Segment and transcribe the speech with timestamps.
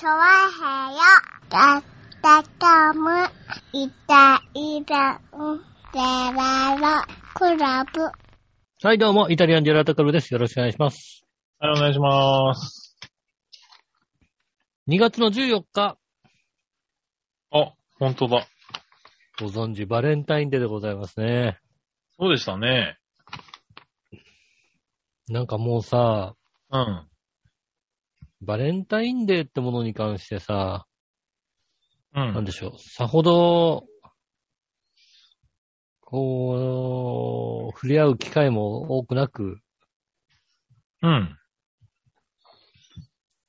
[0.00, 0.16] チョワ
[0.48, 1.00] ヘヨ
[1.50, 1.82] だっ
[2.22, 3.10] たかむ
[3.74, 5.60] いたいたん
[5.92, 5.98] で
[6.34, 8.10] ららクラブ
[8.82, 10.32] はい、どうも、イタリアンジェラートクルブです。
[10.32, 11.26] よろしくお願いします。
[11.58, 12.98] はい、お願いします。
[14.88, 15.98] 2月の14日、
[17.50, 18.46] あ、本当だ。
[19.38, 21.58] ご存知、バレンタインデーでございますね。
[22.18, 22.96] そうでしたね。
[25.28, 26.36] なんかもうさ、
[26.70, 27.09] うん。
[28.42, 30.86] バレンタインデーってものに関してさ、
[32.14, 32.34] うん。
[32.34, 33.86] なんでしょう、さほど、
[36.00, 39.58] こう、触れ合う機会も多くなく、
[41.02, 41.36] うん。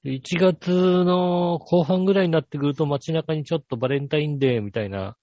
[0.04, 5.16] 1月の後半ぐらいになってくると街中にちょっとバレンタインデーみたいな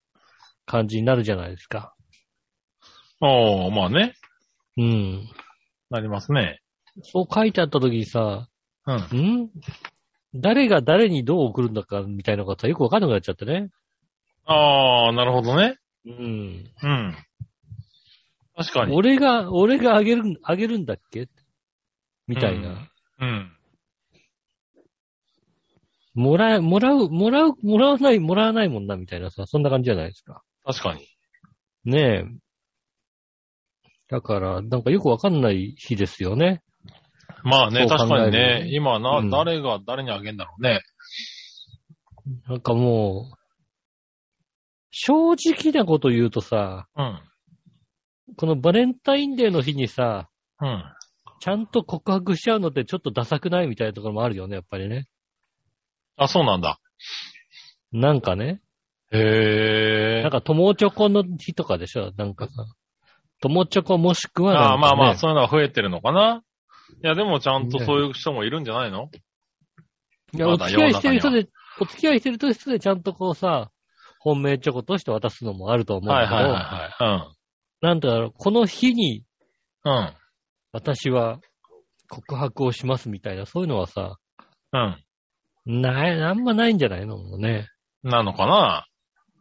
[0.67, 1.95] 感じになるじゃないですか。
[3.21, 4.15] ああ、まあね。
[4.77, 5.29] うん。
[5.91, 6.61] なりますね。
[7.03, 8.49] そう書いてあった時にさ、
[8.89, 9.21] うん。
[9.21, 9.51] ん？
[10.35, 13.71] 誰が誰にどう送るんだかみたいなことはよくわかんなくなっちゃってね。
[14.47, 15.77] ああ、なるほどね。
[16.07, 16.71] うん。
[16.83, 17.17] うん。
[18.57, 18.97] 確かに。
[18.97, 21.29] 俺が、俺があげる、あげるんだっけ？
[22.27, 22.91] みたいな。
[23.21, 23.53] うん。
[26.15, 30.43] もらえ、もらう、もらう、もらわない、もらわないもんな、みたいなさ、そんな感じじゃないですか。
[30.65, 31.07] 確かに。
[31.85, 32.25] ねえ。
[34.09, 36.63] だから、なんかよくわかんない日ですよね。
[37.45, 38.69] まあね、確かにね。
[38.73, 40.81] 今な、うん誰が誰にあげんだろうね。
[42.49, 43.37] なんかもう、
[44.91, 47.21] 正直なこと言うとさ、うん。
[48.37, 50.29] このバレンタインデーの日にさ、
[50.61, 50.85] うん。
[51.41, 55.07] ちゃんと告白しちゃうのってちょっとダサくないみたいなところもあるよね、やっぱりね。
[56.17, 56.81] あ、そうなんだ。
[57.93, 58.61] なんかね。
[59.13, 60.23] へえ。
[60.23, 62.13] なんか友チョコの日とかでしょ？
[62.17, 62.53] なんかさ。
[63.41, 66.43] 友チョコもしくはね、ああ、まあまあ、そういうのは増えてるのかな。
[67.03, 69.11] いや、でもちゃんとそういう人もいるんじゃないの？
[70.35, 71.49] いや、お付き合いしてる人で、
[71.81, 73.71] お付き合いしてる人でちゃんとこうさ、
[74.19, 76.53] 本命チョコとして渡すのもあると思うけど、はいはい
[77.03, 77.33] は
[77.81, 79.25] なんだろう、この日にい
[79.85, 80.17] はい。
[80.73, 81.39] 私は
[82.09, 84.17] 告白をしますみたいな、そういうのはさ、
[84.73, 84.97] うん。
[85.67, 85.83] うん。
[85.83, 87.39] ない、あんまないんじゃないの？
[87.39, 87.69] ね。
[88.03, 88.87] なのかな？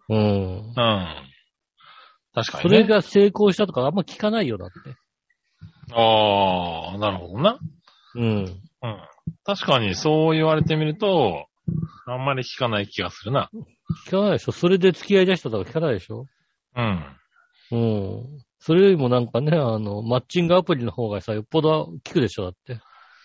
[0.09, 0.17] うん。
[0.17, 0.73] うん。
[2.33, 2.77] 確かに、ね。
[2.77, 4.95] それが成功したとかあんま聞かないよ、だって。
[5.93, 7.59] ああ、なるほどな。
[8.15, 8.23] うん。
[8.23, 8.57] うん。
[9.43, 11.47] 確かにそう言われてみると、
[12.05, 13.49] あんまり聞かない気がするな。
[14.05, 16.25] 聞かないでしょそれで付き合い出したとか聞かないでしょ
[16.75, 17.17] うん。
[17.71, 18.25] うん。
[18.59, 22.79] それよりもなんかね、あの、マッチングアプリの方がさ、よっぽど聞くでしょだって。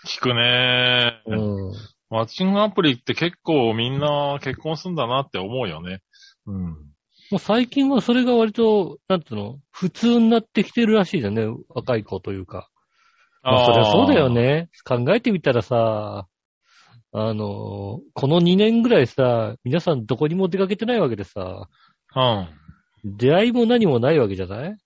[0.06, 1.70] 聞くねうー。
[1.70, 1.72] ん。
[2.10, 6.00] マッチングアプリって結構みんな結婚するんだなって思うよね。
[6.46, 6.91] うん。
[7.32, 11.46] もう最近はそれが割と、なんていうの、普通になってきてるらしいじゃんね。
[11.70, 12.68] 若い子というか。
[13.42, 14.28] まあ、それはそうだよ。
[14.28, 14.68] ね。
[14.84, 16.28] 考えてみたらさ、
[17.14, 21.68] あの、この2年ぐらいさ、皆さんどこにも出かけてないわけでさ、
[22.14, 22.48] うん。
[23.16, 24.76] 出会いも何もないわけじゃない？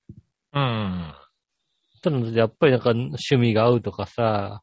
[0.55, 1.15] うん。
[2.03, 4.63] ただ、やっぱりなんか趣味が合うとかさ、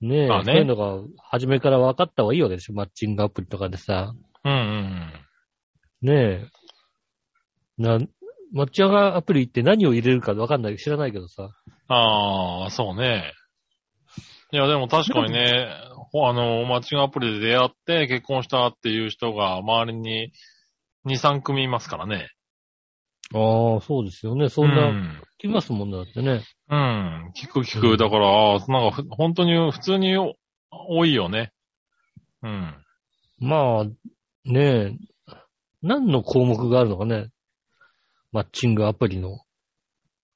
[0.00, 4.14] ねえ、まあねそういうのが初めから分かった方がいいわけでしょマッチングアプリとかでさ。
[4.44, 5.12] うんうん
[6.02, 6.46] ねえ。
[7.78, 7.98] な、
[8.52, 11.50] マッチングアプリって何を入れるか分かんない、知らないけどさ。
[11.88, 13.32] ああ、そうね。
[14.52, 15.66] いや、でも確かにね、
[16.12, 20.32] ほあの、マッチングアプリで出会って結婚したっていう人が周りに
[21.06, 22.28] 2、3組いますからね。
[23.32, 24.48] ああ、そうですよね。
[24.48, 26.42] そんな、うん聞きますもんね、だってね。
[26.70, 27.32] うん。
[27.36, 27.88] 聞く聞く。
[27.88, 30.34] うんだから、ああなんかふ、本当に普通にお
[30.70, 31.52] 多いよね。
[32.42, 32.74] うん。
[33.38, 33.84] まあ、
[34.44, 34.92] ねえ、
[35.82, 37.30] 何の項目があるのかね？
[38.30, 39.38] マッチングアプリの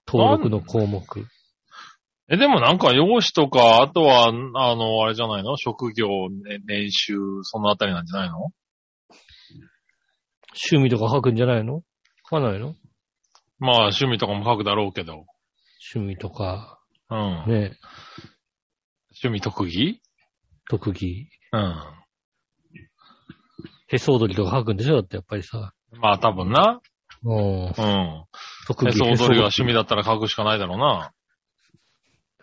[0.06, 1.04] 登録の項目。
[2.30, 5.56] え、でもなんか、容姿とか、あとは、あの、あれじゃないの？
[5.56, 8.50] 職業、ね年収、そのあたりなんじゃないの？
[10.70, 11.82] 趣味とか書くんじゃないの？
[12.30, 12.74] 書かないの？
[13.58, 15.24] まあ、趣味とかも書くだろうけど。
[15.94, 16.78] 趣味とか、
[17.10, 17.44] うん。
[17.48, 17.76] ねえ、
[19.22, 20.00] 趣味特技？
[20.68, 21.28] 特技。
[21.52, 21.97] うん。
[23.88, 24.96] へそ踊りとか書くんでしょ？
[24.96, 25.72] だってやっぱりさ。
[26.00, 26.80] まあ、多分な。
[27.24, 27.64] うん。
[27.66, 28.24] うん。
[28.66, 28.90] 特技。
[28.90, 31.12] へそ踊りがへ趣味だったら書くしかないだろうな。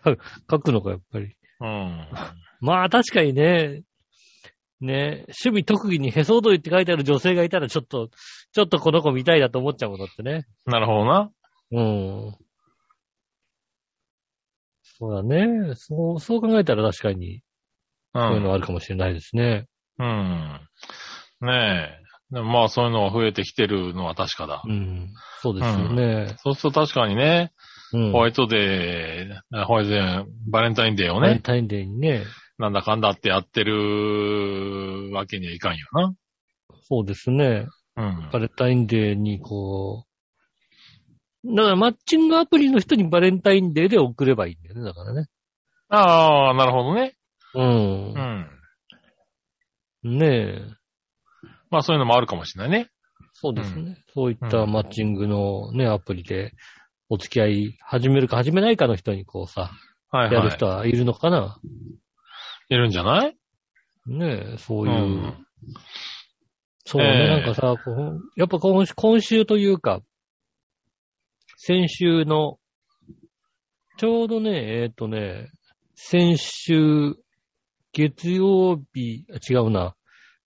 [0.50, 1.36] 書くのか、やっぱり。
[1.60, 2.08] うん。
[2.60, 3.82] まあ確かにね、
[4.80, 8.10] ね、趣味特技にへそ踊りって書いてある女性がいたらちょっと、
[8.52, 10.44] ちょっとこの子見たいなと思っちゃうもんだってね。
[10.66, 11.30] なるほどな。
[11.72, 12.36] うん。
[14.82, 15.74] そうだね。
[15.76, 17.42] そう、そう考えたら確かに、う。
[18.14, 19.66] そういうんのあるかもしれないですね。
[19.98, 20.60] うん。
[21.40, 22.34] ねえ。
[22.34, 24.62] でもまあ、そういうのが増えてきてるのは確かだ。
[24.66, 25.10] うん。
[25.42, 26.36] そうですよね。
[26.38, 27.52] そうすると確かにね、
[27.92, 28.12] うん。
[28.12, 32.24] ホワイトデー、ホワイトデー、バレンタインデーをね、バレンタインデーにね。
[32.58, 36.14] なんだかんだってやってるわけにはいかんよな。
[36.88, 37.66] そうですね。
[37.96, 38.30] うん。
[38.32, 40.04] バレンタインデーにこ
[41.44, 45.26] う、だからマッチングアプリの人にバレンタインデーで送ればいいんだよね、だからね。
[45.88, 47.14] ああ、なるほどね。
[47.54, 47.60] う。
[47.62, 48.14] うん
[50.04, 50.18] ん。
[50.18, 50.75] ねえ。
[51.70, 52.90] まあそういうのもあるかもしれないね。
[53.32, 53.98] そうですね。
[54.14, 56.52] そういったマッチングのね、アプリで
[57.08, 59.70] お付き合い始めるか始めないかの人にこうさ、
[60.10, 60.34] はいはい。
[60.34, 61.58] やる人はいるのかな？
[62.68, 63.36] いるんじゃない？
[64.06, 64.94] ねえ、そうういう。
[64.94, 65.46] ん。
[66.84, 67.74] そうね、ええなんかさ、
[68.36, 70.00] やっぱ今週今週というか、
[71.56, 72.58] 先週の、
[73.98, 75.50] ちょうどね、えっ、とね、
[75.96, 77.14] 先週、
[77.92, 79.96] 月曜日、あ違うな、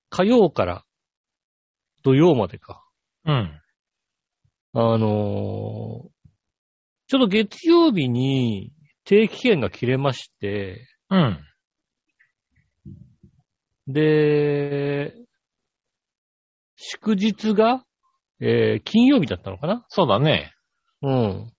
[0.08, 0.84] 火曜から
[2.02, 2.84] 土曜までか。
[3.26, 3.60] うん。
[4.74, 6.10] あのー
[7.08, 8.72] ちょっと月曜日に
[9.04, 11.44] 定期券が切れまして、うん。
[13.88, 15.12] で、
[16.76, 17.84] 祝日が、
[18.40, 19.84] えー金曜日だったのかな？
[19.88, 20.52] そうだね。
[21.02, 21.52] うん。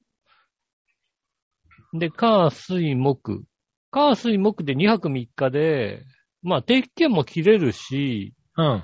[2.00, 3.44] で、火、水、木。
[3.92, 6.06] 火、水、木で2泊3日で、
[6.44, 8.84] まあ定期券も切れるし、うん。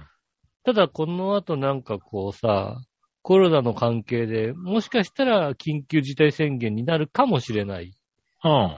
[0.68, 2.82] ただこの後なんかこうさ、
[3.22, 7.94] コロナの関係で、もしかしたら緊急事態宣言になるかもしれない。
[8.44, 8.78] うん。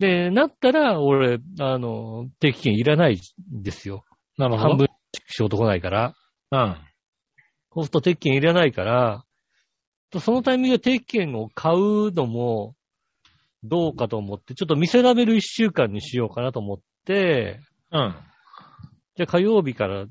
[0.00, 3.20] で、なったら、俺、あの、定期券いらない
[3.54, 4.04] んですよ。
[4.38, 4.68] なるほど。
[4.70, 4.88] 半分
[5.28, 6.14] 仕事来ないから。
[6.50, 6.76] うん。
[7.72, 9.24] そうすると定期券いらないから、
[10.18, 12.74] そのタイミングで定期券を買うのも、
[13.62, 17.60] どうかと思って、ちょっと見せられる一週間にしようかなと思って、
[17.92, 18.16] うん。
[19.14, 20.06] じゃあ火曜日から、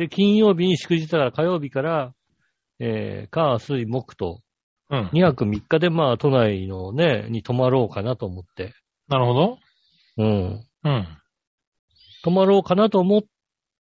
[0.00, 2.14] で、金曜日に祝日だから火曜日から、
[2.78, 4.40] えー、火、水、木と、
[4.88, 5.10] うん。
[5.12, 8.72] 2泊3日でまあ都内のね、に泊まろうかなと思って、
[9.08, 9.58] なるほど。
[10.16, 10.66] うん。
[10.84, 11.06] うん。
[12.24, 13.22] 泊まろうかなと思っ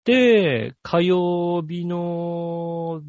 [0.03, 3.01] て、火曜日の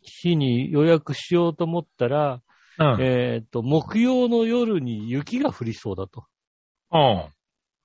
[0.00, 2.40] 日に予約しようと思ったら、
[2.78, 3.02] うん。
[3.02, 6.24] えっ、と、木曜の夜に雪が降りそうだと
[6.92, 7.26] うん。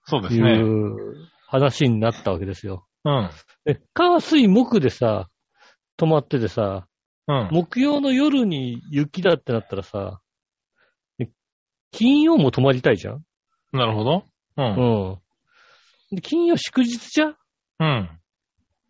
[0.06, 0.54] そうですいね。
[0.54, 2.87] う話になったわけですよ。
[3.08, 3.30] うん。
[3.64, 5.30] で、火、水、木でさ、
[5.96, 6.88] 泊まっててさ、
[7.28, 7.50] うん。
[7.52, 10.20] 木曜の夜に雪だってなったらさ、
[11.18, 11.30] で
[11.92, 13.24] 金曜も泊まりたいじゃん？
[13.74, 14.24] なるほど。
[14.58, 14.62] う。
[14.62, 14.68] うん
[15.14, 15.18] ん。
[16.16, 17.36] で金曜祝日じゃん？
[17.80, 18.10] うん。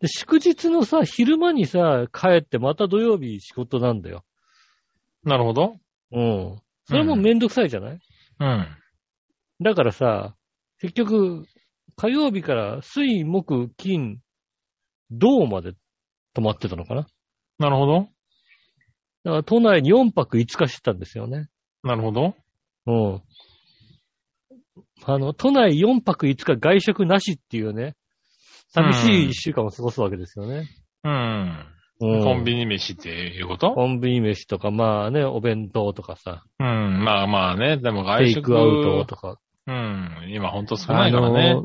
[0.00, 4.24] で、祝日のさ、昼間にさ、帰ってまた土曜日仕事なんだよ。
[5.24, 5.76] なるほど。
[6.12, 6.60] うん。
[6.86, 8.00] それもめんどくさいじゃない、
[8.40, 8.66] うん。
[9.60, 10.36] だからさ、
[10.80, 11.44] 結局、
[11.98, 14.20] 火曜日から水、木、金、
[15.10, 15.72] 土まで
[16.32, 17.06] 泊まってたのかな？
[17.58, 18.08] なるほど。
[19.24, 21.48] だから都内に4泊5日してたんですよね。
[21.82, 22.34] なるほど。
[22.86, 23.22] うん。
[25.04, 27.96] あの、都内4泊5日外食なしっていうね、
[28.68, 30.68] 寂しい1週間を過ごすわけですよね。
[31.02, 31.66] うん。
[32.00, 32.22] うん。
[32.22, 33.72] コンビニ飯っていうこと？
[33.72, 37.02] コンビニ飯とか、まあね、お弁当とかさ、うん。
[37.04, 37.76] まあまあね。
[37.78, 38.52] でも外テイ食。
[38.52, 39.40] クアウトとか。
[39.66, 40.30] うん。
[40.32, 41.56] 今ほんと少ないからね。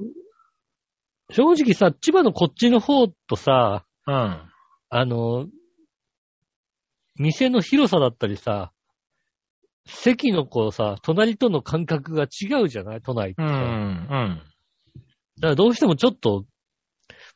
[1.37, 4.41] の正直さ、千葉のこっちの方とさ、うん。
[4.89, 5.47] あの、
[7.15, 8.71] 店の広さだったりさ、
[9.85, 13.01] 席のこうさ、隣との間隔が違うじゃない？
[13.01, 13.45] 都内ってさ。
[13.45, 13.51] うん。
[13.51, 14.41] うん。
[15.39, 16.45] だからどうしてもちょっと、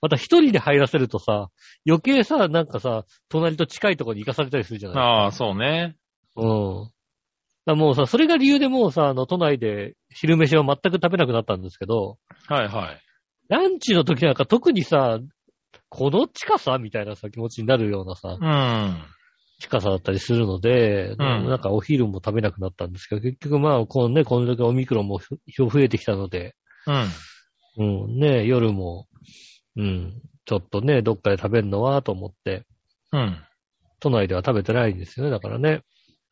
[0.01, 1.49] また一人で入らせるとさ、
[1.85, 4.97] 余計さ、なんかさ、隣と近いところに行かされたりするじゃない？
[4.97, 5.95] ああ、そうね。
[6.35, 6.83] うん。
[6.83, 6.91] だか
[7.65, 13.01] らもうさ、それが理由でもうさ、あの、都内で昼飯を全く食べなくなったんですけど、はいはい。
[13.49, 15.19] ランチの時なんか特にさ、
[15.89, 16.77] この近さ？
[16.79, 18.97] みたいなさ、気持ちになるようなさ、うん。
[19.59, 26.55] 近さだったりするので、んなんかお昼も食べなくなったんですけど、結局まあ、このね、この時オミクロンも増えてきたので、
[27.77, 28.05] うん。
[28.05, 29.07] うん、ね、夜も、
[29.75, 32.65] うん、ちょっとね、どっかで食べるのはと思って、
[33.11, 33.37] うん。
[33.99, 35.81] 都内では食べてないんですよね、だからね。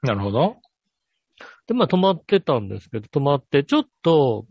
[0.04, 0.58] なるほど。
[1.68, 4.46] で、まあ泊まってたんですけど、泊まって、ちょっと、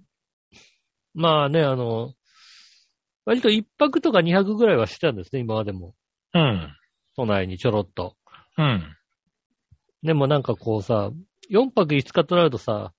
[1.14, 2.12] まあね、あの、
[3.24, 5.94] 割と一泊とか二泊ぐらいはしてたんですね、今までも。
[6.34, 6.76] うん。
[7.16, 8.16] 都内にちょろっと。
[8.58, 8.96] うん。
[10.02, 11.10] でもなんかこうさ、
[11.50, 12.92] 4泊5日となるとさ、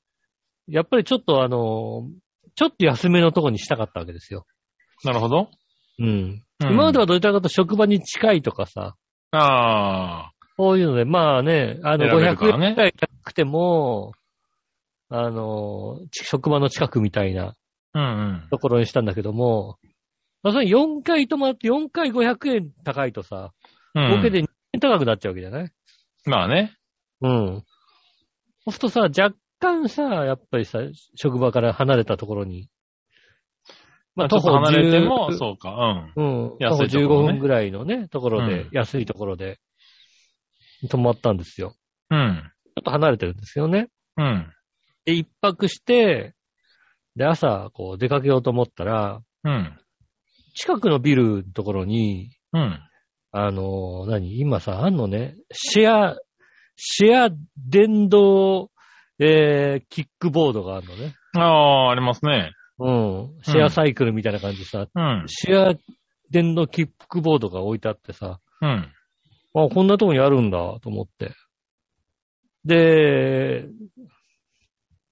[0.68, 2.10] やっぱりちょっとあの、
[2.56, 4.46] ちょっと安めのとこにしたかったわけですよ。
[5.04, 5.50] なるほど。
[6.00, 6.08] うん。
[6.08, 8.96] うん今まではどちらかと職場に近いとかさ、
[9.32, 10.32] ああ。
[10.58, 14.14] そういうので、まあね、あの、選べる500からね円くらい高くても、
[15.10, 17.56] あの、ち職場の近くみたいな
[17.94, 18.06] うんう
[18.46, 18.48] ん。
[18.50, 19.78] ところにしたんだけども、
[20.46, 23.52] まあ、それ4回泊まって4回500円高いとさ、
[23.96, 25.72] うん合計で2円高くなっちゃうわけじゃない？
[26.26, 26.76] まあね。
[27.22, 27.64] うん。
[28.66, 30.80] そうするとさ、若干さ、やっぱりさ、
[31.16, 32.70] 職場から離れたところに
[34.16, 35.72] まあ、ちょっと離れても、10そうか、
[36.16, 36.58] うん。
[36.60, 39.58] 徒歩安いところね15分ぐらいのね、ところで、うん安いところで、
[40.90, 41.74] 泊まったんですよ。
[42.12, 42.20] うん。
[42.20, 42.36] うん。
[42.36, 43.88] ちょっと離れてるんですよね。
[44.18, 44.54] うん。
[45.06, 46.36] で、一泊して、
[47.16, 49.80] で、朝、こう、出かけようと思ったら、うん。
[50.56, 52.80] 近くのビルのところに、うん。
[53.32, 54.40] あのー何？
[54.40, 56.16] 今さ、あんのね、シェア、
[56.78, 58.72] シェア電動、
[59.20, 61.14] えー、キックボードがあるのね。
[61.36, 62.52] ああ、ありますね。
[62.80, 63.34] うん。
[63.44, 65.26] シェアサイクルみたいな感じでさ、うん。
[65.28, 65.76] シェア
[66.32, 68.70] 電動キックボードが置いてあってさ、うん。
[68.70, 68.90] あ、
[69.54, 71.32] こんなとこにあるんだと思って。
[72.64, 73.68] で、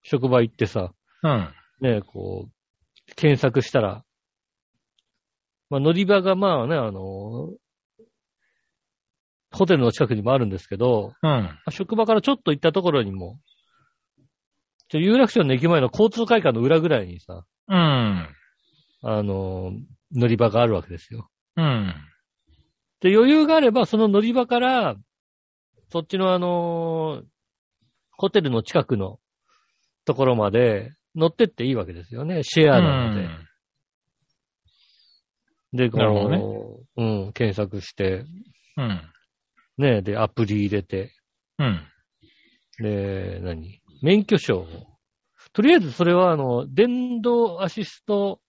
[0.01, 1.49] 職場行ってさ、うん。
[1.81, 4.03] ね、こう、検索したら、
[5.73, 7.49] まあ、乗り場がまあね、あの、
[9.51, 11.29] ホテルの近くにもあるんですけど、うん。
[11.29, 13.39] まあ職場からちょっと行ったところにも、
[14.89, 17.75] ちょ有楽町の駅前の交通会館の裏ぐらいにさ、うん。
[17.75, 19.71] あの、
[20.15, 21.27] 乗り場があるわけですよ。
[21.57, 21.91] うん。
[22.99, 24.95] で、余裕があれば、その乗り場から、
[25.91, 27.23] そっちのあの
[28.11, 29.17] ホテルの近くの
[30.05, 32.43] ところまで乗ってっていいわけですよね。
[32.43, 33.27] シェアなので。
[35.73, 36.37] で、こなるほどね
[36.97, 38.25] う、うん、検索して、
[38.77, 39.01] うん。
[39.77, 41.11] ね、で、アプリ入れて、
[41.57, 41.81] うん。
[42.79, 43.81] で、何？
[44.01, 44.67] 免許証を。
[45.53, 48.39] とりあえずそれは、あの、電動アシスト、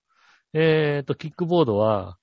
[0.52, 2.18] えっ、と、キックボードは、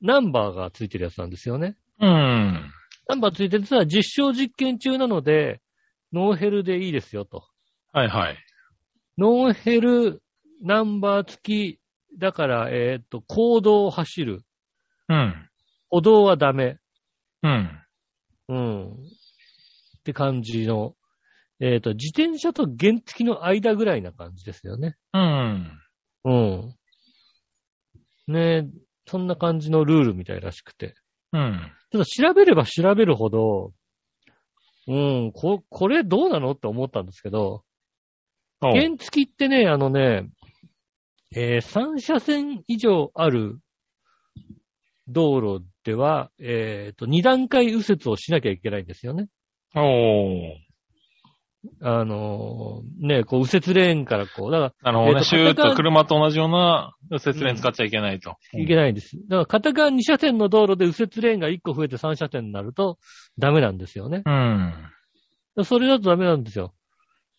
[0.00, 1.76] ナンバーがついてるやつなんですよね。
[2.00, 2.70] うん。
[3.08, 5.60] ナンバーついてるやつは実証実験中なので、
[6.12, 7.44] ノーヘルでいいですよと。
[7.92, 8.36] はいはい。
[9.18, 10.22] ノーヘル
[10.62, 11.80] ナンバー付き、
[12.18, 14.42] だから、えっ、と、公道を走る。
[15.08, 15.48] うん。
[15.90, 16.78] 歩道はダメ。
[17.42, 17.70] うん。
[18.48, 18.92] うん。
[18.92, 18.96] っ
[20.04, 20.94] て感じの、
[21.60, 24.96] えっ、と、自転車と原付きの間ぐらいな感じですよね。
[25.12, 25.80] うん。
[26.24, 26.74] うん。
[28.28, 28.64] ねえ、
[29.06, 30.94] そんな感じのルールみたいらしくて。
[31.32, 31.72] うん。
[31.90, 33.72] ただ調べれば調べるほど、
[34.88, 37.64] うん、こ、これどうなのって思ったんですけど、
[38.60, 40.28] 原付きってね、あのね、
[41.34, 43.58] えー3車線以上ある
[45.08, 49.28] 道路では、えっ、と、2段階右折をしなきゃいけないんですよね。
[49.74, 50.66] おー
[51.82, 55.12] あのーね、こう右折レーンからこう、だかなるほどね。
[55.12, 58.30] えーとシューと車と同じような右折レーン使っちゃいけないと。
[58.30, 59.16] らいけないんです。
[59.28, 62.98] だから片側2車線の道路で右折レーンが1個増えて3車線になると
[63.38, 64.22] ダメなんですよね。
[64.24, 65.64] うん。
[65.64, 66.72] それだとダメなんですよ。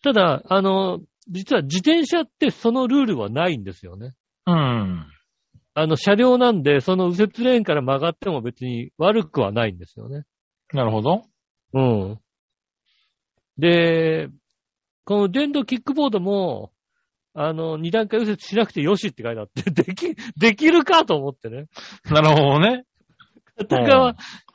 [0.02, 4.14] ただ、あの、実は自転車ってそのルールはないんですよね。
[4.46, 5.06] うん。
[5.74, 10.24] あの、車両なんで、その右折レーンから曲がっても別に悪くはないんですよね。
[10.72, 11.22] なるほど。
[11.74, 12.18] うん。
[13.58, 14.28] で、
[15.04, 16.72] この電動キックボードも、
[17.34, 21.66] あの、二段階右折しなくてよしって書いてあって、 でき、できるかと思ってね。
[22.04, 22.84] なるほどね。
[23.56, 24.14] 片側、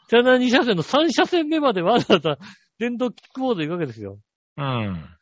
[0.10, 2.38] チャナ2車線の3車線目までわざわざ
[2.80, 4.20] 電動キックボード行くわけですよ。
[4.58, 5.13] うん。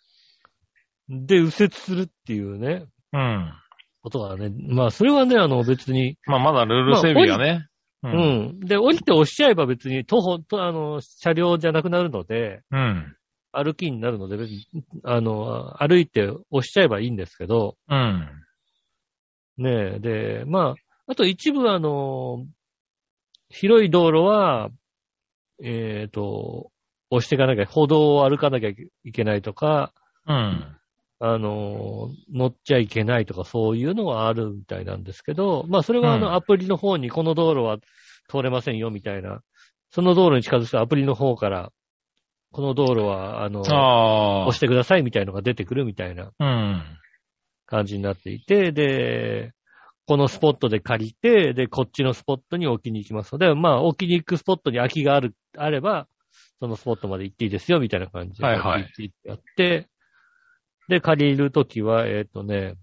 [1.12, 3.54] で、右折するっていうね、うん。
[4.02, 4.50] ことがね。
[4.70, 7.68] まあ、それはね、あの、別に、まあ、まだルール整備がね。
[8.04, 8.12] うう。
[8.54, 8.60] ん。
[8.62, 13.16] で、降りて押しちゃえば別に徒歩、と、あの、車両じゃなくなるので、うん。
[13.52, 14.66] 歩きになるので、別に、
[15.04, 18.28] あの、歩いて押しちゃえばいいんですけど、うん。
[19.58, 20.76] ねえ、で、まあ、
[21.08, 22.46] あと一部あの、
[23.50, 24.70] 広い道路は、
[25.62, 26.72] えっ、と、
[27.10, 29.92] 押していかなきゃ、歩道を歩かなきゃいけないとか、
[30.26, 30.78] うん。
[31.24, 37.78] あの、乗っちゃいけないとかそういうのはあるみたいなんですけど、まあそれはあうんのアプリの方にこの道路は
[38.28, 39.42] 通れませんよみたいな、
[39.92, 41.72] その道路に近づくとアプリの方から、
[42.52, 44.58] この道路はあの、押。
[44.58, 46.84] してくださいみたいのが出てくるみたいなうん。
[47.68, 49.54] 感じになっていて、で、
[50.08, 56.08] このスポットで借りて、で、こっちのスポットに置きに行きますので、まあ置きに行くスポットに空きがある、あれば、
[56.60, 59.88] そのスポットまで行っていいですよみたいな感じで、はいはいやって、
[60.88, 62.76] で、借りるときは、えっ、とね、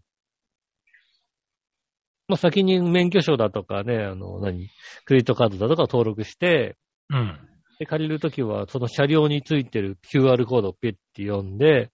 [2.28, 4.69] まあ、先に免許証だとかね、あの、何、
[5.07, 6.76] クレジットカードだとか登録して、
[7.09, 7.38] うん。
[7.78, 11.90] で、借りるときは、その車両についてる QR コードをピッて読んで、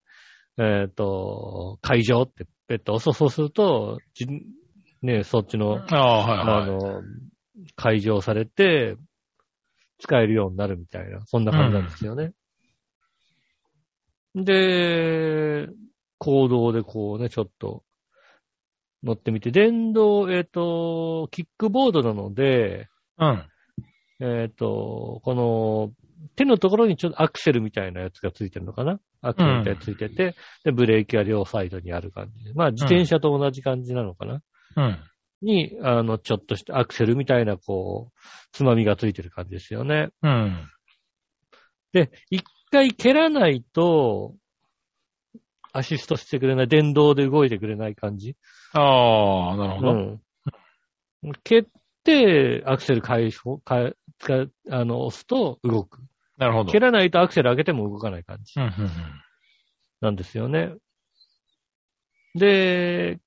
[0.58, 4.26] えっ、と、会場ってペッと押そうそうすると、じ
[5.02, 6.70] ね、そっちの、ああ、はいあはい。
[6.70, 7.02] の、
[7.76, 8.96] 解錠されて、
[10.00, 12.32] 使えるようになるみたいな、そんな感じなんですよね。
[14.34, 15.68] で、
[16.25, 17.83] 行動でこうね、ちょっと
[19.02, 22.88] 乗ってみて、電動、えっ、と、キックボードなので、
[23.19, 23.45] うん。
[24.21, 25.93] えっ、と、この、
[26.37, 28.99] 手のところにちょっとアクセルみたいなやつがついてるのかな？
[29.21, 32.54] アクセルみたいなやつついてて、で、ブレーキは両サイドにある感じで。
[32.54, 34.40] まあ、自転車と同じ感じなのかな、
[34.76, 34.99] うん。
[35.43, 38.19] に、あの、ちょっとしたアクセルみたいな、こう、
[38.52, 40.09] つまみがついてる感じですよね。
[40.23, 40.66] うん。
[41.93, 44.35] で、一回蹴らないと、
[45.75, 48.37] アシストしてくれない、電動で動いてくれない感じ。
[48.73, 49.90] ああ、なるほど。
[49.90, 50.21] うん。
[51.43, 51.64] 蹴っ
[52.04, 53.90] て、アクセル解放、か
[54.21, 55.99] 使うあの、押すと動く。
[56.38, 56.71] なるほど。
[56.71, 58.90] 蹴らないとアクセル上げても動かない感じうん、うん、
[60.00, 60.75] なんですよね。
[62.37, 63.19] で、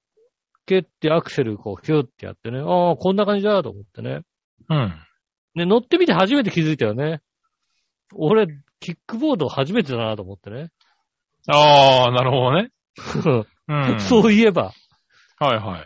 [0.65, 4.21] 蹴ってアクセルこう、ヒューってやってね、ああ、こんな感じだと思ってね。
[4.69, 4.77] うん。
[4.77, 4.93] うん。
[5.55, 7.21] ね、乗ってみて初めて気づいたよね。
[8.13, 8.47] 俺、
[8.79, 10.69] キックボード初めてだなと思ってね。
[11.47, 12.71] ああ、なるほどね。
[13.67, 13.99] うん。
[13.99, 14.73] そういえば、
[15.39, 15.85] はいはい。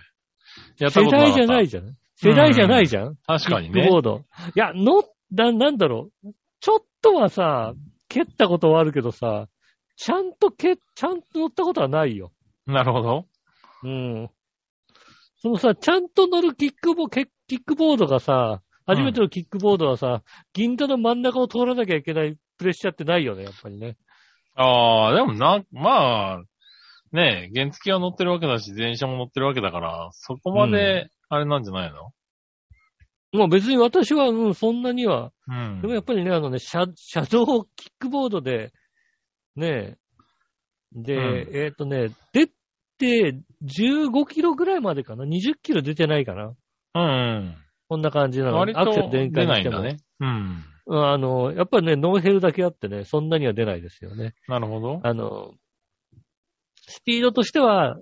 [0.78, 1.34] やった世ことなかった。
[1.34, 1.98] 代じゃないじゃん。
[2.16, 3.16] 世代じゃないじゃん。
[3.28, 3.88] 確かにね。
[3.90, 4.26] ボード。
[4.56, 5.04] いや、乗
[5.34, 6.34] だ、なんだろう。
[6.60, 7.74] ちょっとはさ、
[8.10, 9.48] 蹴ったことはあるけどさ、
[9.96, 12.32] ちゃんと蹴、ちゃんと乗ったことはないよ。
[12.66, 13.26] なるほど。
[13.84, 14.30] うん。
[15.38, 23.98] そのさ、ちゃんと乗るキックボ、キッキックボードがさ、初めてのキックボードはさ、銀座の真ん中を通らなきゃいけないプレッシャーってないよね、やっぱりね。
[24.56, 26.44] ああ、でもな、まあ、
[27.12, 32.12] ねえ、原付は乗ってるわけだし、電車も乗ってるわけだから、そこまで、あれなんじゃないの？
[33.34, 35.32] もう別に私は、うん、そんなには。
[35.48, 35.82] うん。
[35.82, 38.72] でもやっぱりね、あのね、車、車道キックボードで、
[39.56, 39.98] ねえ、
[40.94, 42.48] で、うんえっ、とね、出
[42.98, 46.54] て、15キロぐらいまでかな ?20 キロ出てないかな？
[46.94, 47.56] うん。
[47.88, 48.58] こんな感じなの。
[48.58, 49.78] 割アクセルと全開にしても。
[49.78, 50.04] 出ないんだね。
[50.20, 50.66] うん。
[50.92, 54.34] うんあの、やっぱりね、ノーヘルだけあってね、そんなには出ないですよね。
[54.50, 55.00] なるほど。
[55.04, 55.54] あの、
[56.76, 57.96] スピードとしては、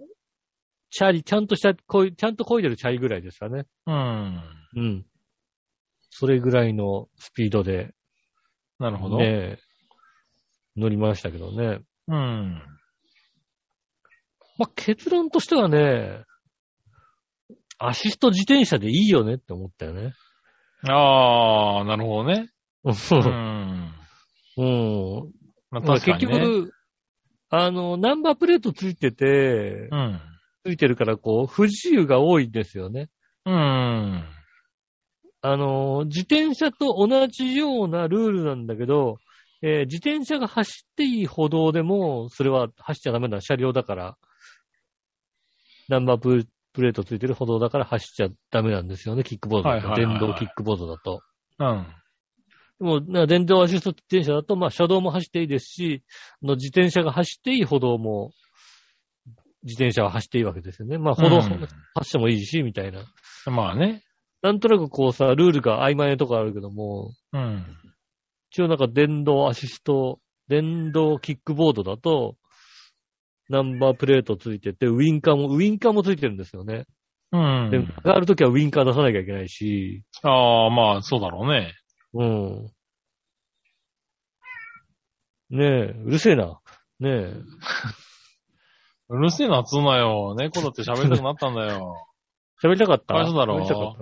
[0.89, 3.67] チャリ、ちゃんとした、こいちゃんと漕いでるチャリぐらいですかね。
[3.85, 4.43] うん。
[4.75, 5.05] うん。
[6.09, 7.93] それぐらいのスピードで、
[8.79, 9.17] なるほど。
[9.19, 9.59] ね、
[10.75, 11.81] 乗りましたけどね。
[12.07, 12.63] うん。
[14.57, 16.23] まあ、結論としてはね、
[17.77, 20.13] アシスト自転車でいいよねって思ったよね。
[20.87, 22.49] ああ、なるほどね。
[22.83, 22.93] ううん。
[22.93, 23.93] ん。
[24.57, 25.31] うん。
[25.71, 26.33] まあ、まあ確かにね。
[26.33, 26.73] 結局、
[27.49, 30.19] あの、ナンバープレートついててう、ん。
[30.65, 33.09] ついてるから、こう、不自由が多いんですよね。
[33.45, 34.23] うん。
[35.41, 39.17] あの、自転車と同じようなルールなんだけど、
[39.61, 44.17] えー自転車が走っていい歩道でも、それは走っちゃダメな車両だから、
[45.89, 49.87] ナンバーププレートついてる歩道だから走っちゃダメなんですよね、キックボードだと。
[49.89, 51.21] はいはいはいはい電動キックボードだと。
[51.59, 51.87] うん。
[52.79, 56.03] でも、な電動アシスト自転車だと、まあ、車道も走っていいですし、
[56.41, 58.31] あの自転車が走っていい歩道も、
[59.63, 60.97] 自転車は走っていいわけですよね。
[60.97, 63.03] まあ、歩道うん走ってもいいし、みたいな。
[63.45, 64.03] まあね。
[64.41, 67.65] なんとなくこうさ、ルールが曖昧なとこあるけども、うん。
[68.51, 72.35] 一応なんか電動アシスト、電動キックボードだと、
[73.49, 76.85] ナンバープレートついてて、ウインカーも、ウインカーもついてるんですよね。
[77.31, 77.69] うん。
[77.69, 81.73] で、上がるときはウインカー出さなきゃいけないし、ああ、まあ、そうだろうね。
[82.13, 82.71] うん。
[85.51, 85.67] ねえ、
[86.05, 86.59] うるせえな。
[86.99, 87.33] ねえ。
[89.09, 90.35] うるせえな、つうなよ。
[90.37, 91.95] 猫だって喋りたくなったんだよ。
[92.63, 93.05] 喋りたかった？
[93.05, 93.95] かわいそうだろ喋りたかっ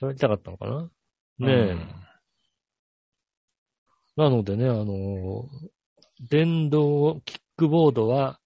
[0.00, 0.82] た喋りたかったのかな？
[1.46, 1.72] ねえ。
[1.72, 1.94] うん
[4.14, 5.48] なのでね、あのー
[6.28, 8.38] 電動キックボードは、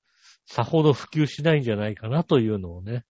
[0.46, 3.04] さほど普及しないんじゃないかなというのをね、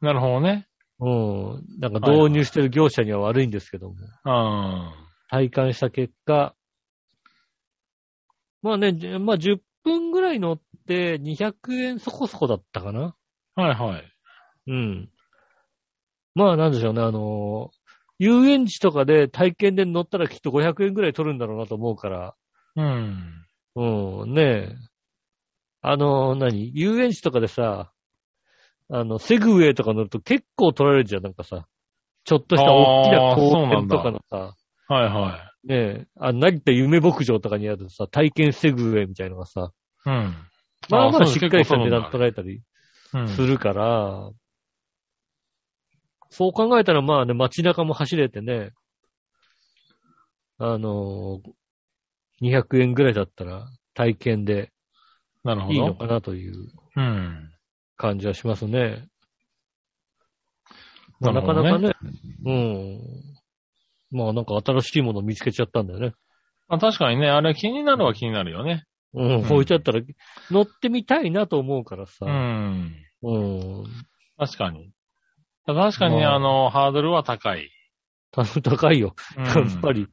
[0.00, 0.66] なるほどね。
[1.02, 1.80] うん。
[1.80, 4.92] なんか導入してる業者には悪いんですけども、うん。
[5.28, 6.54] 体感した結果、
[8.62, 13.16] まあね、じまあ10分ぐらい乗って200円そこそこだったかな
[13.56, 14.12] はいはい。
[14.68, 15.10] うん。
[16.34, 17.82] まあなんでしょうね、あのー
[18.18, 22.36] 遊園地とかで体験で乗ったらきっと500円ぐらい取るんだろうなと思うから、
[22.76, 23.44] うん。
[23.74, 24.76] うん、ねえ。
[25.80, 26.70] あの、何？
[26.72, 27.92] 遊園地とかでさ、
[28.94, 31.66] あの、セグウェイとか乗ると結構取られるじゃん、なんかさ。
[32.24, 34.54] ちょっとした大きな公園とかのさ、
[34.86, 39.72] はいはねえ、あ、成田夢牧場とかにあるさ、体験セグウェイみたいのがさ、
[40.06, 40.10] い。
[40.10, 40.34] うん。
[40.90, 42.62] まあまあしっかりした値段取られたり
[43.14, 43.28] うん。
[43.28, 44.30] するから、
[46.28, 48.72] そう考えたらまあね、街中も走れてね、
[50.58, 54.70] あのー、200円ぐらいだったら体験で
[55.44, 55.72] なるほど。
[55.72, 57.52] いいのかなといううん。
[58.02, 59.06] 感じはしますね。
[61.20, 61.92] まあ、なかなかね、
[62.44, 63.00] うん。
[64.10, 66.12] まあなんか新しいものを見つけちゃったんだよね。
[66.68, 68.82] まあ確かにね、あれ気になるは気になるよね。
[69.14, 70.00] うん、うん置いてあったら
[70.50, 72.26] 乗ってみたいなと思うからさ。
[72.26, 72.96] うん。
[73.22, 73.84] うん。
[74.36, 74.90] 確かに。
[75.64, 77.70] 確かにね、まああの、ハードルは高い。
[78.32, 79.14] た 高いよ。
[79.36, 80.08] うんやっぱり。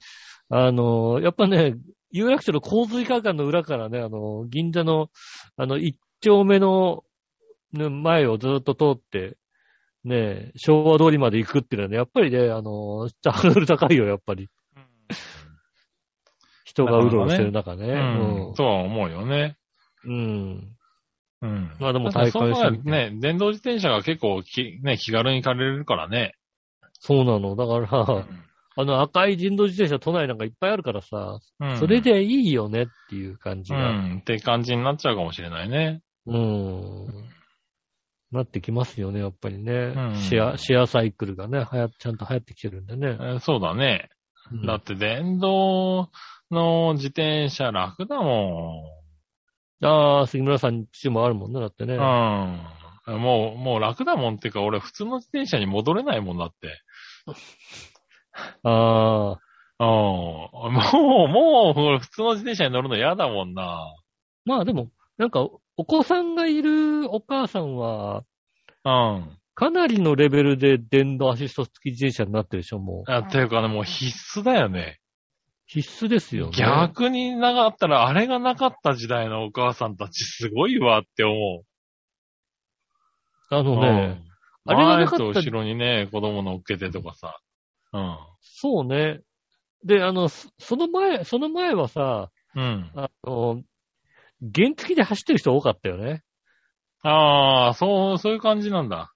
[0.50, 1.74] あの、やっぱね、
[2.12, 5.10] 有楽町の洪水会館の裏からね、あの、銀座の、
[5.58, 7.04] あの、一丁目の、
[7.74, 9.38] ね、前をずっと通って、
[10.04, 14.50] ね、昭和通りまで行くっていうのはね、やっぱりね、あの、ハードル高いよ、やっぱり。
[16.64, 17.88] 人がうろうろしてる中ね。
[17.88, 18.54] うん。
[18.56, 19.58] とは思うよね。
[20.06, 20.14] うん。
[20.14, 20.78] うん。
[21.42, 21.72] うん。
[21.80, 26.36] まあでもただそこは体感してね、電動自転車が結構き、ね、気軽に借りれるからね。
[27.00, 27.56] そうなの。
[27.56, 28.26] だから、うん
[28.76, 33.92] あの赤い人道自転車都内なんかいっぱいあるからさ、うんそれでいいよねっていう感じうが。
[33.92, 34.20] ん。
[34.22, 36.02] って感じになっちゃうかもしれないね。
[36.28, 37.08] うん。
[38.32, 39.74] なってきますよね、やっぱりね。
[39.74, 43.08] うんシェア、シェアサイクルがね、はや、ちゃんと流行ってきてるんでね。
[43.08, 44.10] えーそうだね。
[44.52, 46.10] うんだって電動
[46.52, 48.84] の自転車楽だも
[49.82, 51.96] ああ、杉村さんちもあるもんね、だってね。
[51.96, 51.98] ん。
[51.98, 53.22] うん。
[53.22, 56.82] もう、もう楽だもんっていうか、俺普通の自転車に戻れないもんだって。
[58.64, 59.40] ああ。
[59.80, 60.74] うん。
[60.74, 63.96] もう、もう、俺普通の自転車に乗るの嫌だもんな。
[64.46, 65.48] まあでも、なんか、
[65.80, 68.26] お子さんがいるお母さんは、
[68.84, 69.40] うん。
[69.56, 73.10] かなりのレベルで電動アシスト付き自転車になってるでしょ、もう。
[73.10, 75.00] あ、っていうかね、もう必須だよね。
[75.68, 76.52] 必須ですよね。
[76.58, 81.64] 逆になかったら、あれがなかった時代のお母さんたちすごいわって思う。
[83.50, 84.22] あのね、
[84.68, 87.40] うん、あれがなかった前と後ろにね、子供乗っけてとかさ。
[87.94, 88.18] うん。
[88.42, 89.22] そうね。
[89.86, 92.92] で、あの、そその前、その前はさ、うん。
[92.96, 93.64] あの、
[94.42, 96.24] 原付で走ってる人多かったよね。
[97.02, 99.14] ああ、そう、そういう感じなんだ。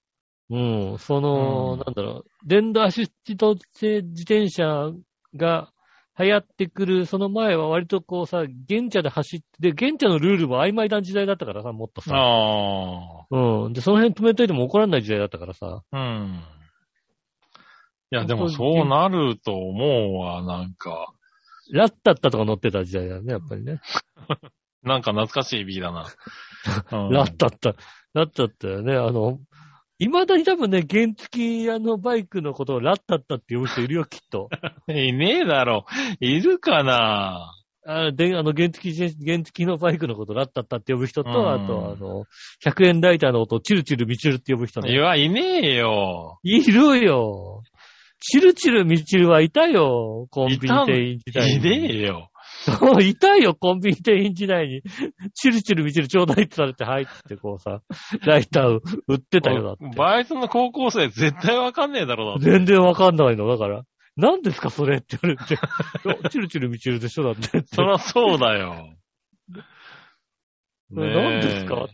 [0.49, 0.57] う
[0.95, 0.97] ん。
[0.99, 4.91] その、うんなんだろう、電動アシスト自転車
[5.35, 5.71] が
[6.19, 12.11] 流行ってくる、その前は割とこうさ、原茶で走って、で、原茶のルールも曖昧な時代だったからさ、もっとさ。
[12.15, 13.73] あうん。
[13.73, 15.81] で、その辺止めといても怒らない時代だったからさ。
[15.91, 15.97] あ。
[15.97, 16.43] うん。
[18.11, 21.13] いや、でもそうなると思うわ、なんか。
[21.71, 23.81] ラッタッタとか乗ってた時代だよね、やっぱりね。
[24.83, 26.07] なんか懐かしい B だな。
[26.91, 27.75] うんラッタッタ。
[28.13, 28.95] ラッタッタよね。
[28.95, 29.39] あの、
[29.99, 34.49] 未だに多分ね、原付あのバイクのことをラッタッタって呼ぶ人いるよ、きっと。
[34.89, 35.85] いねえだろ。
[36.19, 37.53] いるかな
[37.85, 42.25] あで、あの、原付自転、原付のバイクのことをラッタッタって呼ぶ人と、うんあと、あの、
[42.63, 44.91] 100円ライターの音をチルチルミチルって呼ぶ人ね。
[44.91, 46.39] いや、いねえよ。
[46.43, 47.63] いるよ。
[48.19, 50.27] チルチルミチルはいたよ。
[50.31, 51.57] コンビニ店員時代に。
[51.57, 52.29] いねえよ。
[52.65, 54.81] そう、いたよ、コンビニ店員時代に。
[55.35, 57.81] チルチルミチルちょうだいってされて入ってこうさ、
[58.25, 59.97] ライター売ってたよ、だって。
[59.97, 62.49] バイトの高校生絶対わかんねえだろ、だって。
[62.51, 63.83] 全然わかんないの、だから。
[64.15, 65.59] 何ですか、それって言われて。
[66.29, 67.63] チルチルミチルでしょ、だって。
[67.65, 68.93] そらそうだよ。
[70.91, 71.87] 何ですか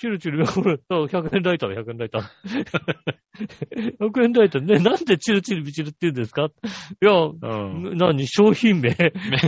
[0.00, 2.22] チルチル、これ、そう100円ライターだ、100円ライター。
[4.00, 6.46] 100円ライター ね、なんでチルチルミチルって言うんですか？
[6.46, 6.48] い
[7.04, 7.96] や、うん。
[7.98, 8.96] 何、商品名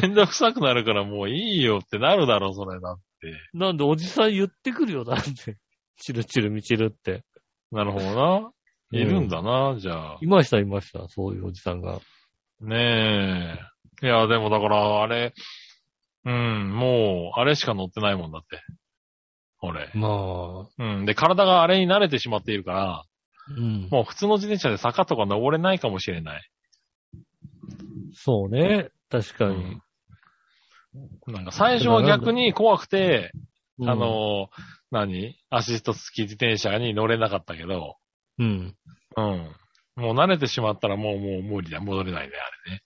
[0.03, 3.33] めんどくさくなるからもういいよってなるだろ、それだって。
[3.55, 5.57] なんでおじさん言ってくるよ、なんで。
[5.97, 7.23] チルチルミチルって。
[7.71, 8.51] なるほどな。
[8.93, 10.19] いるんだな、じゃあ。
[10.21, 11.99] いました、いました、そういうおじさんが。
[12.61, 13.57] ね
[14.03, 14.07] え。
[14.07, 15.33] いや、でもだから、あれ、
[16.27, 18.61] うん、もう、あれしか乗ってないもんだって。
[19.63, 19.91] 俺。
[19.95, 21.07] まあ、うん。
[21.07, 23.05] で、体があれに慣れてしまっているから、
[23.57, 23.89] うん。
[23.91, 26.43] もう普通の自転車で坂とか登れないかもしれない。
[28.15, 29.79] そうね、確かに。
[31.27, 33.33] なんか最初は逆に怖くて、
[33.79, 34.49] うんあ、の、
[34.91, 35.35] 何？
[35.49, 37.97] アシスト付き自転車に乗れなかったけど、
[38.39, 38.77] うん。
[39.17, 39.51] うん。
[39.97, 41.81] もう慣れてしまったらもう、もう無理だ。
[41.81, 42.83] 戻れないね、あれね。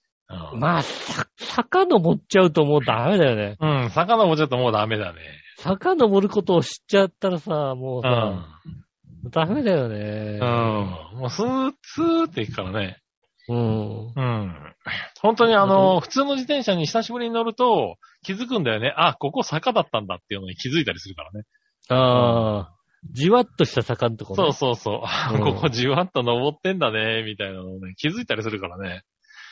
[0.52, 0.60] うん。
[0.60, 3.56] まあ、さ、坂登っちゃうともうダメだよね。
[3.60, 5.20] うん、坂登っちゃったらもうダメだね。
[5.58, 9.30] 坂登ることを知っちゃったらさ、もううさ、ん。
[9.30, 10.38] ダメだよね。
[10.40, 11.18] うん。
[11.18, 13.02] もうスーッ、スーっていくからね。
[13.48, 14.06] うん。
[14.08, 14.74] うん。
[15.20, 18.92] 本当にあの、普通の自転車に久しぶりに乗ると気づくんだよね。
[18.96, 21.44] あ、ここ坂だったんだっていうのに気づいたりするからね。
[21.88, 22.74] ああ、
[23.12, 24.36] じわっとした坂のとこね。
[24.36, 25.02] そうそうそ
[25.34, 25.38] う。
[25.38, 29.02] ここじわっと登ってんだね、みたいなのをね、気づいたりするからね。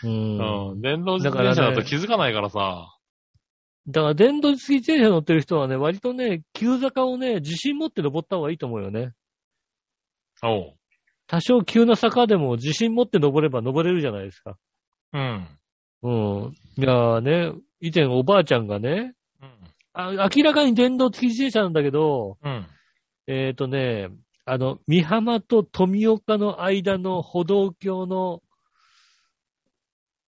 [0.03, 0.73] うん。
[0.73, 0.81] うん。
[0.81, 2.88] 電動自転車だと気づかないからさ。
[3.87, 9.12] だから電動自転車乗ってる人はね、割とね、急坂をね、自信持って登った方がいいと思うよね。
[10.42, 10.75] おう。
[11.27, 14.57] 多少急な坂でも自信持って登れば登れるじゃないですか。
[15.12, 15.49] うん。
[16.03, 16.55] うん。
[16.77, 19.51] いやーね、以前おばあちゃんがね、うん。
[19.92, 22.66] あ明らかに電動付き自転車なんだけど、うん。
[23.27, 24.09] えっ、とね、
[24.44, 28.42] あの、三浜と富岡の間の歩道橋の、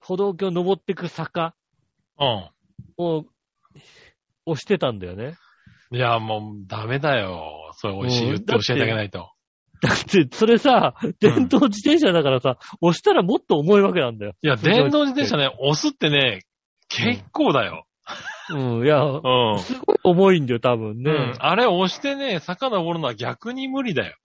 [0.01, 1.55] 歩道橋登ってく坂
[2.19, 2.51] うん。
[2.97, 3.25] を
[4.47, 5.37] 押してたんだよね。
[5.91, 7.71] いや、もう、ダメだよ。
[7.77, 9.31] それ美味しい言って教えてあげないと。
[9.83, 14.33] だって、それさ、電動自転車だからさ、押したらもっと重いわけなんだよ。
[14.43, 16.43] いや、電動自転車ね、押すってね、
[16.89, 17.87] 結構だよ。
[18.51, 19.59] うん、いや、うん。
[19.59, 21.11] すごい重いんだよ、多分ね。
[21.11, 21.35] うん。
[21.39, 24.17] あれ押してね、坂登るのは逆に無理だよ。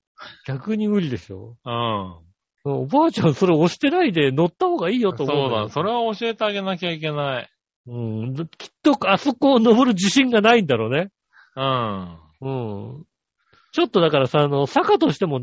[0.46, 1.56] 逆に無理でしょ。
[1.66, 2.32] うん。
[2.64, 7.50] おばあちゃんそれ押してないで乗った方がいいよとそう思うんだよだ、それは教えてあげなきゃいけない。
[7.88, 8.36] うん。
[8.58, 11.10] きっとあそこを登る自信がないんだろうね。
[11.56, 12.18] うん。
[12.42, 13.06] うん。
[13.74, 15.42] ちょっとだからさ、あの、坂としても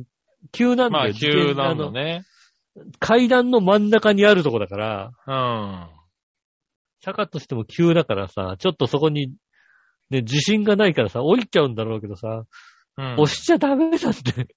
[0.52, 1.04] 急なんだよ。
[1.04, 2.24] まあ、急なんだね。
[3.00, 5.88] 階段の真ん中にあるとこだから、うん。
[7.00, 9.28] 坂としても急だからさ、ちょっとそこに、
[10.10, 12.44] ね、自信がないからさ、降りちゃうんだろうけどさ、
[12.96, 13.14] うん。
[13.18, 14.48] 押しちゃダメだって。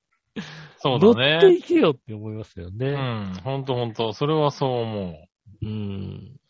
[0.77, 1.55] そう乗ってだね。
[1.55, 2.91] いけよって思いますようね。
[2.91, 3.33] ん。
[3.43, 4.13] ほんとほんと。
[4.13, 5.27] それはそう思
[5.61, 6.40] うん。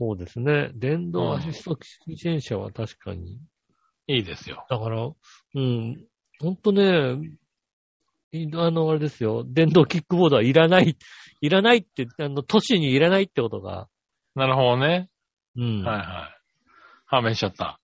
[0.00, 0.70] そうですね。
[0.74, 3.34] 電動アシスト自転車は確かに。
[4.08, 4.12] う。
[4.12, 4.64] いいですよ。
[4.70, 5.10] だから、
[5.54, 6.06] うん。
[6.40, 7.18] ほんとね、
[8.32, 9.44] いあの、あれですよ。
[9.46, 10.96] 電動キックボードはいらない、
[11.42, 13.88] いらないって、あの、都市にいらないってことが、
[14.34, 15.10] なるほどね。
[15.54, 15.84] うん。
[15.84, 16.40] はいはい。
[17.04, 17.78] 判明しちゃった。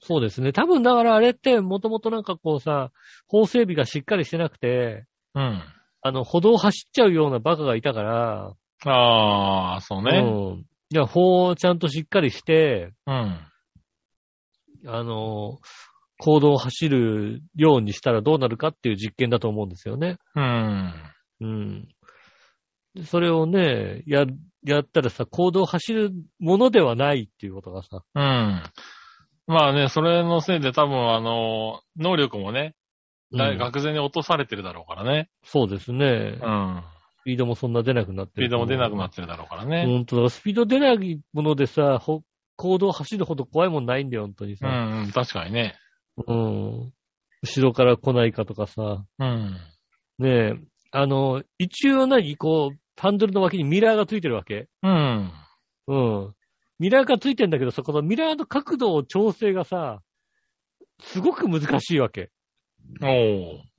[0.00, 0.52] そうですね。
[0.52, 2.90] 多分だからあれって、もともとなんかこうさ、
[3.26, 5.62] 法整備がしっかりしてなくて、うん。
[6.02, 8.54] あの、歩道走っちゃうようなバカがいたから、
[8.86, 10.18] ああ、そうね。
[10.18, 10.69] うん。
[10.92, 13.38] いや、法をちゃんとしっかりして、うん。
[14.86, 15.58] あの、
[16.18, 20.18] 行動を走るようにしたらどうなるかっていう実験だと思うんですよね。
[20.34, 20.92] うん。
[21.40, 21.88] うん。
[22.94, 24.26] でそれをね、や、
[24.64, 28.62] やったらさ、行動を走るものではないっていうことがさ、うん。
[29.46, 32.74] まあね、それのせいで多分あの、能力もね、
[33.32, 35.30] だいうん愕然に落とされてるだろうからね。
[35.44, 36.38] そうですね。
[36.42, 36.82] うん。
[37.20, 38.46] スピードもそんな出なくなってる。
[38.46, 39.84] スピードも出なくなってるだろうからね。
[39.86, 40.30] 本当だ。
[40.30, 42.22] スピード出ないものでさ、ほ
[42.56, 44.68] 行動走るほど怖いもんないんだよ、本当にうさ。
[44.68, 45.76] ん、うん、確かにね。
[46.26, 46.92] うん。
[47.42, 49.04] 後ろから来ないかとかさ。
[49.18, 49.56] うん。
[50.18, 50.54] ねえ。
[50.92, 54.68] あの、一応何こう、ハンドルの脇にミラーがついてるわけ。
[54.82, 55.32] うん。
[55.88, 56.34] うん。
[56.78, 60.00] ミラーがついてんだけど、そこのミラーの角度を調整がさ、
[61.00, 62.30] すごく難しいわけ。
[63.02, 63.69] おー。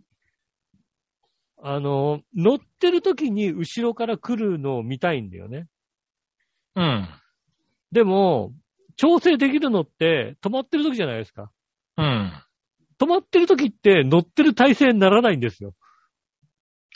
[1.64, 5.68] あの、乗ってる時に後ろから来るのを見たいんだよね。
[6.76, 7.08] うん。
[7.92, 8.54] でも、
[8.96, 11.52] 調整できるのって止まってる時じゃないですか。
[11.98, 12.34] うん。
[13.00, 15.74] 止まってる時って乗ってる体勢にならないんですよ。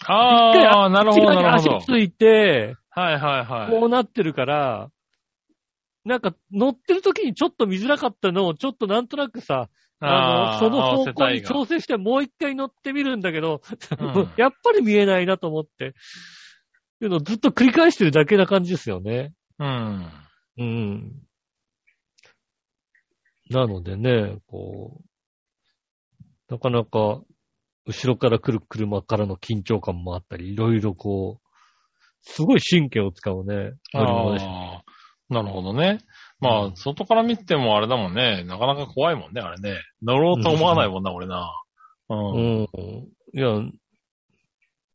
[0.06, 1.86] ああ、なるほど、なるほど足。
[1.86, 3.72] ついて、はいはいはい。
[3.72, 4.90] こうなってるから、
[6.06, 13.62] なんか乗ってる時にちょっと見づらかったのをちょっとなんとなくさ、あの、ーその方向に調整してもう一回乗ってみるんだけど、
[14.00, 15.94] うん やっぱり見えないなと思って。
[17.02, 19.34] いうのをずっと繰り返してるだけな感じですよね。
[19.60, 20.12] うん。
[20.58, 21.14] うん。
[23.50, 25.02] なのでね、こ
[26.50, 27.22] う、なかなか、
[27.88, 31.48] 後ろから来る車からの緊張感もあったり、いろいろこう、
[32.22, 34.50] すごい神経を使うね、乗り物でした。
[34.50, 34.84] ああ、
[35.30, 36.00] なるほどね。
[36.40, 38.44] まあ、外から見ててもあれだもんね。
[38.44, 39.80] なかなか怖いもんね、あれね。
[40.02, 41.52] 乗ろうと思わないもんな、俺な。
[42.10, 42.36] うん。
[42.36, 42.68] うん。
[43.34, 43.48] いや、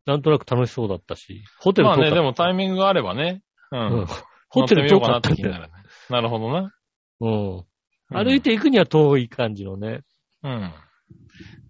[0.06, 3.42] なんとなく楽しそうだったし、ホテルまあね、でもタイミングがあればね。
[3.72, 4.06] ううんん。
[4.48, 5.72] ホテル遠乗ってみようかなかって気になるね。
[6.10, 6.74] なるほどな。
[7.20, 7.64] うん。
[8.12, 10.00] 歩いて行くには遠い感じのね。
[10.42, 10.50] うん。
[10.50, 10.54] い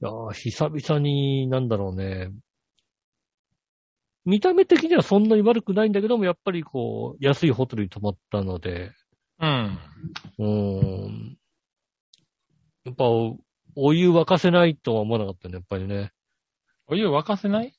[0.00, 2.30] やー久々に、なんだろうね。
[4.24, 8.92] 見た目的にはそんなに悪くないんだけども、やっぱりこう、安いホテルに泊まったので、
[9.40, 9.78] うん。
[10.38, 11.36] うーん。
[12.84, 13.38] やっぱお、
[13.76, 16.12] お湯沸かせないとは思わなかったね、やっぱりね。
[16.86, 17.72] お湯沸かせない？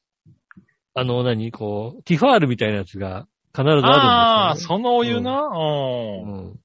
[0.93, 1.51] あの、何？
[1.51, 3.93] こう、ティファールみたいなやつが必ずあるんですよ、ね。
[3.93, 5.41] ああ、そのお湯な？
[5.43, 6.47] うん。
[6.47, 6.59] うん。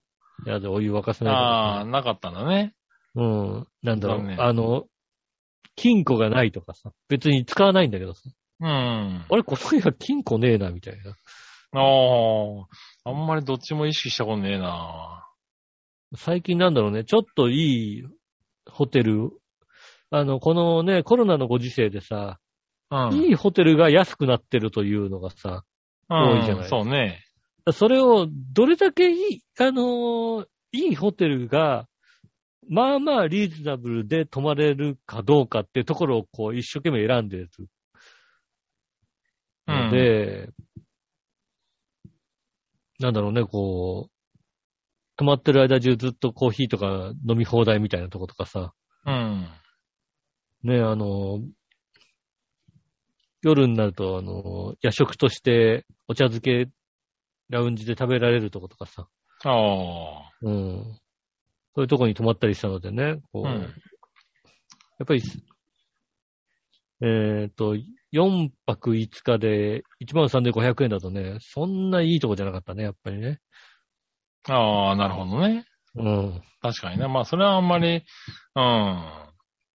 [0.44, 2.74] いや、で、お湯沸かせないとああ、なかったんだね。
[3.14, 3.66] うん。
[3.82, 4.84] なんだろう、残念あの、
[5.74, 8.20] 金庫がないとかさ、別に使わないんだけどさ、
[8.60, 8.68] うん。
[8.68, 11.14] あれ、この部屋金庫ねえな、みたいな。
[11.78, 12.68] あ
[13.04, 15.28] あ、あんまりどっちも意識したことねえな。
[16.16, 18.04] 最近なんだろうね、ちょっといい
[18.70, 19.30] ホテル、
[20.10, 22.38] あの、このね、コロナのご時世でさ、
[22.90, 23.14] うん。
[23.14, 25.64] いいホテルが安くなってるというのがさ、
[26.08, 27.24] 多いじゃないうんそうね。
[27.72, 31.88] それをどれだけいい、あのーいいホテルが、
[32.68, 37.48] まあまあリーズナブルで泊まれるかどうかってところをこう一生懸命選んでる
[39.66, 40.50] ので、
[42.98, 44.38] なんだろうね、こう、
[45.16, 48.72] 泊まってる間中ずっとコーヒーとか飲み放題みたいなとことかさ、
[49.06, 49.48] うん。
[50.62, 51.40] ね、あの、
[53.42, 56.68] 夜になると、あの、夜食としてお茶漬け、
[57.48, 59.06] ラウンジで食べられるとことかさ、
[59.44, 60.30] ああ。
[60.42, 60.98] うん。
[61.74, 63.72] そういうとこに泊まったりしたのでね、こう、うん
[64.98, 65.22] やっぱり、
[67.02, 67.76] えっ、と、
[68.12, 73.40] 4泊5日で13,500円だとね、そんないいとこじゃなかったね、やっぱりね。
[74.48, 75.66] ああ、なるほどね。
[75.96, 76.42] うん。
[76.60, 77.08] 確かにね。
[77.08, 77.96] まあ、それはあんまり、
[78.54, 78.62] うん。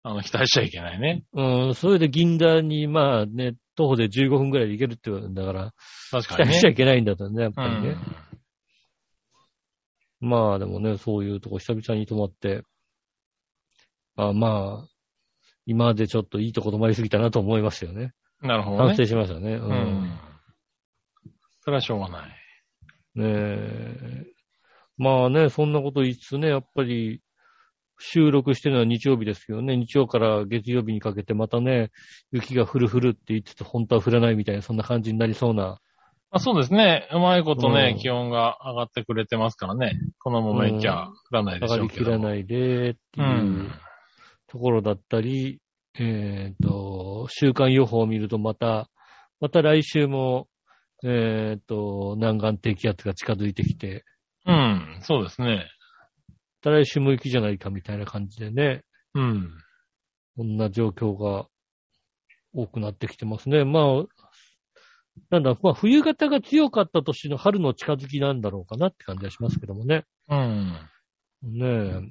[0.02, 1.24] あの、期待しちゃいけないね。
[1.34, 5.72] うん、それで銀座に、まあね、徒歩で15分くらいで行けるって言うんだから、
[6.22, 6.46] 期確かにね。
[6.46, 7.96] 待しちゃいけないんだとね、やっぱりね。
[10.22, 10.30] うん。
[10.30, 12.63] まあでもね、そういうとこ久々に泊まって、
[14.15, 14.88] あまあ、
[15.65, 18.12] 今までちょっといいとこ泊まりすぎたなと思いましたよね。
[18.41, 18.88] なるほどね。
[18.88, 19.54] 反省しましたね。
[19.54, 19.63] う。
[19.63, 20.19] うんん。
[21.62, 22.30] それはしょうがない。
[23.15, 24.25] ねえ。
[24.97, 27.21] まあね、そんなこと言いつつね、やっぱり、
[27.99, 31.91] 収録してるのは日曜日ですけどね、日曜から月曜日にかけてまたね、
[32.32, 35.80] 雪が降る降るって言ってて、本当は降らないみたいな、そんな感じになりそうな。
[36.32, 37.10] あそうですね。
[37.12, 39.99] うまいことね、うん気温が上がってくれてますからね。
[40.19, 42.06] このままいきゃ降らないで上がりしょうけど。
[42.06, 43.21] きらないでってう。
[43.21, 43.71] いうん
[44.47, 45.60] ところだったり、
[45.99, 48.89] えっ、と、週間予報を見るとまた、
[49.39, 50.48] また来週も、
[51.04, 54.04] えっ、と、南岸低気圧が近づいてきて、
[54.46, 55.00] うん。
[55.02, 55.70] そうですね。
[56.28, 59.52] また来週も雪じゃないかみたいな感じでね、うん。
[60.36, 61.48] こんな状況が
[62.54, 63.63] 多くなってきてますね。
[63.63, 64.06] まあ、
[65.30, 70.06] なんだ、まあ冬型が強かった年の春の近づきなんだろうかなって感じはしますけどもね。
[70.30, 70.74] うん。
[71.44, 72.02] ねえ、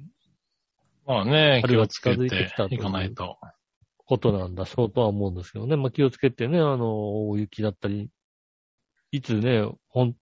[1.05, 3.37] まあね、気春がをつけ近づいていかないと。
[4.09, 5.75] ことなんだ、そうとは思うんですけどね。
[5.75, 8.09] まあ気をつけてね、あの、大雪だったり、
[9.11, 10.15] いつね、ほん、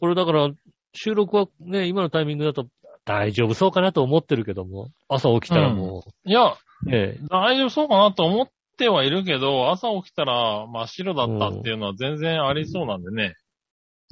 [0.00, 0.48] これだから、
[0.94, 2.68] 収録はね、今のタイミングだと
[3.04, 8.48] 大丈夫そうかなと思ってるけども、朝起きたらもいや、う、ね、大丈夫そうかなと思っ
[8.78, 13.34] てはいるけど、朝起きたら真っ白だったっていうのは全然ありそうなんでね。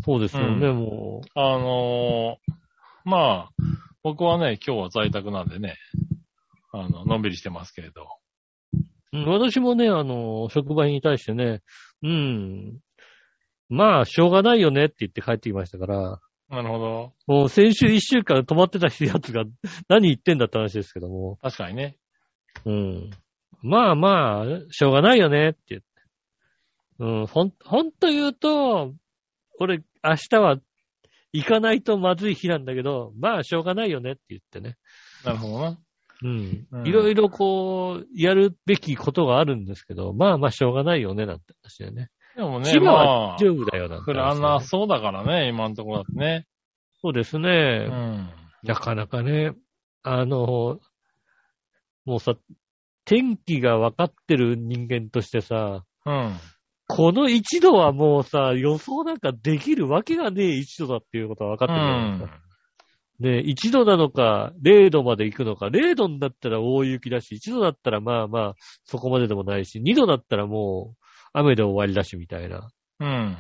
[0.05, 2.53] そうですよね、うもあのー
[3.05, 3.51] まあ、
[4.03, 5.77] 僕はね、今日は在宅なんでね、
[6.73, 8.07] あの、のんびりしてますけれど。
[9.13, 11.63] 私もね、あの、職場に対してね、
[12.03, 12.79] うん、
[13.69, 16.21] まあ、しょうがないよねって言って帰ってきましたから、
[16.51, 17.13] なるほど。
[17.29, 19.45] もう先週一週間止まってたやつが
[19.89, 21.97] 何言ってんだって話ですけども、確かにね。
[22.65, 23.11] うん。
[23.63, 25.89] まあまあ、しょうがないよねって言って。
[26.99, 28.93] うん、ほん、ほんと言うと、
[29.61, 30.57] 俺、明日は
[31.33, 34.77] 行かないとまずい日なんだけど、まあしょうがないよねって言ってね。
[35.25, 35.79] なるほどな。
[36.23, 36.83] うんう。
[36.83, 42.11] んいろいろこう、やるべきことがあるんですけど、まあまあしょうがないよね、なんて話でね。
[42.37, 46.47] でもね、千葉まはあ、大丈夫だよ、なんて降ら話でね、なそうだからね、今のところだってね。
[47.03, 47.87] そうですうね。
[47.87, 48.31] ん。
[48.63, 49.53] なかなかね、
[50.03, 50.81] あの、
[52.05, 52.35] もうさ、
[53.05, 56.33] 天気が分かってる人間としてさ、うん。
[56.87, 62.50] この1度はもうさ、予想なんかできるわけがねえ1度だっていうことは分かってるじゃないですか。
[63.21, 68.55] ね1度なのか、0度まで行くのか、0度だったら大雪だし、1度だったらまあまあ、
[68.85, 72.71] そこまででもないし、2度だったらもう、雨で終わりだし、みたいな。
[72.99, 73.37] うん。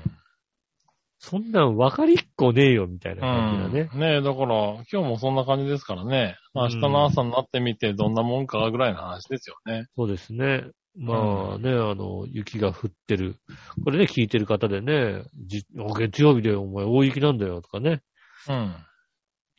[1.18, 3.68] そんなん分かりっこねえよ、みたいなうん。
[3.68, 4.10] 感じだね。
[4.12, 6.36] ねえ、だから、今日もそんな感じですからね。
[6.54, 9.86] 明日の朝になってみてどんなもんかぐらいの話ですよね。
[9.96, 10.64] そうですね。
[10.96, 13.36] まあね、あの、雪が降ってる。
[13.84, 15.64] これね、聞いてる方でね、じ
[15.98, 18.00] 月曜日でお前大雪なんだよとかね。
[18.48, 18.74] うん。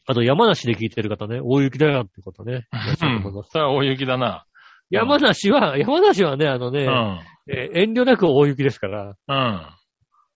[0.08, 2.68] あと山梨で聞いてる方ね、大雪だよってことね。
[2.74, 4.46] いらっしゃると思いますそれは大雪だな。
[4.90, 7.20] 山梨は、山梨はね、あのね、うん。
[7.54, 9.16] えー遠慮なく大雪ですから。
[9.28, 9.68] うん。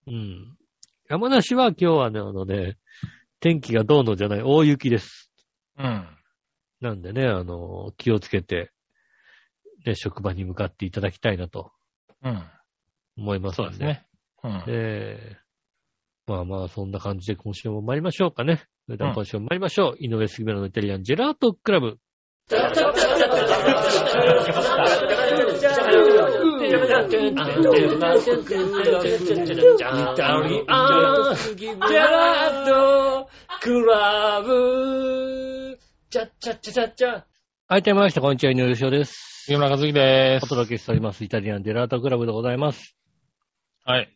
[0.08, 0.58] うん。
[1.10, 2.78] 山梨は今日はね、あのね、
[3.40, 5.32] 天気がどうのじゃない、大雪です。
[5.78, 6.08] うん。
[6.82, 8.72] なんでね、あの、気をつけて、
[9.86, 11.72] ね、職場に向かっていただきたいなと
[12.24, 12.44] うん。
[13.18, 14.06] 思いますんそうですね。
[14.44, 14.64] うん。
[14.68, 15.38] ええ
[16.28, 18.64] まあまあ、そんな感じで今週も参りましょうかね。
[18.86, 19.98] それでは今週も参りましょう。
[20.00, 21.98] 井上杉村のイタリアンジェラートクラブ。
[37.68, 38.22] はい、てまいりました。
[38.22, 39.46] こんにちは、井上翔です。
[39.46, 40.44] 杉村和樹です。
[40.44, 41.24] お届けしております。
[41.24, 42.96] イタリアンジェラートクラブでございます。
[43.84, 44.16] はい。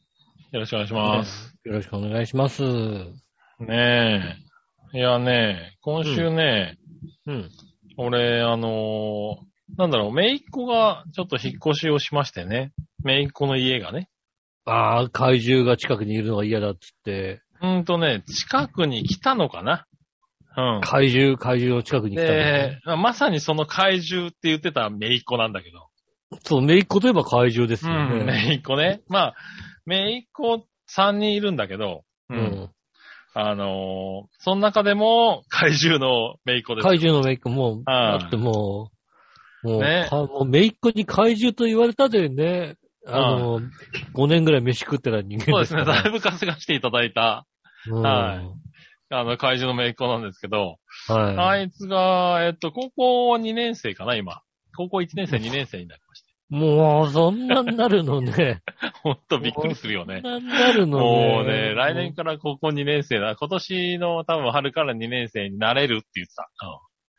[0.52, 1.56] よろしくお願いします。
[1.64, 2.62] よろしくお願いします。
[2.62, 4.49] ねえ。
[4.92, 6.78] いやね、今週ね、
[7.28, 7.50] うん。
[7.98, 12.72] 俺、あのーなんだろう、姪っ子がちょっと引っ越しをしましてね。
[13.04, 14.10] 姪っ子の家がね。
[14.66, 19.86] ああ、怪獣が近くにいるのが嫌だっつって、うーんとね、近くに来たのかな
[20.58, 20.82] うん。
[20.82, 25.90] 怪獣、怪獣の近くに来たのね、で、まさにその怪獣って言ってた姪っ子なんだけど。
[26.44, 28.24] そう、めいっ子といえば怪獣ですうよね。
[28.24, 29.02] ん、姪っ子ね。
[29.08, 29.36] まあ、
[29.86, 32.34] 姪っ子3人いるんだけど、う。
[32.34, 32.70] うんん。
[33.34, 36.84] あのーその中でも怪獣の姪っ子です。
[36.84, 38.92] 怪獣のめいっ子もう、はいだっても
[39.64, 42.76] う、もう、ねかもうめいっ子に怪獣と言われたでね、
[43.06, 43.62] あの、
[44.14, 45.86] 5年ぐらい飯食ってた人間そうですね。
[45.86, 47.46] だいぶ稼がしていただいた、
[47.88, 48.70] うんはい
[49.12, 50.78] あの、怪獣の姪っ子なんですけど、
[51.08, 51.38] はい。
[51.38, 54.42] あいつが、えっと、高校2年生かな、今。
[54.78, 56.09] 高校1年生、2年生になりまして。
[56.50, 58.62] もう、そんなになるのね。
[59.04, 60.22] ほんとびっくりするよね。
[60.24, 61.04] そんなになるのね。
[61.04, 63.36] もうね、来年から高校2年生だ。
[63.36, 66.50] 今年の多分春から2年生になれるって言ってた。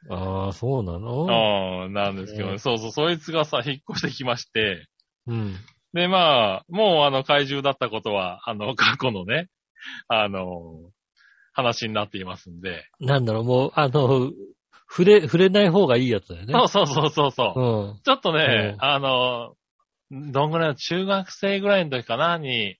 [0.08, 1.24] ああ、そうなの？
[1.24, 1.84] うん。
[1.86, 4.86] うん、なんですけど、ねそうそう、そいつがさ、引っ越してきまして、
[5.26, 5.54] うん。
[5.92, 9.48] で、まあ、もうあの、怪獣だったことは、あの、 過去のね、
[10.08, 10.90] あの、
[11.52, 12.84] 話になっていますんで。
[13.00, 14.30] なんだろう、もう、あの、
[14.90, 16.52] 触れ、触れない方がいいやつだよね。
[16.52, 17.60] そうそうそうそうそう。
[17.60, 17.62] う
[17.94, 18.00] ん。
[18.02, 19.54] ちょっとね、うんあの、
[20.10, 22.76] どんぐらいの中学生ぐらいの時かなに、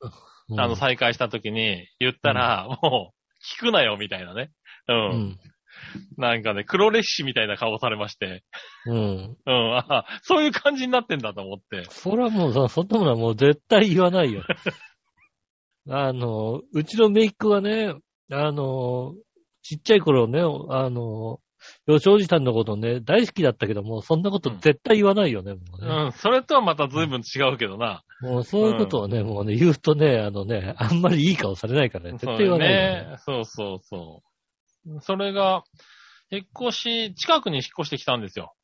[0.48, 4.50] うんあの、再会した時に言ったら、もう、聞くなよ、みたいなね。
[4.88, 4.92] う。
[4.92, 4.98] うん
[5.28, 5.38] ん。
[6.16, 8.42] なんかね、黒歴史みたいな顔されまして。
[8.86, 9.36] うん。
[9.46, 9.76] うん。
[9.76, 11.84] あそういう感じになってんだと思って。
[11.90, 14.42] それはもうさ、そんなものはもう絶対言わないよ。
[15.88, 17.94] あの、うちの姪っ子がね、
[18.32, 19.14] あの、
[19.62, 21.38] ちっちゃい頃ね、あの、
[21.86, 25.94] 吉おじさんのことね、大好きだったけども、そんなこと絶対言わないよね、もうね。
[26.04, 26.12] うん。
[26.12, 28.02] それとはまた随分違うけどな。
[28.20, 33.10] もうそういうことをね、もうね、言うとね、あのね、あんまりいい顔されないからね、絶対言わないよね。
[33.10, 33.16] ね。
[33.24, 34.22] そうそうそ
[34.86, 35.00] う。
[35.00, 35.64] それが、
[36.30, 38.54] 引っ越し、近くに引っ越してきたんですよ。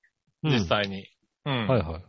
[0.42, 1.08] うん実際に。
[1.44, 1.66] うん。
[1.66, 2.04] はいはい。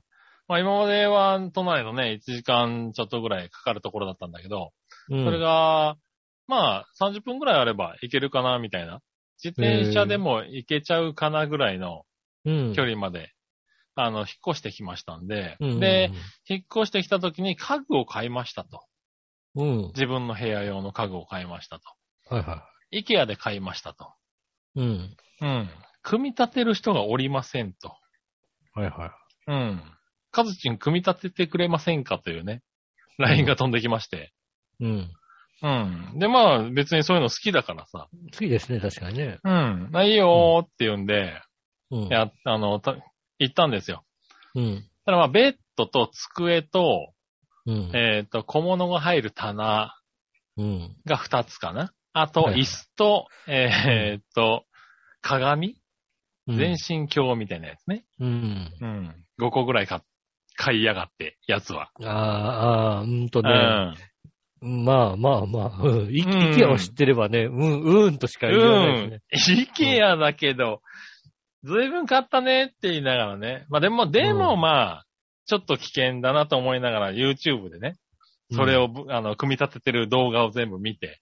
[0.48, 4.72] まあ今までは都内のね、1時間ちょっとぐらいかかるところだったんだけど、
[5.10, 5.96] うんそれが、
[6.48, 9.02] まあ30分ぐらいあれば行けるかな、みたいな。
[9.44, 12.04] 自転車でも行けちゃうかなぐらいの
[12.48, 13.34] うん、距離まで、
[13.96, 16.12] あの、引っ越してきましたんで、うん、で、、
[16.48, 18.86] 引っ越してきた時に家具を買いましたと。
[19.56, 19.78] うん。
[19.90, 21.84] 自分の部屋用の家具を買いましたと。
[22.30, 24.14] はいはイケアで買いましたと。
[24.76, 24.82] い。
[24.82, 25.18] うん。
[25.42, 25.70] うん。
[26.04, 27.98] 組み立てる人がおりませんと。
[28.74, 29.08] はいは
[29.48, 29.52] い。
[29.52, 29.82] うん。
[30.32, 32.62] カズチン組み立ててくれませんかというね、
[33.18, 34.34] LINE が飛んできまして。
[34.80, 35.12] うん。
[35.62, 36.20] うん。
[36.20, 38.08] で、まあ別にそういうの好きだからさ。
[38.12, 39.40] 好きですね、確かにね。
[39.44, 39.90] うん。
[39.94, 41.42] あいいよーって言うんで、
[41.92, 42.08] うん。
[42.08, 42.96] や、あの、た
[43.40, 44.04] 行ったんですよ。
[44.56, 44.86] うん。
[45.06, 47.14] ただまあベッドと机と、
[47.66, 47.92] うん。
[47.94, 49.94] えっ、と、小物が入る棚
[50.58, 50.96] うん。
[51.06, 51.94] が2つかな。
[52.14, 54.66] あと、はい椅子と、えっ、と、
[55.22, 55.70] 鏡？
[56.48, 58.06] うん全身鏡みたいなやつね。
[58.22, 58.72] うん。
[58.80, 59.26] うん。
[59.38, 60.02] 5個ぐらい買
[60.56, 61.92] 買いやがって、やつは。
[62.02, 63.50] ああ、うんとうね。
[64.66, 64.86] ん。
[64.86, 66.10] まあまあまあ、うん。
[66.16, 66.24] イ
[66.56, 69.62] ケアを知ってればね、うん、うんとしか言わないですね。
[69.62, 70.82] イケアだけど、
[71.64, 73.66] ずいぶん買ったねって言いながらね。
[73.70, 75.06] まあでも、でもうんまあ、
[75.46, 77.96] ちょっと危険だなと思いながら YouTube でね、
[78.52, 81.22] それをぶ、あの、組み立ててる動画を全部見て、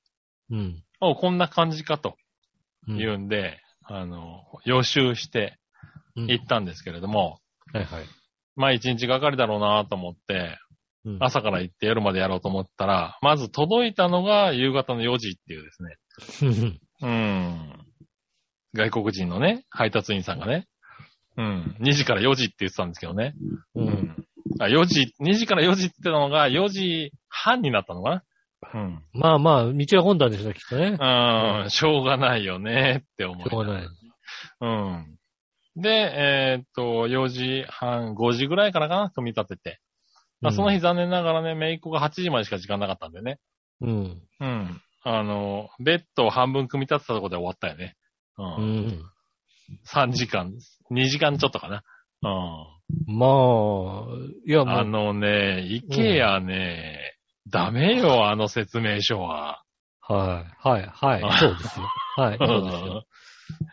[0.50, 0.84] うん。
[1.00, 2.18] おこんな感じかと
[2.88, 2.98] うん。
[2.98, 5.58] 言うんで、あの、予習して
[6.16, 7.40] うん行ったんですけれども、
[7.74, 8.06] はいはい。
[8.56, 10.58] まあ一日がかりだろうなと思って、
[11.06, 16.80] うん朝から行って夜までやろうと思ったら、まず届いたのが夕方の4時っていうですね。
[17.02, 17.86] うん。
[18.74, 20.68] 外国人のね、配達員さんがね。
[21.38, 21.76] うん。
[21.80, 23.34] 2時から4時って言ってたんですけどね。
[23.76, 23.82] う。
[23.82, 24.26] うんん。
[24.60, 28.24] あ、4時、2時から4時ってのが4時半になったのかな
[28.74, 29.04] うん。
[29.14, 30.98] まあまあ、道は混んだんですよ、きっとね。
[31.00, 33.88] うん、しょうがないよねって思いしょうがない。
[34.62, 35.18] うん。
[35.76, 39.82] で、えーっと、4時半、5時ぐらいからかな、組み立てて。
[40.42, 43.40] まあ、その日残念ながらね、メイクが8時までしか時間なかったんでね。
[43.82, 44.22] うん。
[44.40, 44.82] うん。
[45.04, 47.96] あの、ベッドを半分組み立てたところで終わったよね。
[48.38, 48.44] う。
[48.44, 49.04] うんん。
[49.88, 50.54] 3時間、
[50.92, 51.84] 2時間ちょっとかな。
[53.08, 54.06] まあ、
[54.48, 54.70] いやうん。
[54.70, 57.00] あもう、のね、イケアね、
[57.48, 59.64] ダメよ、あの説明書は。
[60.02, 61.86] はい、はい、はい、そうですよ。
[62.18, 63.06] はい、そうですよ。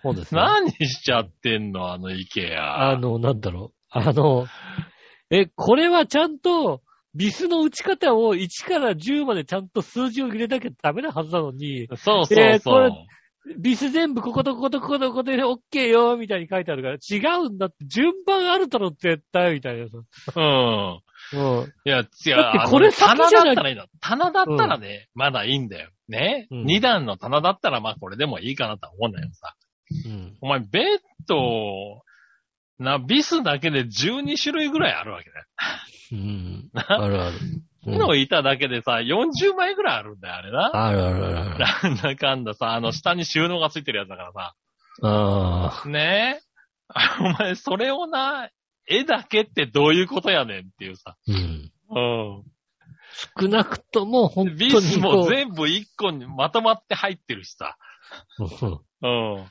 [0.02, 0.40] そうですよ。
[0.40, 2.90] 何しちゃってんの、あのイケア。
[2.90, 3.78] あの、なんだろう。
[3.90, 4.46] あの、
[5.32, 6.82] え、これはちゃんと、
[7.14, 13.58] ビスの打ち方を1から10までちゃんと数字を入れなきゃダメなはずなのに、そうそうえーこれそう。
[13.58, 19.98] ビス全部こことこことこことここで OK よ、みたいに書いてあるから、違うんだって、順番あるだろ、絶対、みたいなさ。
[20.36, 21.00] うん。
[21.32, 21.72] うん。
[21.84, 22.36] いや、違う。
[22.36, 23.86] だってこれじゃないだったらいいの。
[24.00, 25.90] 棚だったらね、まだいいんだよ。
[26.08, 26.46] ね。
[26.50, 29.56] うん二段の棚だったらまあこれでもいいかなとは思うんだけどさ。
[30.06, 30.36] うん。
[30.40, 32.02] お前、ベッド、
[32.78, 35.46] な、ビスだけで12種類ぐらいあるわけだよ。
[36.12, 36.70] うん。
[36.72, 37.36] なあるある。
[37.84, 40.70] うんの板だけでさ、40枚ぐらいあるんだよ、あれな。
[40.72, 41.58] あるあるある。
[41.58, 44.54] なんだかんださ、あの下に収納がついてるやつだからさ。
[45.02, 45.88] ああ。
[45.88, 46.52] ねえ。
[47.20, 48.50] お前、それをな、
[48.86, 51.16] 絵だけってどういうことやねんっていうさ。
[51.26, 51.72] うん。
[51.90, 52.00] う
[52.40, 52.44] ん。
[53.40, 57.76] 少なくとも、本当にビスも全部一個にまとまって入ってるしさ。
[58.38, 59.50] うんうん。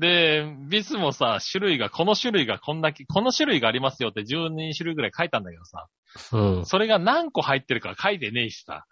[0.00, 5.88] で、ビスもさ、種類が、この種類がこんだけ、この種類がありますよって12種類ぐらい書いたんだけどさ、
[6.32, 6.66] うん。
[6.66, 8.86] それが何個入ってるか書いてねえしさ。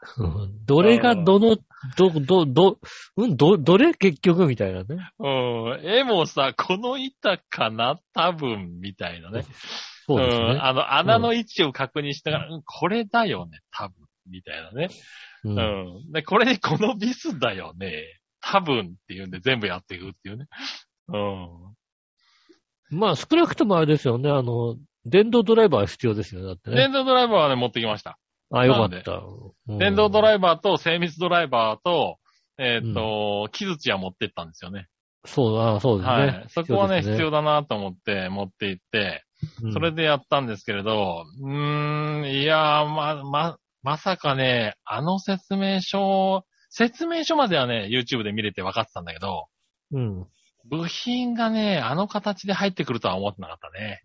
[0.66, 1.56] どれがどの、
[1.96, 2.78] ど、ど、ど、
[3.16, 5.11] うん、ど、どれ結局みたいなね。
[5.18, 5.80] うん。
[5.82, 9.44] 絵もさ、この板かな多分、みたいなね。
[10.06, 10.54] そうですね。
[10.56, 10.64] ん。
[10.64, 13.94] あの、穴の位置を確認しながら、うん、これだよね、多分、
[14.30, 14.90] みたいなね。
[15.44, 15.50] う。
[15.50, 16.12] うんん。
[16.12, 18.18] で、これでこのビスだよね。
[18.40, 20.46] 多分っていうんで全部やっていくっていうね。
[21.09, 21.16] う
[22.94, 22.98] ん。
[22.98, 24.30] まあ、少なくともあれですよね。
[24.30, 26.46] あの、電動ドライバーは必要ですよね。
[26.46, 26.92] だってね電。
[26.92, 28.18] 動ドライバーはね、持ってきました。
[28.50, 29.22] あ、よかった。
[29.66, 32.16] 電動ドイライバーと精密ドライバーと、
[32.59, 34.88] えっ、と、木槌は持ってったんですよね。
[35.24, 36.16] そうだ、そうですね。
[36.16, 36.44] はい。
[36.48, 37.42] そこはね、必要だ。
[37.42, 39.24] だなと思って持って行って、
[39.62, 49.46] うんそれでやったんですけれど、うーん、いやー、ま、ま、まさかね、あの説明書、説明書まではね、YouTube で見れて分かってたんだけど、
[49.92, 50.26] うん。
[50.68, 54.00] 部品がね、あの形で入ってくるとは思ってなかったね。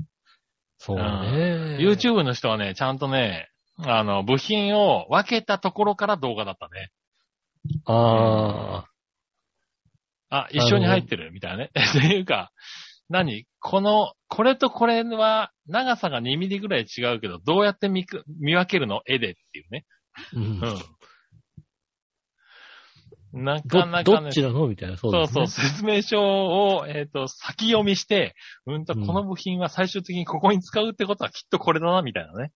[0.78, 1.78] そうね。
[1.80, 6.92] YouTube の人はね、ちゃんとね、あの、部品を分けたところから動画だったね。
[7.86, 8.86] あ
[10.30, 10.38] あ。
[10.46, 11.32] あ、一緒に入ってる？
[11.32, 11.72] みたいなね。
[11.78, 12.52] っていうか、
[13.10, 13.46] 何？
[13.60, 19.02] この、これとこれは長さが2ミリぐらい違うけど、どうやって見く見分けるの？
[19.06, 19.86] 絵でっていうね。
[20.34, 20.60] うんうん。
[23.34, 24.04] などかなかね。
[24.04, 24.68] どっちなの？
[24.68, 24.98] みたいな。
[24.98, 25.48] そうそうですね。
[25.48, 28.36] そう、説明書を、えっ、と、先読みして、
[28.68, 32.52] うんと、うんこの部品は最終的にここに使うってことはきっとこれだな、みたいなね。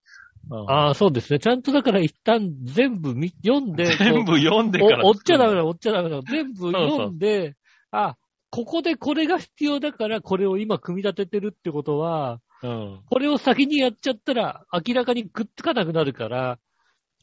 [0.49, 1.39] うんああ、そうですね。
[1.39, 5.57] ちゃんとだから一旦全部見読んで、全部読んでからお追っちゃダメだ。
[5.57, 6.21] だ、追っちゃダメだ。
[6.21, 7.55] 全部読んで、
[7.91, 8.15] あ、
[8.49, 13.01] ここでこれが必要だから、これを今組み立ててるってことは、うん。
[13.09, 16.59] これを先にやっちゃったら、明らかにくっつかなくなるから、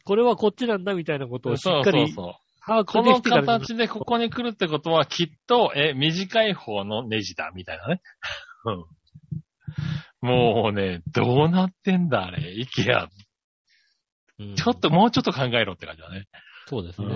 [0.05, 2.15] これはこっちなんだみたいなことをしそうっかり
[2.67, 3.21] この。
[3.21, 8.03] 形でここに来るってことは、きっと、え、短い方のネジだ、みたいなね。
[10.23, 10.29] うん。
[10.29, 12.53] もうね、どうなってんだ、あれ。
[12.53, 13.05] イケア。
[13.05, 16.27] うんちょっと、もうちょっと考えろって感じだね。
[16.67, 17.07] うそうですね。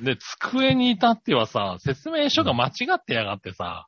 [0.00, 0.04] ん。
[0.04, 3.86] で、机に至ってはさ、説明書が間違ってやがってさ、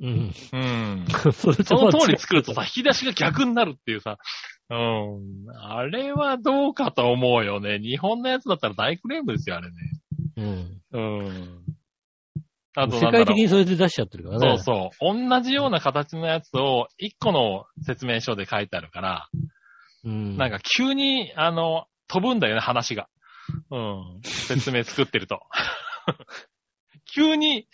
[0.00, 0.32] うん。
[0.52, 1.06] うん。
[1.32, 4.16] それその通り作るとさ、さ、引き出しが逆になるっていうさ、
[4.70, 5.20] うん。
[5.54, 7.78] あれはどうかと思うよね。
[7.78, 9.74] 日本のやつだったら大クレームですよ、あれね。
[10.36, 10.82] うん。
[10.92, 11.64] うん。
[12.74, 14.58] あと世界的にそれで出しちゃってるからね。
[14.58, 15.28] そうそう。
[15.28, 19.28] 同じような形のやつを一個の説明書で書いてあるから、
[20.04, 20.08] う。
[20.08, 20.36] ん。
[20.36, 23.08] なんか急に、あの、飛ぶんだよね、話が。
[23.70, 24.20] うん。
[24.24, 25.40] 説明作ってると。
[27.14, 27.68] 急に、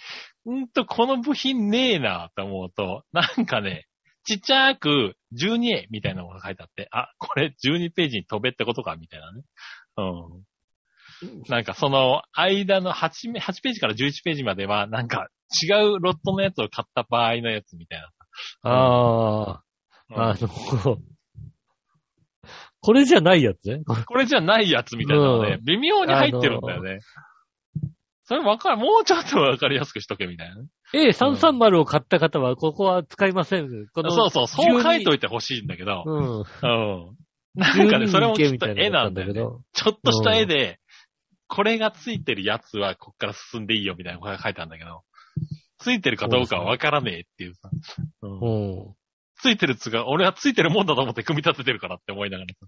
[0.51, 3.87] んと、この部品ねえなって思うと、なんかね、
[4.25, 9.43] ちっちゃく 12A みたいなのが書いてあって、あ、これ12ページに飛べってことかみたいなね。
[9.97, 10.03] う
[10.39, 10.45] ん。
[11.49, 15.29] なんかその間の 8, め8ページから11ページまでは、なんか
[15.63, 18.09] 違うロットのやつを買った場合のやつみたいな。
[18.63, 19.63] あ
[20.11, 20.49] うんあ、あの、
[22.81, 23.83] これじゃないやつね。
[23.85, 27.01] これじゃないやつみたいなのね、うん微妙に入ってるんだよね。
[28.25, 30.69] それわかる、もうちょっとわかりやすくしとけみたいなね。
[30.95, 33.69] A330 を買った方は、ここは使いません。
[33.95, 36.05] このそうそう、そう書いといいてほしいんだけど。
[36.07, 36.41] うん。
[36.41, 37.17] うん。
[37.55, 39.35] なんかね、それもきっと12絵なんだよね。
[39.35, 39.63] ど。
[39.73, 40.79] ちょっとした絵で、
[41.49, 45.03] これがついてるやつはこっから進んでいいよみたいなことが書いてあるんだけど、
[45.79, 47.71] ついてるかどうかはわからねえっていうさ。
[48.23, 48.95] うんうん。
[49.41, 52.67] ついてるつが、俺はついてるもんだと思って組み立ててるからって思いながらさ。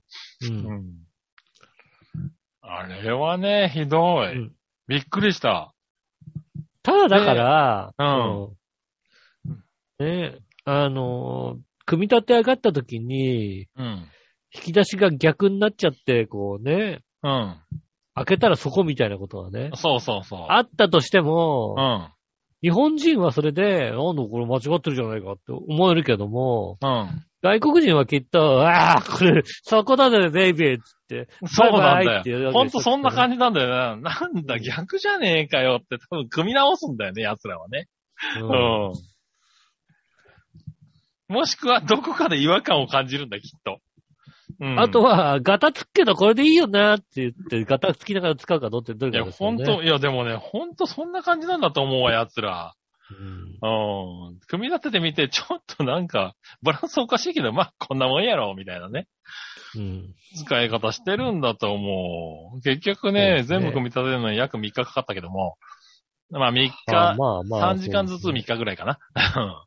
[0.49, 0.67] うん。
[0.67, 0.85] うん。
[2.63, 4.37] あれはね、ひどい。
[4.37, 4.53] うん
[4.91, 5.73] びっくりした。
[6.83, 14.09] ただだから、うんうんね、あの、組み立て上がった時に、うん。
[14.53, 17.57] 引き出しが逆になっちゃって、こうね、うん。
[18.21, 20.47] 開けたらそこみたいなことはね、そうそうそう。
[20.51, 22.09] あったとしても、うん。
[22.63, 27.25] 日本人はそれで、なんだこれ間違ってるじゃないかって思えるけども、うん。
[27.43, 32.53] 外国人はきっと、ああ、これ、そこだね、ベイビーっつって、そうなんだよ。
[32.53, 34.03] ほんとそんな感じなんだよね。
[34.03, 37.89] なんだ、逆じゃねえかよって多分組み直すんだよね、奴らはね。
[38.39, 38.93] ううんん。
[41.35, 43.79] もしくはどこかで違和感を感じるんだ、きっと。
[44.61, 44.79] うん。
[44.79, 49.65] あとは、ガタつくけどこれでいいよなって言って、ガタつきながら使うかどうってどういういや、ことですよね。
[49.65, 52.75] ほんと、いや、でもね、ほんとそんな感じなんだと思うわ、奴ら。
[53.11, 54.39] うんうん。
[54.47, 59.09] 組み立ててみて、ちょっとなんか、バランスおかしいけど、まあ、こんなもんやろ、みたいなね。
[59.77, 60.15] うん。
[60.37, 62.61] 使い方してるんだと思う。
[62.61, 65.57] 結局ね、ね全部組み立てるのに約3日かかったけども、
[66.31, 67.75] まあ3日、あまあまあ。
[67.75, 68.99] 3時間ずつ3日ぐらいかな。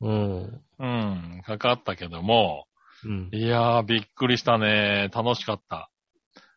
[0.00, 0.60] うん。
[0.78, 2.66] うん、かかったけども、
[3.04, 3.30] うん。
[3.32, 5.10] いやー、びっくりしたね。
[5.14, 5.90] 楽しかった。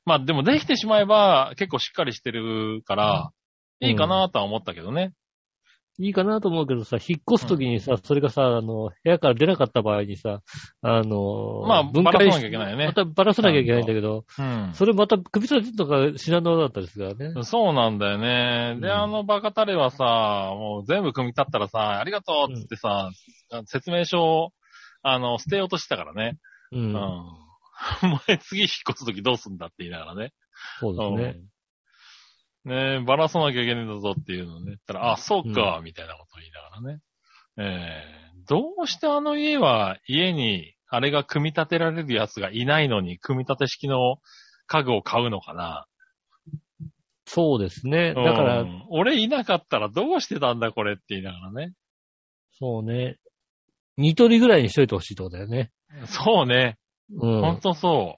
[0.05, 3.31] まあでもできてしまえば結構しっかりしてるから、
[3.81, 5.13] いいかなとは思ったけどね。
[5.99, 10.41] いいかなと思うけどさ、引っ越すときにさ、それがさ、あの、部屋から出なかった場合にさ、
[10.83, 14.69] あの、まあ分解なきゃいけないよねまたばらさなきゃいけないんだけど、うん。
[14.73, 17.43] それまた組み立てとか品物だったりするからね。
[17.43, 18.77] そうなんだよね。
[18.79, 23.09] で、うんあのバカタレはさ、もう全部組み立ったらさ、ありがとうっつってさ、
[23.65, 24.51] 説明書を、
[25.03, 26.37] あの、捨てようとしてたからね。
[26.71, 26.77] う。
[26.77, 26.95] うんん。
[26.97, 30.33] お前次引っ越すときどうすんだって言いながらね。
[30.79, 31.39] そうですね。
[31.39, 31.47] うん
[32.65, 34.65] ねえ、ばらさなきゃいけないんだぞっていうのをね。
[34.65, 36.99] 言ったら、あ、そうか、みたいなことを言いながらね。
[37.57, 44.17] ええどうしてあの家は家にあれが組み立てられるやつがいないのに、組み立て式の
[44.67, 45.85] 家具を買うのかな。
[47.25, 48.13] そうですね。
[48.13, 51.73] だから、うん俺いなかったらどうしてたんだこれって言いながらね。
[52.57, 53.17] そうね。
[53.97, 55.71] ニトリぐらいにしといてほしいってことだよね。
[56.05, 56.77] そうね。
[57.15, 57.41] うん。
[57.41, 58.17] ほんとそ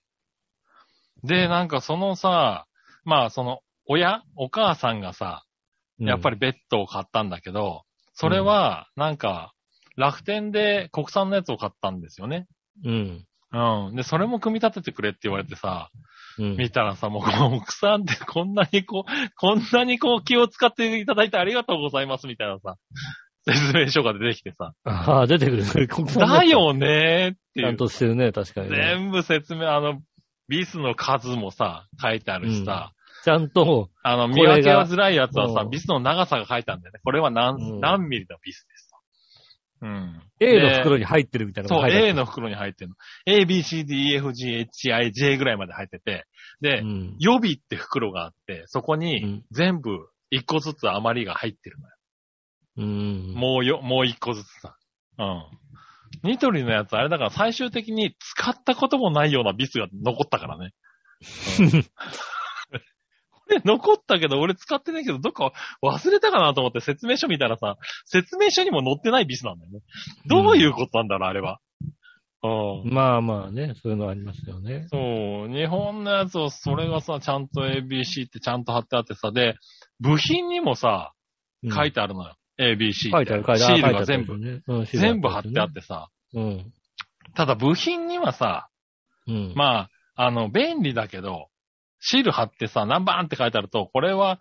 [1.24, 1.28] う。
[1.28, 2.66] で、なんかそのさ、
[3.06, 5.44] まあその、親お母さんがさ、
[6.00, 6.36] やっぱり。
[6.36, 9.54] りベッドを買ったんだけど、それは、なんか、
[9.96, 12.48] 楽天で国産のやつを買ったんですよね。
[12.86, 13.26] うん。
[13.52, 13.96] うん。
[13.96, 15.90] で、それも組み立ててくれって言われてさ、
[16.38, 16.56] うん。
[16.56, 22.76] 見たらさ、もう国産ってこんなにこう、こんなにこう気を使っていただいてありがとうございますみたいなさ、
[23.46, 25.64] 説明書が出てきてさ、ああ、出てくる。
[25.64, 27.78] だよねーってちゃんいう。
[27.78, 28.78] としてるね、確かにね。
[28.78, 30.02] 全部説明、あの、
[30.48, 37.00] ビスの数もさ、書いてあるしさ、ちゃんと、あの、見分けはづらいやつはさう、んビスの長さが書いてあるんだよね。
[37.04, 38.98] これは何、うん何ミリのビスですと。
[39.82, 40.22] うん。
[40.40, 42.96] A ので袋に入ってるみたいなそう、A の袋に入ってるの。
[43.26, 46.26] A, B, C, D, E, F, G, H, I, J ぐらいまで入ってて、
[46.62, 47.16] で、うん。
[47.20, 51.94] 予備って袋があって、そこうにん全部一個ずつ余りが入ってるのよ。
[52.80, 53.34] うん。
[53.36, 54.76] もうよ、もう一個ずつさ。
[55.18, 55.44] うん。
[56.24, 60.74] ニトリのやつ、あれだから最終的に使ったこともないようなビスが残ったからね。
[61.60, 61.86] うん
[63.50, 65.52] これ残ったけど、俺使ってないけど、どっか
[65.84, 69.80] 忘れたかなと思って説明書見たらさ、説明書にも載ってないビスなんだよね。
[70.28, 71.60] どういうことなんだろう、あれは。
[72.44, 72.94] うん。
[72.94, 74.88] まあまあね、そういうのありますよね。
[74.90, 79.56] そう、日本のやつを、それがさ、ちゃんと ABC ってちゃんと貼ってあってさ、で、
[80.00, 81.14] 部品にもさ、
[81.64, 82.36] うん書いてあるのよ。
[82.60, 83.12] ABC。
[83.12, 83.78] 書いてある、書いてある。
[83.78, 84.64] シールが全部、部。
[84.68, 86.74] うん全部貼ってあってさ、うん。
[87.36, 88.70] ただ部品にはさ、
[89.28, 89.54] うん。
[89.56, 91.48] まあ、あの、便利だけど、
[92.02, 94.40] シール貼ってさ、何番って書いてあると、これは、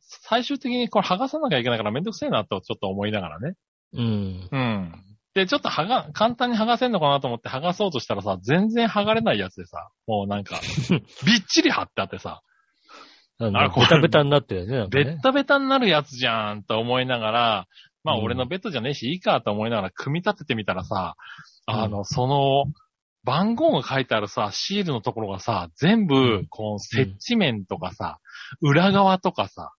[0.00, 3.54] 最終的にこれ剥がさなきゃいけないからめんどくせえなとちょっと思いながらね。
[3.92, 4.48] うん。
[4.50, 5.04] うん。
[5.34, 10.60] で、ちょっと剥が、簡単に剥がせんのかなと思って剥がそうとしたらさ、全然剥がれないやつでさ、もうなんか、
[11.26, 12.42] びっちり貼ってあってさ、
[13.38, 13.86] ああの、これ。
[13.86, 14.76] ベタベタになってるよね。
[14.76, 15.04] なんかね。
[15.04, 17.66] ベッタベタになるやつじゃんと思いながら、
[18.04, 18.24] まあうん。
[18.24, 21.16] 俺のベッドじゃねえし、いいかと思いながら組み立ててみたらさ、
[21.68, 21.74] うん。
[21.74, 22.64] あの、その、
[23.24, 28.18] 番号が書いてあるさ、シールのところがさ、全う部、こう、接地面とかさ、
[28.60, 29.72] 裏側とかさ、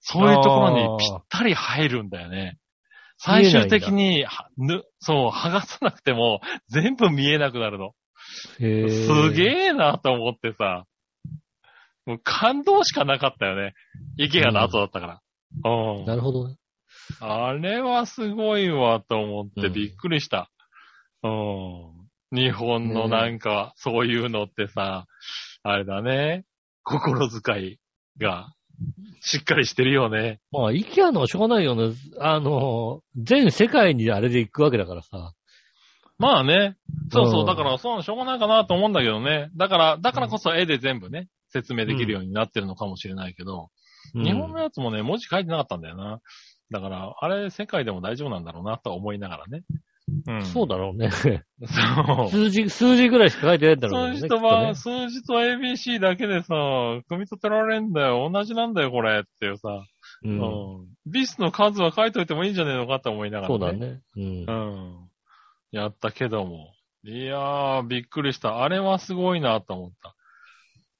[0.00, 2.58] そういうところにぴったり入るんだよね。
[3.18, 7.92] 最終的に、はぬ、そう、剥がさなくても、全部見えなくなるの。
[8.60, 9.28] へー。
[9.28, 10.84] すげえなと思ってさ、
[12.06, 13.74] もう感動しかなかったよね。
[14.16, 15.20] イケアの後だったから。
[15.64, 16.04] うん。
[16.04, 16.56] なるほどね。
[17.20, 20.50] あれはすごいわと思ってうんびっくりした。
[21.22, 22.06] うん。
[22.32, 25.06] 日本のなんか、そういうのってさ、
[25.62, 26.44] あれだね。
[26.82, 27.78] 心遣い
[28.20, 28.52] が、
[29.20, 30.40] しっかりしてるよね。
[30.52, 31.94] まあ、イケアのはしょうがないよね。
[32.20, 35.32] あの、全世界にあれで行くわけだからさ。
[36.18, 36.76] まあね。
[37.10, 37.42] そうそうう。
[37.44, 39.50] んだから、そう、しょうがないかなと思うんだけどね。
[39.56, 41.28] だから、だからこそ絵で全部ね、
[41.62, 43.70] 説明できるようになってるのかもしれないけど、
[44.14, 46.20] うん日本のやつもね、文字書いてなかったんだよな。
[46.70, 49.64] だから、あれ、世界でも大丈夫なんだろうなと思いながらね。
[50.28, 50.44] うん。
[50.44, 51.10] そうだろうね。
[51.12, 52.30] そう。
[52.30, 54.16] 数字、数字ぐらいしか書いてないんだろうね。
[54.16, 56.54] 数字とは、ね数字と ABC だけでさ、
[57.08, 58.30] 組み立てられんだよ。
[58.32, 59.20] 同じなんだよ、これ。
[59.20, 59.68] っていうさ。
[60.22, 60.28] う。
[60.28, 60.86] うんん。
[61.06, 63.72] ビスの数は書いといてもいいんじゃねえのかと思いながら、そうだ。
[63.72, 64.00] ね。
[64.16, 64.52] うんう。
[64.52, 65.08] ん。
[65.72, 66.72] やったけども。
[67.04, 68.62] いやー、びっくりした。
[68.62, 70.15] あれはすごいなと思った。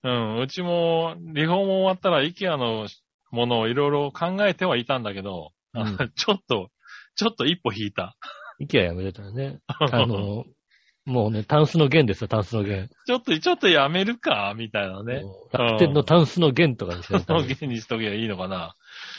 [0.07, 0.41] うん。
[0.41, 2.87] うちも、リフォーム終わったら、イケアの
[3.31, 6.71] ものをいろいろ考えてはいたんだけど、うん ちょっと、
[7.17, 8.17] ちょっと一歩引いた。
[8.59, 9.59] イケアやめてたよね。
[9.69, 10.45] あの、
[11.05, 12.89] もうね、タンスの弦ですよ、タンスの弦。
[13.07, 15.23] ちょっと、ちょっとやめるか、みたいなね。
[15.53, 18.75] 楽天のタンスの弦とかにしそての芸にしとけばいいのかな。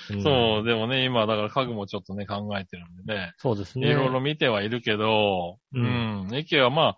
[0.09, 3.89] うんそう、でもね、今、だから家具もちょっとね、考えてるんでね、そうですね。
[3.89, 6.97] いろいろ見てはいるけど、ううんん、駅はま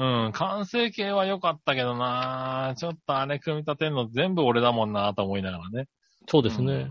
[0.00, 5.88] うん、完成形は良かったけどなちょっとあれ組み立てるの全部俺だもんなと思いながらね。
[6.26, 6.90] そうですねうん。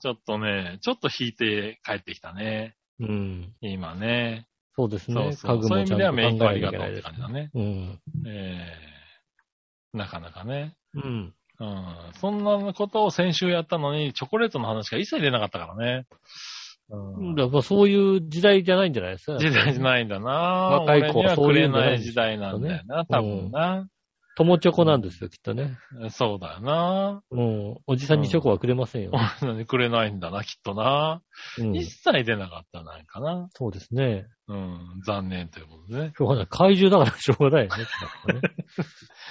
[0.00, 2.76] ちょっとね、ちょっと引いて帰ってきたね。
[3.00, 3.52] うん。
[3.60, 4.46] 今ね。
[4.76, 5.32] そうですね。
[5.32, 5.80] そうそう。
[5.80, 7.50] いう意味ではメインとありがとうって感じだね。
[7.52, 8.00] うん。
[8.26, 8.76] え
[9.92, 10.76] えなかなかね。
[10.94, 11.34] うん。
[11.58, 11.84] うん。
[12.20, 16.06] そんなことを先週やったのに、チョコレートの話が一切出なかったからね。
[16.90, 17.34] うん。
[17.34, 19.38] だからそういう時代じゃないんじゃないですか。
[19.38, 23.86] 時代じゃないんだな若い子はそういうい時代なんだよな、多分な。
[24.36, 25.76] 友チョコなんですよ、きっとね。
[26.10, 27.22] そうだよな。
[27.30, 27.76] うん。
[27.86, 29.10] おじさんにチョコはくれませんよ。
[29.42, 31.20] 俺にくれないんだな、きっとな。
[31.58, 33.48] うん一切出なかったなんかな。
[33.54, 34.26] そうですね。
[34.48, 34.78] うん。
[35.04, 36.12] 残念ということでね。
[36.16, 36.46] しょうがない。
[36.48, 37.82] 怪獣だからしょうがないよね。
[37.82, 38.40] ね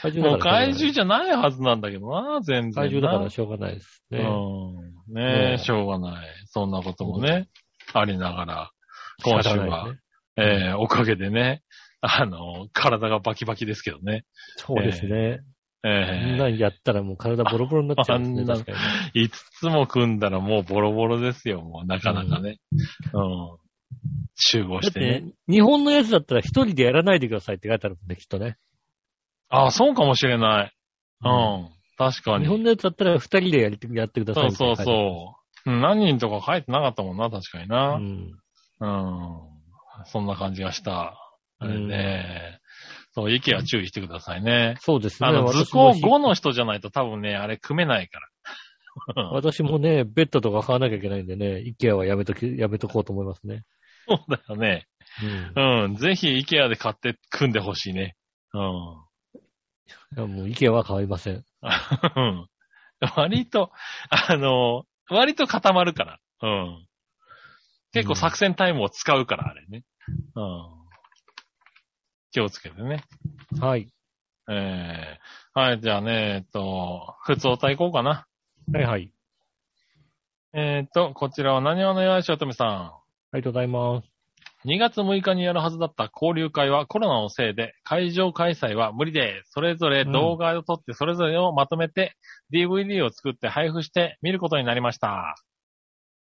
[0.02, 0.40] 怪獣もう。
[0.40, 2.76] 怪獣じゃないはずなんだけどな、全然な。
[2.76, 4.20] 怪獣だからしょうがないですね。
[4.20, 5.14] うん。
[5.14, 6.28] ねねえ、しょうがない。
[6.48, 7.48] そんなこともね、
[7.94, 8.72] ありながら、
[9.24, 9.94] 今週は
[10.38, 11.64] えーおかげでね、
[12.02, 14.26] あの、体がバキバキですけどね。
[14.58, 15.42] そうですね。
[15.82, 19.12] みんえなにやったらもう体ボロボロになっちゃうんですね、確かにね。
[19.16, 22.60] ー、5つも組んだらもうボロボロですよ、もうなかなかね。
[23.14, 23.58] うん。
[24.36, 25.22] 集合だっしてね。
[25.22, 28.58] て、日本のやつだったら一人でやらないでくださいって書いてあるもんね、きっとね。
[29.50, 30.74] ああ、そうかもしれない。
[31.24, 31.70] うん。
[31.98, 32.46] 確かに。
[32.46, 35.36] 日本のやつだったら二人でやりやってくださいそうそうそ
[35.66, 35.72] う。
[35.72, 37.98] うん何人とか書いてなかったもんな、確かにうな。
[37.98, 38.32] ん。
[38.80, 40.06] うん。
[40.06, 41.29] そんな感じがした。
[41.60, 42.60] あれうんね。
[43.12, 44.76] そう、息は注意してくださいね。
[44.82, 45.30] そうですね。
[45.30, 48.28] あの、図工5の人じゃないと多分ね、あれ組めないから。
[49.32, 53.64] 私もね、ベッドとか買わなきゃいけないんでね、イケアはやめとき、やめとこうと思いますね。
[54.08, 54.88] そうだよね。
[55.56, 55.84] うん。
[55.84, 55.96] うん。
[55.96, 58.16] ぜひ、イケアで買って組んでほしいね。
[58.54, 58.62] うん。
[58.62, 61.44] いやもうイケアは買いません。
[62.16, 62.48] うん
[63.16, 63.72] 割と、
[64.10, 66.20] あの、割と固まるから。
[66.42, 66.86] うん。
[67.94, 69.84] 結構作戦タイムを使うから、あれね。
[70.36, 70.79] うん。
[72.32, 73.04] 気をつけてね。
[73.60, 73.88] はい。
[74.50, 78.28] えー、はい、じゃあね、えっと、普通お歌いこうかな。
[78.74, 79.12] はいはい。
[80.54, 82.68] えっと、こちらは何話のよしおとめさん。
[82.70, 83.02] あ
[83.34, 84.10] りがとうございます。
[84.66, 92.18] 2月6日にやるはずだった交流会はコロナのせいで会場開催は無理で、それぞれ動画を撮ってそれぞれをまとめて
[92.54, 95.36] DVD を作って配布して見ることになりました。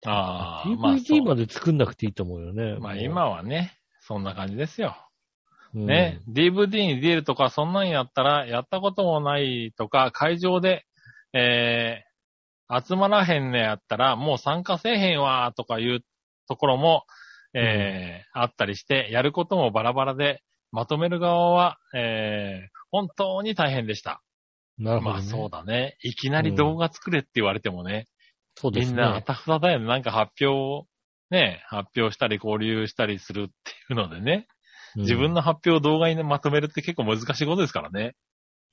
[0.06, 2.78] ああ、まあ DVD まで作んなくていいと思うよね。
[2.80, 4.96] まあ今はね、そんな感じですよ。
[5.76, 10.86] うんね、DVD に出るとかそんなんやったらやったこともないとか会場で、
[11.34, 16.00] えー、集まらへんねやったらもう参加せえへんわとかいう
[16.48, 17.04] ところも、
[17.52, 24.22] えーあったりして、やることもバラバラで、まとめる側は、えー本当に大変でした。
[24.78, 25.22] なるほど、ね。
[25.22, 25.96] まあそうだね。
[26.02, 28.06] いきなり動画作れって言われてもね、
[28.54, 28.92] そうですね。
[28.92, 29.86] みんなあたふただよね。
[29.86, 30.86] なんか発表を、
[31.30, 34.55] ね、発表したり交流したりするっていうのでね、うん
[34.96, 38.14] 自分の発表を動画にまとめるって結構難しいことですからね。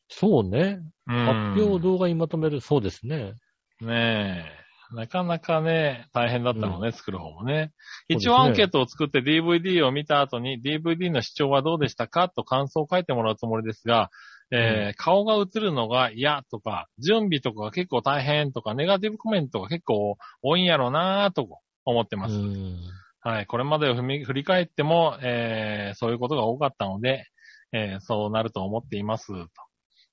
[0.09, 0.79] そうね。
[1.07, 2.61] うん発表を動画にまとめる。
[2.61, 3.33] そうですね。
[3.81, 4.63] ねえ。
[4.93, 7.71] なかなかね、大変だったのね、作る方もね。
[8.07, 14.11] 一応アンケートを作って DVD を見た後に DVD の視聴はどうでしたかと感想を書いてもらうつもりですが、
[14.51, 21.47] えー顔が映るのが嫌とか、準備とかが結構大変とか、ネガティブコメントが結構多いんやろうなぁと
[21.85, 22.35] 思ってます。
[22.35, 22.77] うん。
[23.23, 23.45] はい。
[23.45, 27.25] これまでを振り返っても、えーそういうことが多かったので、
[27.71, 29.27] えーそうなると思っています。
[29.27, 29.47] と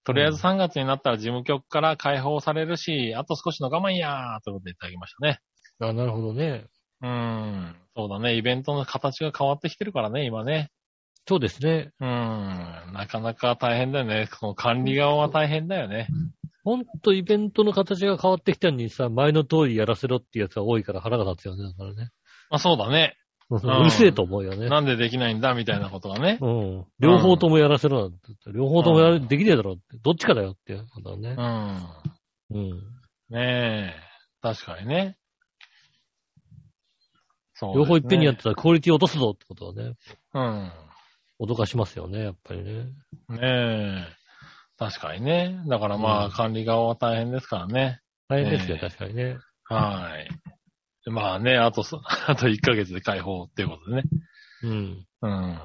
[0.04, 5.40] とりあえず3月になったら事務局から解放されるし、あと少しの我慢やーということでいただきましたね。
[5.80, 6.66] あ、なるほどね。
[7.02, 7.76] うーん。
[7.96, 8.36] そうだね。
[8.36, 10.70] イベントの形が変わってきてるからね、今ね。
[11.28, 11.90] そうですね。
[12.00, 12.92] うーん。
[12.92, 14.28] なかなか大変だよね。
[14.40, 16.06] この管理側は大変だよね。
[16.64, 21.64] ほんとイベントの形が変わってきたのにさ、前の通りやらせろってやつが多いから腹が立つよね。
[21.64, 22.10] だからね。
[22.50, 23.16] まあそうだね。
[23.50, 24.68] うるせえと思うよね。
[24.68, 26.38] なんでできないんだみたいなことがね。
[26.40, 26.84] うん。
[27.00, 28.52] 両方ともやらせろなんて言って。
[28.52, 29.82] 両方ともやる、できねえだろって。
[30.02, 31.34] どっちかだよっていうことだね
[32.50, 32.54] う。
[32.54, 32.60] ん。
[32.60, 32.70] うん。
[33.30, 33.94] ねえ。
[34.40, 35.16] 確かにね。
[37.54, 39.94] そう、両方いっぺんにやってたらクオリティ落とすぞってことはね、
[40.32, 40.72] うん。
[41.40, 42.84] 脅かしますよね、やっぱりね。
[43.28, 44.20] ねえ。
[44.78, 45.60] 確かにね。
[45.66, 48.00] だからまあ、うん管理側は大変ですからね。
[48.28, 49.38] 大変ですよ、ええ確かにね。
[49.64, 50.28] はい。
[51.04, 54.02] でまあね、あとそ、 あと1ヶ月で解放っていうことでね。
[54.62, 55.06] うん。
[55.22, 55.58] うん。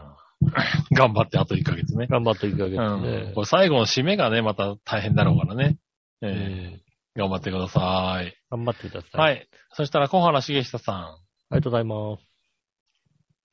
[0.92, 2.08] 頑張ってあと1ヶ月ね。
[2.08, 3.34] 頑張っていくわけうん。
[3.34, 3.42] こ。
[3.42, 5.78] れ最後の締めがね、また大変だろうからね。
[6.22, 6.34] えうえ
[6.78, 6.82] ん。
[7.16, 8.36] 頑張ってください。
[8.50, 9.18] 頑張ってください。
[9.18, 9.48] はい。
[9.74, 10.96] そしたら、小原茂久さん。
[10.96, 11.18] あ
[11.52, 12.36] りがとうございます。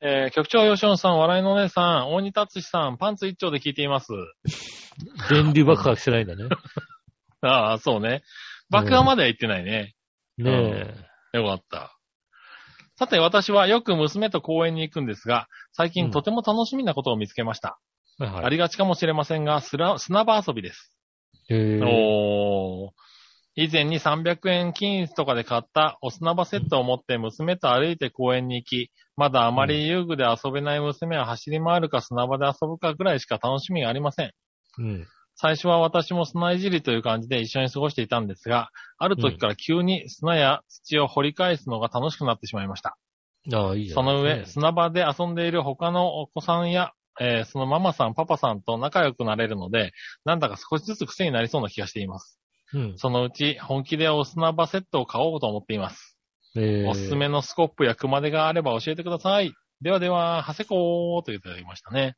[0.01, 4.07] えー、局長吉野さん、笑いのお姉さん、大仁達志さん、パンツ一丁で聞いています。
[5.29, 6.43] 電流爆破してないんだね。
[7.39, 8.21] ああ、そうね。
[8.69, 9.95] 爆破までは行ってないね。
[10.37, 11.12] ねえ。
[11.33, 11.97] よかった。
[12.95, 17.79] さて、私はよく娘と公園に行くんですが、最うん近とても楽しみなことを見つけました。
[18.19, 18.45] はいはい。
[18.45, 20.95] ありがちかもしれませんが、砂場遊びです。
[21.49, 21.81] へえ。
[21.81, 22.91] おー。
[23.55, 34.31] 以前に300円均一とかで買ったお砂場セットを持って娘と歩いて公園に行き、まだあまり遊具で遊べない娘は走り回るか砂場で遊ぶかぐらいしか楽しみがありません。
[34.79, 35.07] うん。
[35.43, 42.97] 最初は私も砂いじりという感じで一緒に過ごしていたんですが、ある時から急に砂や土を掘り返すのが楽しくなってしまいました。
[43.53, 43.95] ああ、いいじゃん。
[43.95, 49.91] その上、砂場で遊んでいる他のお子さんや、えーそのママさん、パパさんと仲良くなれるので、
[50.23, 52.39] なんだか少しずつ癖になりそうな気がしています。
[52.73, 52.97] うん。
[52.97, 56.17] そのうち本気でお砂場セットを買おうと思っています。
[56.55, 59.51] えーおすすめのスコップや熊手があれば教えてください。
[59.81, 62.15] ではでは、はせこーといただきましたね。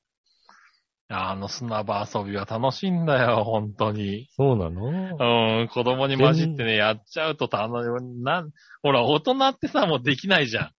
[1.08, 4.28] あの砂場遊びは楽しいんだよ、本当に。
[4.32, 5.62] そうなの？
[5.62, 7.84] うん、子供に混じってね、やっちゃうとた、あの、
[8.24, 8.52] なん、
[8.82, 10.72] ほら、大人ってさ、もうできないじゃん。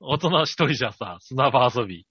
[0.00, 2.06] 大人一人じゃさ、砂場遊び。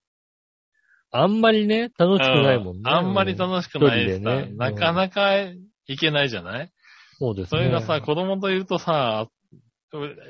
[1.11, 2.81] あんまりね、楽しくないもんね。
[2.85, 6.71] うあんまり楽しくないしさ、ねなかなかいけないじゃない、
[7.19, 7.61] そうですね。
[7.61, 9.27] それがさ、子供といるとさ、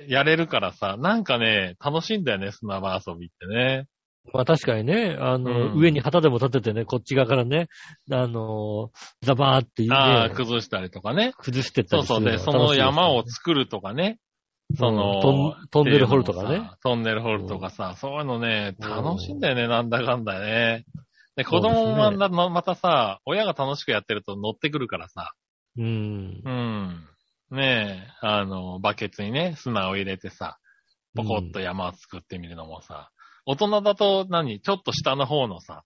[0.08, 3.88] やれるからさ、なんかね、楽しいんだよね、砂場遊びってね。
[4.34, 7.68] まあ確かにね、あの、うん上に旗でも立ててね、こっち側からね、
[8.12, 8.92] あの、
[9.22, 11.34] ザバーっていうああ、ね、崩したりとかね。
[11.38, 12.24] 崩してったそうそう。
[12.24, 14.20] で、その山を作るとかね。
[14.20, 14.32] うん
[14.78, 16.72] その、トントンネル掘るとかね。
[16.82, 20.86] トンネル掘るとかさ、そういうのね、うん楽しいんだよね、なんだかんだね。
[21.36, 25.34] で、子供もまままたさ、親が楽しくやってると乗ってくるからさ、
[25.78, 26.50] うんう。
[26.50, 27.08] ん。
[27.52, 30.58] ねえ、あの、バケツにね、砂を入れてさ、
[31.16, 33.12] ポコッと山を作ってみるのもさ、
[33.52, 34.62] 大人だと何？
[34.62, 35.84] ちょっと下の方のさ、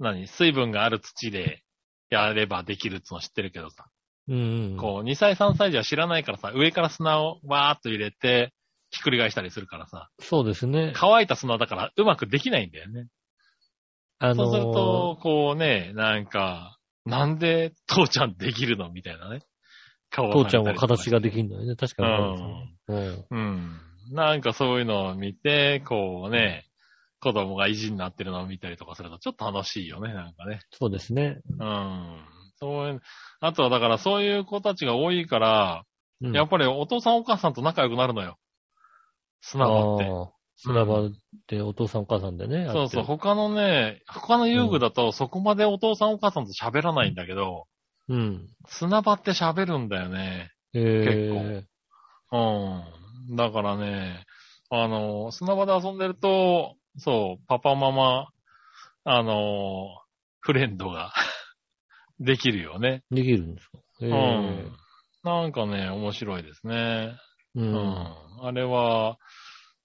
[0.00, 0.26] 何？
[0.26, 1.62] 水分がある土で
[2.10, 3.86] やればできるっつうの知ってるけどさ、
[4.28, 4.76] うん。
[4.80, 8.52] こう、2歳3歳児は知らないからさ、上から砂をわーっと入れて、
[8.90, 10.92] ひっくり返したりするからさ、そうですね。
[10.94, 13.06] 乾いた砂だからうまくできないんだよね。
[14.18, 18.90] あのそうすると、こうね、なんか、なんで父ちゃんできるの？
[18.90, 19.42] みたいなね。
[20.10, 21.34] 顔父ちゃんは形がでる。
[21.34, 21.74] きんのよね。
[21.74, 22.76] 確かにね。
[22.88, 23.26] うん。
[23.30, 23.80] うん。
[24.10, 26.66] なんかそういうのを見て、こうね、
[27.22, 30.60] 子供が意地になってるのを見たりとかするとちょっと楽しいよね、なんかね。
[30.72, 31.40] そうですね。
[31.58, 32.18] うん。
[32.56, 33.00] そういう、
[33.40, 35.84] あとはだからそういう子たちが多いから、
[36.20, 38.38] うんやっぱりお父さんお母さんと仲良くなるのよ。
[39.40, 40.08] 砂場って。
[40.56, 41.10] 砂場
[41.48, 42.68] でお父さんお母さんでね。
[42.70, 43.04] そうそう。
[43.04, 47.66] 他のね、他の遊具だとそこまでお父さんお母さんと喋らないんだけど、
[48.08, 48.14] る。
[48.14, 48.48] うん。
[48.68, 50.52] 砂場って喋るんだよね。
[50.74, 51.64] え
[52.30, 53.36] うん。
[53.36, 54.24] だからね、
[54.70, 58.28] あの、砂場で遊んでると、そう、パパママ、
[59.04, 59.88] あの、
[60.40, 61.12] フレンドが
[62.20, 63.02] できるよね。
[63.12, 63.78] ー、できるんですか？
[64.02, 64.76] えうーん。
[65.24, 67.16] なんかね、面白いですね。
[67.54, 67.62] う。
[67.62, 68.16] うんん。
[68.44, 69.16] あれは、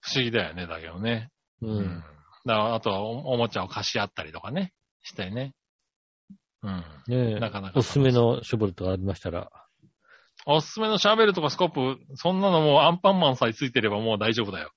[0.01, 1.29] 不思議だよね、だけどね。
[1.61, 1.67] う。
[1.67, 2.03] うん
[2.45, 5.53] だから、あとはおおもちゃを貸し合ったりとかね、してね。
[6.63, 6.83] うん。
[7.07, 9.49] ねえなかなかおすすめのショベルとかありましたら？
[10.45, 14.71] おすすめのシャベルとかスコップ、そんなのもうアンパンマンさえついてればもう大丈夫だよ。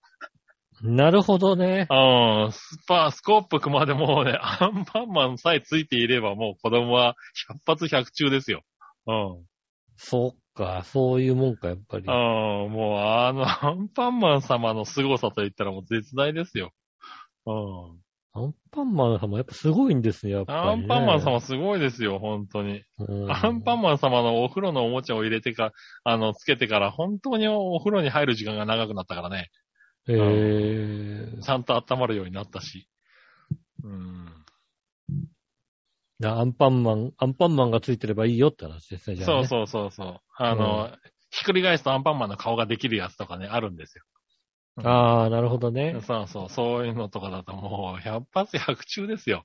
[0.82, 1.86] なるほどね。
[1.90, 2.52] うん。
[2.52, 7.16] スパ、スコップまでもうね、 アンパンマンさえついていればもう子供は
[7.48, 8.62] 100発100中ですよ。
[9.06, 9.44] うん。
[9.96, 12.04] そっか、そういうもんか、やっぱり。
[12.06, 12.10] うん、
[12.72, 16.72] もうあの、アンパンマン様の凄さと言ったらもう絶大ですよ。
[17.46, 18.00] うん。
[18.32, 20.68] アンパンマン様やっぱすごいんですね、やっぱり、ね。
[20.70, 22.84] アンパンマン様すごいですよ、本当に。
[22.98, 25.72] うんアンパンマン様のお風呂のおもちゃを入れてか、
[26.04, 29.50] あの、つけてから本当にお風呂に入る時間が長くなったからね。
[30.08, 32.88] えーちゃんと温まるようになったし。
[33.82, 34.44] うん。
[36.22, 39.46] アンパンマン、アンパンマンがついてればいいよって話ですね、じゃあ、ね。
[39.46, 40.20] そうそうそうそう。
[40.36, 40.98] あの、う
[41.30, 44.04] ひっくり返すとアンパンマンの顔ができるやつとかね、あるんですよ。
[44.76, 45.96] ああ、なるほどね。
[46.06, 49.44] そうそう、そういうのとかだともう、100発100中ですよ。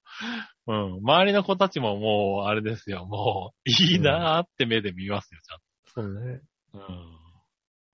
[0.68, 0.98] うん。
[0.98, 3.06] 周りの子たちももう、あれですよ。
[3.06, 6.42] もう、いいなーって目で見ますよ、ちそうね。
[6.74, 6.88] ゃんと。
[6.88, 7.25] うん。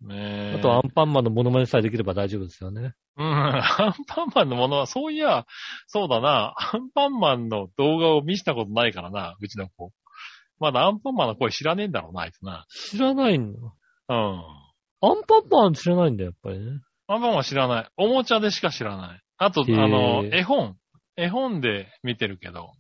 [0.02, 0.56] ねえ。
[0.58, 2.94] あと、アンパンマンのモノマネさえできれば大丈夫ですよね。
[3.18, 5.46] うん、アンパンマンのものは、そういや、
[5.88, 9.92] そうだな、アンパンマンの動画を見せたことないからな、うちの子。
[10.60, 12.66] まだアンパンマンの声知らねえんだろうな、あいつな。
[12.70, 13.48] 知らないの？
[14.10, 14.16] うん。
[14.16, 16.82] アンパンマン知らないんだよ、やっぱりね。
[17.08, 17.90] アンパンマンは知らない。
[17.98, 19.20] おもちゃでしか知らない。
[19.38, 20.78] あと、あの、絵本。
[21.18, 22.72] 絵本で見てるけど。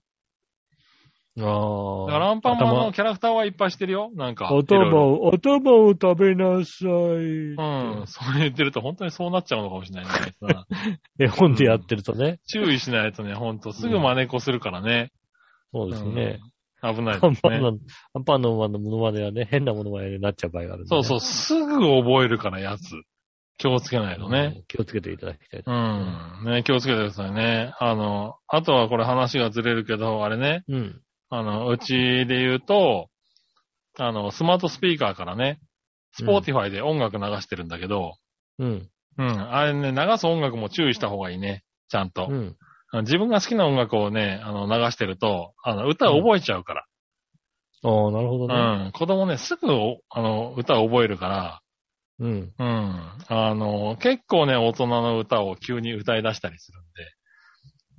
[1.39, 2.05] ああ。
[2.07, 4.11] だからアンパンマンのキャラクターはいっぱいしてるよ。
[4.15, 4.47] なんか。
[4.47, 6.87] 頭ろを、頭を食べなさい。
[6.87, 8.03] うん。
[8.07, 10.35] そう言ってると本当にそうなっちゃうのかもしれないね。
[11.19, 12.39] 絵本でやってるとね。
[12.47, 15.11] 注意しないとね、ほんとすぐ真似っこするからね。
[15.73, 16.39] そうですね。
[16.43, 16.51] うん
[16.83, 17.31] 危ないアですね。
[17.31, 17.79] ンパンマン、
[18.15, 22.81] アンパンマンのモノマネはね、変なモノマネになっちゃう場合があるんで、そうそう、すぐ覚えるから、やつ。
[23.57, 24.53] 気をつけないとね。
[24.55, 24.63] うん。
[24.67, 25.63] 気をつけていただきたい。
[25.63, 26.51] うん。
[26.51, 27.73] ね、気をつけてくださいね。
[27.79, 31.01] あの、あとはこれ話がずれるけど、あれね、うん。
[31.33, 33.09] あの、うちで言うと、
[33.97, 35.61] あの、スマートスピーカーからね、
[36.11, 38.15] スポーティファイで音楽流してるんだけど、
[38.59, 38.89] うん。
[39.17, 41.63] うん、あれね、流す音楽も注意した方がいいね。
[41.87, 42.27] ちゃんと。
[42.29, 42.57] うん。
[43.03, 46.85] 自分が好きな音楽をね、あの、流してると、あの、歌を覚えちゃうから。
[47.83, 48.89] ああ、なるほどうね。
[48.89, 48.91] ん。
[48.91, 51.61] 子供ね、すぐお、あの、歌を覚えるから、
[52.19, 52.53] うん。
[52.59, 52.65] うん。
[53.29, 57.20] あの、結構ね、大人の歌を急に歌い出したりするんで。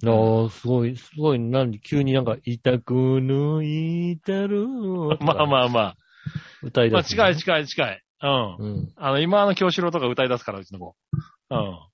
[0.05, 4.67] ああ、すごい、すごい、何、急になんか、いたくぬいたる？
[5.21, 5.69] まあまあまあ。
[5.69, 5.97] まあ
[6.63, 8.03] 歌い出す、近い近い近い。
[8.23, 8.57] うん。
[8.57, 8.93] うん。
[8.97, 10.95] あの、今の京志郎とか歌い出すから、うちの子。
[11.51, 11.89] あ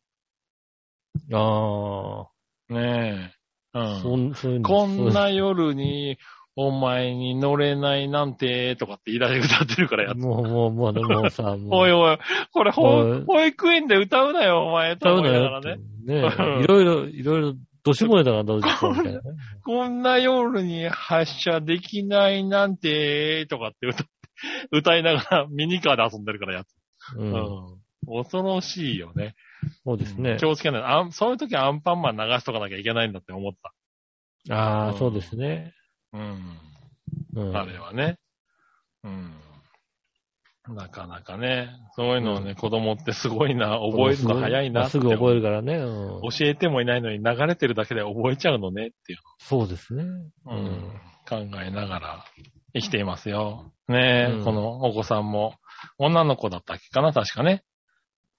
[2.71, 2.75] うん。
[2.75, 3.33] ね
[3.75, 3.79] え。
[3.79, 4.03] うあ、ん。
[4.03, 4.69] そん、そういうの。
[4.69, 6.19] こんな夜に、
[6.61, 11.59] お前に乗れないなんて、とかって言い出して歌ってるからやっもう、もう、もう、でもさ、 もう。
[11.71, 12.19] おいおい、
[12.53, 15.61] これお保い保育園で歌うなよ、お前、と歌うなよ。
[15.61, 15.77] ね。
[16.05, 17.55] ねいろいろ、いろいろ、
[17.89, 19.21] どしもねだな、どうしようみたいなね。
[19.65, 24.13] こんな夜に発射できないなんて、とかって歌って、
[24.71, 26.75] 歌いながらミニカーで遊んでるからやつ。
[27.17, 27.23] う。
[27.23, 27.79] うんん。
[28.07, 29.35] 恐ろしいよね。
[29.85, 30.47] そうですね気。
[30.47, 30.83] をつけない。
[30.83, 33.53] あんそういう時はアンパンマン流しとかなきゃいけないんだって思っ
[34.49, 34.55] た。
[34.55, 35.75] ああ、うんそうですね。
[36.13, 36.59] うん。
[37.35, 37.57] うん。
[37.57, 38.19] あれはね。
[39.05, 39.33] うん。
[40.75, 45.77] なかなかね、そういうのをね、子供ってすごいな、覚えるの早いなってすぐ覚えるからね。
[45.77, 50.05] うん教えてもいないのに流れてるだけで覚えちゃうのねっていうそうですね。
[50.47, 50.93] うん
[51.29, 52.25] 考えながら
[52.75, 53.73] 生きていますよ。
[53.89, 55.55] ねえ、うんこのお子さんも、
[55.99, 57.65] 女の子だったっけかな、確かね。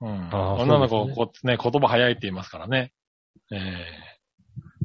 [0.01, 0.29] うん。
[0.33, 2.91] あー女の子、そうですこね言葉早いって言いますからね。
[3.51, 4.09] ええ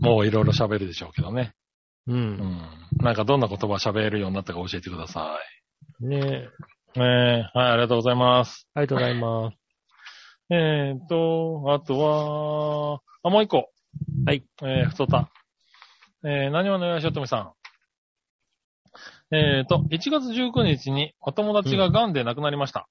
[0.01, 1.55] もういろいろ喋るでしょうけどね。
[2.07, 2.13] う。
[2.13, 2.63] うんん。
[2.99, 5.39] なんかどんな言葉喋るようになったか教えてくださ
[6.01, 6.21] ねい。
[6.97, 8.69] ねえ、はい、ありがとうございます。
[8.75, 9.57] ありがとうございます。
[10.51, 13.69] えーと、あとは、あ、もう一個。
[14.27, 14.45] はい。
[14.63, 15.29] えー、ふとた。
[16.25, 17.53] えー、何話のよしおとみさ
[19.33, 19.35] ん。
[19.35, 22.87] えーと、1月19日にお友達が癌で亡くなりました。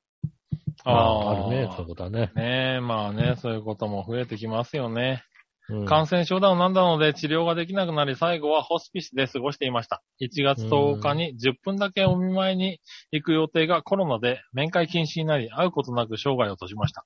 [0.84, 2.32] ああ、あるね、そういううことはね。
[2.36, 5.24] ねえ、まあね、そういうことも増えてきますよね。
[5.70, 10.04] うん感染症だのなんだので治療ができなくなり、最後はホスピスで過ごしていました。
[10.22, 12.80] 1月10日に10分だけお見舞いに
[13.12, 17.06] 行く予定がコロナで面会禁止になり、会うことなく生涯を閉じました。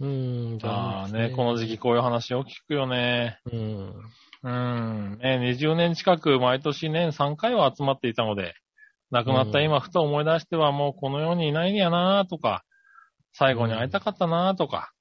[0.00, 0.58] うん。
[0.62, 3.38] ああね、この時期こういう話を聞くよね。
[3.50, 3.94] うん。
[4.42, 5.18] うん。
[5.18, 8.54] ね、20年近く毎年年3回は集まっていたので、
[9.10, 12.64] 亡くなった今ふと思い出してはもうこの世にいないんやなとか、
[13.32, 14.92] 最後に会いたかったなとか、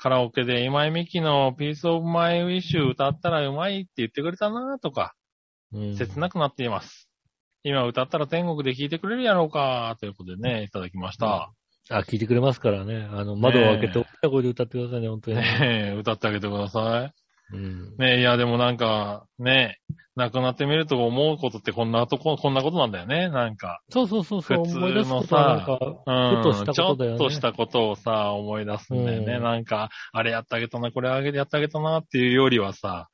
[0.00, 5.14] カラオケで今井美樹の Piece of My Wish 歌ったらうまいって言ってくれたなとか、
[5.72, 5.96] うん。
[5.96, 7.08] 切なくなっています。
[7.64, 11.52] 今歌ったら天国で聴いてくれるやろうか、ということでね、いただきました。
[11.90, 13.08] あ、聞いてくれますからね。
[13.10, 15.94] あの、窓を開けて大きな声で歌ってくださいね、本当にね。
[15.98, 17.12] 歌ってあげてくださ
[17.52, 17.98] うんい。。
[17.98, 23.80] ねえ、いやでもなんか、ねえ、亡くなってみると思うことってこんなとこ、こんなことなんだよね、なんか。
[23.90, 26.66] そうそうそうそう、普通のことはなんか、うん。
[26.66, 26.72] ね。
[26.72, 29.34] ちょっとしたことをさ、思い出すんだよね。
[29.34, 33.08] うんなんか、あれやってあげたな、これあげてやってあげたなっていうよりはさ、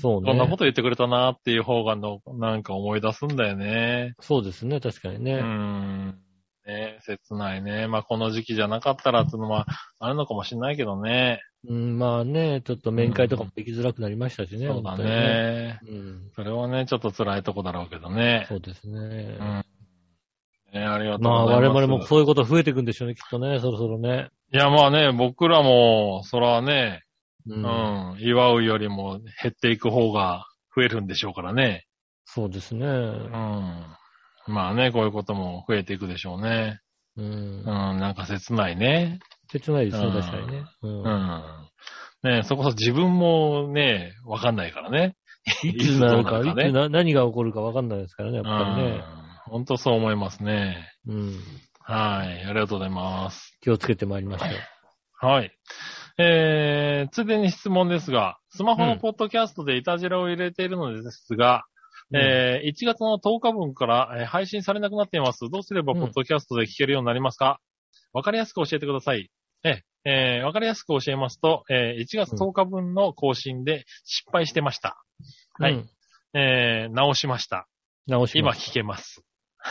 [0.00, 0.28] そうね。
[0.28, 4.14] こんなこと言ってくれたなっていう方がの、なんか思い出すんだよね。
[4.20, 5.40] そうですね、確かにうね。
[5.40, 6.18] ん。
[6.66, 7.86] ね切ないね。
[7.86, 9.66] まあ、この時期じゃなかったらっていうのは
[9.98, 11.40] あるのかもしれないけどね。
[11.66, 14.66] うん、まあね、ちょっと面会とかもできづらくなりましたしね。
[14.66, 15.80] そうだ本当にね。
[15.88, 16.30] うん。
[16.34, 18.44] それはね、ちょっと辛いとこだろうけどね。
[18.48, 18.98] そうですね。
[18.98, 19.64] うん。
[20.74, 21.74] ねありがとうまあございます。
[21.74, 24.28] 我々もそういうこと増えていくんでしょうね、きっとね、そろそろね。
[24.52, 27.02] いや、まあね、僕らも、そらね、
[27.46, 27.54] う。
[27.54, 31.86] うんん、祝うよりも減っていく方が増えるんでしょうからね。
[32.24, 32.86] そうですね。
[32.86, 33.86] うん。
[34.46, 36.80] まあね、こういうことも増えていくでしょうね。
[37.16, 37.64] ううん、ん。
[37.64, 39.20] なんか切ないね。
[39.60, 40.64] 切ないですね、うん確かにね。
[40.82, 40.88] う。
[40.88, 41.42] うんん。
[42.22, 45.16] ねそこそ自分もね、わかんないからね。
[45.62, 48.90] いつなるか、いつな何が起こるかわかんないですからね、やっぱりね。
[49.46, 49.52] うん。
[49.52, 50.88] 本当そう思いますね。
[51.06, 51.40] うん。
[51.80, 52.44] はい。
[52.44, 53.58] ありがとうございます。
[53.60, 55.26] 気をつけてまいりましょう。
[55.26, 55.52] はい。
[56.16, 61.64] えー、ついでに質問ですが、スマホのポッドキャストでイタジラを入れているのですが、
[62.10, 65.48] うんえー、1月の10日分から、えー配信されなくなっています。
[65.50, 67.60] どうすればうんポッドキャストで聞けるようになりますか？
[68.12, 69.30] わ、かりやすく教えてください。
[69.64, 75.02] えーえーわかりやすく教えますと、えー1月10日分の更新で失敗してました。
[75.58, 75.90] はいうん
[76.38, 77.66] えー直しました。
[78.06, 78.70] 今直します。
[78.70, 79.22] 聞けます。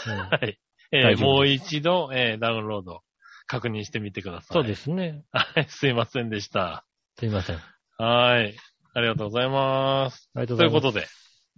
[0.07, 0.59] うん はい。
[0.91, 3.01] えーもう一度、えーダウンロード
[3.47, 4.53] 確認してみてください。
[4.53, 5.23] そうですね。
[5.31, 6.85] はい、すいませんでした。
[7.19, 7.59] すいません。
[7.97, 8.55] あはい。
[8.95, 10.29] ありがとうございます。
[10.35, 10.81] りがとうございます。
[10.81, 11.07] ということで、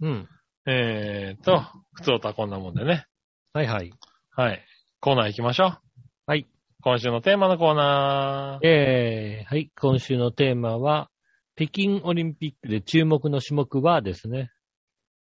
[0.00, 0.28] うん。
[0.66, 1.60] えーと、
[1.94, 3.06] 普通とはこんなもんでね。
[3.52, 3.92] はいはい。
[4.32, 4.64] はい。
[5.00, 5.78] コーナー行きましょう。
[6.26, 6.46] はい。
[6.86, 8.64] 今週のテーマのコーナー。
[8.64, 9.72] えー、はい。
[9.76, 11.10] 今週のテーマは、
[11.56, 14.52] 北京オリンピックで注目の種目はですね。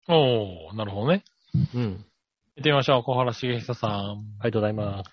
[0.10, 1.24] おー、なるほどね。
[1.76, 1.82] うん。
[1.84, 1.98] 行
[2.62, 3.04] ってみましょう。
[3.04, 3.92] 小原茂久さん。
[3.92, 5.12] ありがとうございます。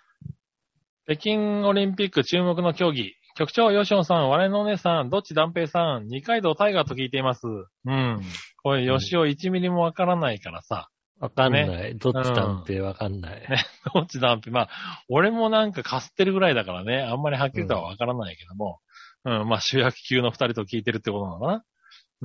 [1.04, 3.12] 北京オリンピック注目の競技。
[3.36, 7.42] 局長、ヨシオンさん、我のお姉さん、どっち断平さん、二階堂タイガーと聞いています。
[7.46, 8.22] うん。
[8.62, 10.88] これ、ヨシオ1ミリもわからないからさ、
[11.20, 11.98] わかんない。
[11.98, 13.40] どっちだってわかんない。
[13.40, 14.68] ねどっちだって、まあ、
[15.08, 18.78] 俺もなんかかすってるぐらいだからね、あんまりはっきりとはわからないけども、
[19.24, 21.64] うん、まあ主役級の二人と聞いてるってことなのかな。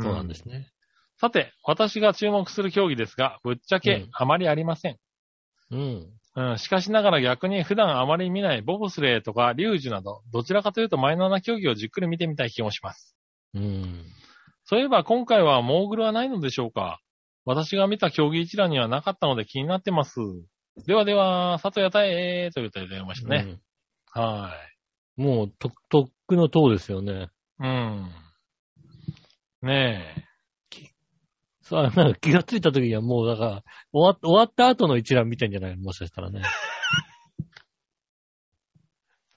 [0.04, 0.72] そうなんですね。
[1.20, 4.98] さて、私が注目する競技ですが、ぶっちゃけうんあまりありません。
[5.72, 6.08] うん。
[6.36, 13.16] うん、しかしながら逆に普段あまり見ないボブスレーとかリュージュなど、どちらかというとマイナーな競技をじっくり見てみたい気もします。
[13.54, 14.06] うん。
[14.66, 17.00] そういえば今回はモーグルはないのでしょうか
[17.46, 20.20] 私が見た競技一覧にはなかったので気になってます。
[20.88, 23.60] ではでは、佐藤屋太えという歌で出ましたね。
[24.12, 24.74] はうん
[25.16, 27.30] もう、と、とっくの塔ですよね。
[27.62, 27.66] い。
[27.66, 28.10] うん。
[29.62, 30.28] ね
[31.62, 33.64] さあ、なんか気がついた時にはもう、だから、
[33.94, 35.84] 終わ終わった後の一覧見てんじゃないの？
[35.84, 36.41] もしかしたらね。
[36.41, 36.44] え。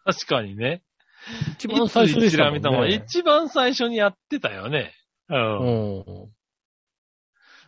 [0.13, 0.83] 確かにね。
[1.55, 2.59] 一番最初でしたもんね。
[2.59, 4.95] 一覧見たのは一番最初にやってたよね。
[5.29, 5.35] う。
[5.35, 6.36] うんん。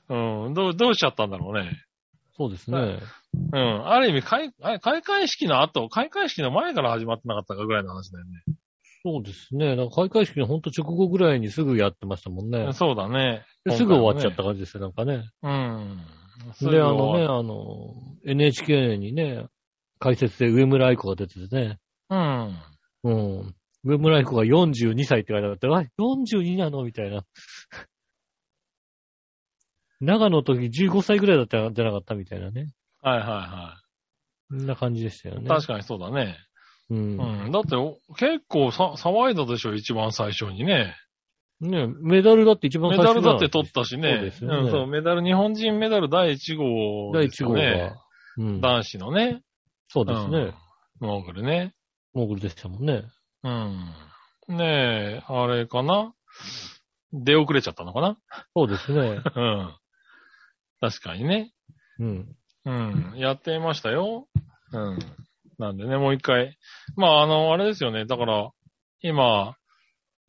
[0.08, 0.54] うん。
[0.54, 1.70] どう、どうしちゃったんだろうね。
[2.36, 3.00] そうですね。
[3.52, 3.88] うん。
[3.88, 8.24] ある意味、開、あれ開会式の後、開会式の前から始まってなかったかぐらいの話だよ
[9.04, 9.76] そうですね。
[9.76, 12.72] なんか開会式のほんと直後ぐらいにすぐやってましたもんねね。。
[12.72, 13.44] そうだね。
[13.64, 15.30] ですぐ終わっちゃっ今た感じですよ、なんかね。
[15.42, 16.00] うん。
[16.70, 17.24] で、あのね、ね。
[17.24, 17.94] あの、
[18.24, 19.46] NHK にね、
[19.98, 21.78] 解説で上村愛子が出ててね。
[22.10, 22.56] うん。
[23.04, 23.54] うん。
[23.84, 26.84] 上村愛子が42歳って書いてあって、あ、42なの？
[26.84, 27.22] みたいな。
[30.00, 32.72] 長野の時15歳ぐらいだったんじゃなかったみたいなね。
[33.02, 33.76] はいはいは
[34.50, 35.42] そんな感じでしたよい。
[35.42, 35.48] ね。
[35.48, 36.36] 確かにそうだね。
[36.90, 36.98] うん。
[37.44, 37.52] うん。
[37.52, 40.94] だってお、結構さ、騒いだでしょ、一番最初にね。
[41.60, 44.14] ねメダルだって一番メ最初ダルだって取ったしね。
[44.14, 47.54] そうですよねうん、そう、メダル、日本人メダル第1号第1ですよ号。
[48.44, 48.60] うん。
[48.60, 49.42] 男子のね。
[49.88, 50.54] そうですね。
[51.00, 51.08] うん。
[51.08, 51.74] モーグルね。
[52.14, 53.04] モーグルでしたもんね。
[53.42, 54.56] うん。
[54.56, 56.14] ねえ、あれかな
[57.12, 58.16] 出遅れちゃったのかな
[58.54, 59.20] そうですね。
[59.36, 59.74] うん。
[60.80, 61.52] 確かにね。
[61.98, 62.36] うん。
[62.64, 63.14] うん。
[63.16, 64.28] やっていましたよ。
[64.72, 64.98] うん。
[65.58, 66.56] なんでね、もう一回。
[66.96, 68.06] まあ、あの、あれですよね。
[68.06, 68.50] だから、
[69.02, 69.56] 今、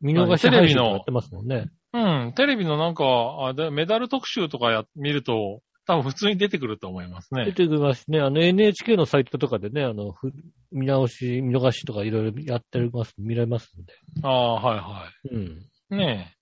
[0.00, 1.70] 見逃しテレビのやってますもんね。
[1.92, 3.04] うん、テレビのなんか、
[3.48, 7.46] あでメダル特集とかや、見ると、多分普通に出てくると思いますね。
[7.46, 8.20] 出てきますしね。
[8.20, 10.32] あの NHK のサイトとかでね、あの、ふ
[10.70, 13.92] 見直し、見逃しとかいろいろやってます、見られますんで。
[14.22, 15.66] ああ、はいはうん。
[15.90, 15.96] い。
[15.96, 16.36] ね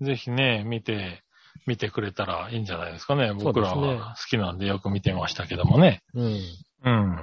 [0.00, 0.04] え。
[0.04, 1.22] ぜひね、見て、
[1.66, 3.32] 見てくれたらいいんじゃないですかね。
[3.32, 6.02] 僕らは好きなんでよく見てましたけどもね。
[6.14, 6.40] うん。
[6.84, 7.16] うん。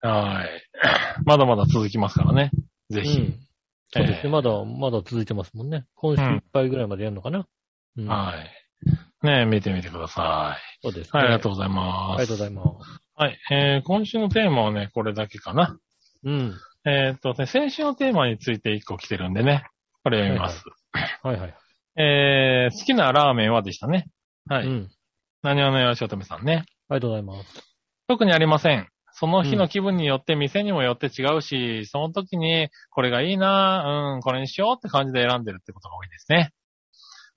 [0.00, 0.48] はい。
[1.24, 2.50] まだまだ続きますからね。
[2.90, 3.16] ぜひ。
[3.16, 3.40] うん。
[3.92, 4.30] そうですええね。
[4.30, 5.86] まだ、まだ続いてますもんね。
[5.94, 7.46] 今週いっぱいぐらいまでやるのかな。
[7.96, 8.08] うん。
[8.08, 8.59] はい。
[9.22, 11.10] ねえ、見てみてくださそうですい。
[11.12, 12.20] はい、ありがとううございます。
[12.20, 13.00] ありがとうございます。
[13.16, 13.38] はい。
[13.50, 15.78] えー、今週のテーマはね、これだけかな。
[16.24, 16.54] うん。
[16.86, 19.64] えーっとね、先週のテーマについて一個来てるんでね。
[20.02, 20.64] これ読みます。
[21.22, 21.54] はいはい。
[21.96, 24.08] えー、好きなラーメンはでしたね。
[24.48, 24.66] はい。
[24.66, 24.90] うん。
[25.42, 26.64] 何話のよしおとめさんね。
[26.88, 27.62] ありがとうございます。
[28.08, 28.88] 特にありません。
[29.12, 36.52] その日の気分によって店にもよって違うし、その時にこれがいいな、うん、これにしようって感じで選んでるってことが多いですね。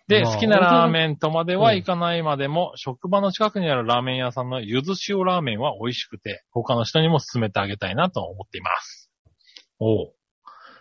[0.08, 9.12] で、まあ好きなラーメンとまではいかないまでも、職場の近くにあるラーメン屋さんのゆず塩ラーメンは美味しくて、他の人にも勧めてあげたいなと思っています。
[9.80, 10.14] おう。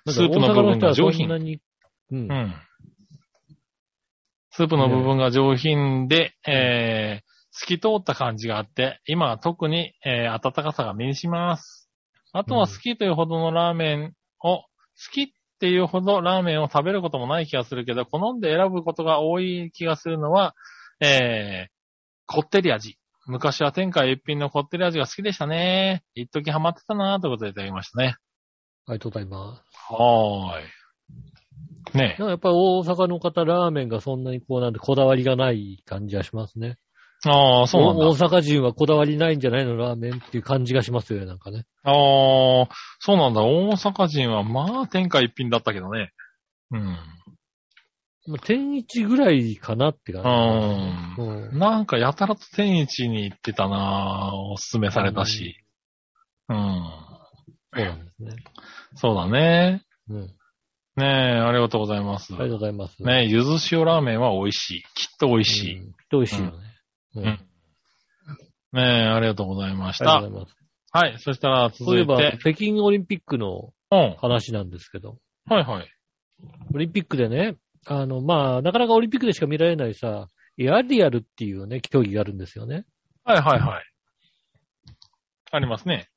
[0.08, 1.28] スープの部分が上品
[2.10, 2.34] うんう。
[2.34, 2.54] ん。
[4.50, 11.90] スープの部分が上品で、えー、透き通った感じがあって、今は特に、えー、温かさが身にします。
[12.32, 14.66] あとは好きというほどのラーメンを、好
[15.12, 15.32] き
[15.62, 20.56] っていうほどラーメンを食べることもない気がするけど、好んで選ぶことが多い気がするのは、
[21.00, 21.70] えー、
[22.26, 22.98] こってり味。
[23.28, 26.02] 昔は天下一品のこってり味が好きでしたね。
[26.16, 28.16] 一時ハマってたなということでいただきましたね。
[28.86, 29.62] ありがとうございます。
[29.94, 31.96] はーい。
[31.96, 36.76] ねやっぱり大阪の方、ラーメンがそんなにこうなんでこだわりがない感じがしますね。
[37.24, 38.08] ああ、そうなんだ。
[38.08, 41.66] 大阪人はこだわりないんじゃないのラーメンっていう感じがしますよね、なんかね。
[41.84, 41.94] ああ、
[42.98, 43.42] そうなんだ。
[43.42, 46.12] 大阪人は、まあ、天下一品だったけどね。
[46.72, 46.96] うん。
[48.26, 51.22] まあ天一ぐらいかなってう感じ。
[51.22, 51.26] ん。
[51.26, 55.56] うんなんかやたらと天一に行ってたなぁおすすめされたし。
[56.48, 56.56] うん。
[57.74, 58.36] そうなんですね。
[58.94, 59.82] そうだね。
[60.08, 60.20] うん。
[60.94, 62.34] ねえ、ありがとうございます。
[62.34, 63.02] ありがとうございます。
[63.02, 64.82] ねえ、ゆず塩ラーメンは美味しい。
[64.94, 65.78] きっと美味しい。
[65.78, 65.94] うん。
[66.10, 66.52] 美味しいよね。
[66.52, 66.71] う
[67.14, 67.24] うん。
[67.24, 67.40] ね
[68.74, 70.38] え、ありがとうございましたありがとう。
[70.38, 70.62] ございます。
[70.92, 71.18] はい。
[71.18, 74.16] そしたらそういえば続いて、、北京オリンピックのうん。
[74.18, 75.88] 話なんですけど、はいはい。
[76.74, 77.56] オリンピックでね、
[77.86, 80.28] あの、まあ、なかなかオリンピックでしか見られないさ、
[80.58, 82.84] エアリアルっていうね、競技があるんですよね。
[83.24, 83.84] はいはいはい。
[85.50, 86.08] ありますね。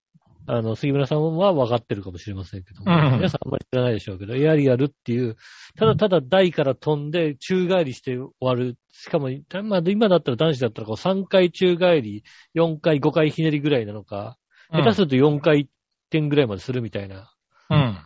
[0.48, 5.36] あの、杉村さんは分かってるかもしれませんけども、うん皆さんあんまり知らないでしょうけど、エアリアルっていう、
[5.78, 8.78] ただただ台から飛んで宙返りして終わる。
[8.92, 9.30] しかも、
[9.64, 12.24] まあ、今だったら男子だったらこう3回宙返り、
[12.56, 14.38] 4回、5回ひねりぐらいなのか、
[14.72, 15.70] うん下手すると4回
[16.10, 17.32] 転ぐらいまでするみたいな、
[17.70, 17.98] うん。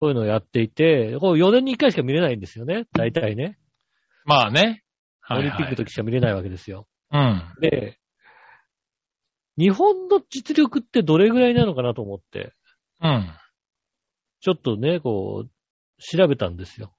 [0.00, 3.58] そういうのをやっていて、こう4年に1回しか見れないんですよね、大体ね。
[4.24, 4.82] まあね。
[5.20, 5.76] はい、オリンピックのはい。
[5.76, 6.86] 時しか見れないわけですよ。
[7.10, 7.42] うん。
[7.60, 7.98] で、
[9.56, 12.52] 日本の実力ってどれぐらいなのかなと思って、
[13.02, 13.30] うん。
[14.40, 15.50] ちょっとね、こう、
[16.00, 16.94] 調べたんですよ。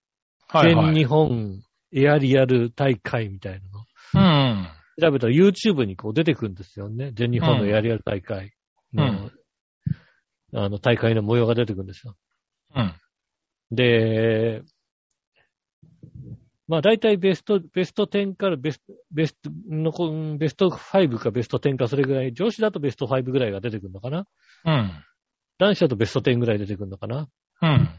[0.48, 0.86] はい、はい。
[0.88, 1.62] 全日本
[1.94, 3.62] エアリアル大会みたい
[4.14, 4.60] なの。
[4.60, 4.68] うん。
[5.02, 7.12] 調べたら YouTube にこう出てくるんですよね。
[7.14, 8.54] 全日本のエアリアル大会
[8.94, 9.30] の、
[10.54, 12.16] あの、大会の模様が出てくるんですよ。
[12.76, 12.94] うん。
[13.72, 14.62] で、
[16.68, 19.50] まあ大体ベスト、ベスト10からベスト、ベスト
[20.38, 24.26] ベスト5かベスト10かそれぐらい、女子だとベスト5ぐらいが出てくるのかな？
[24.66, 24.92] うん。
[25.60, 27.28] 男子だとベスト10ぐらい出てくるのかな？
[27.62, 27.90] うん。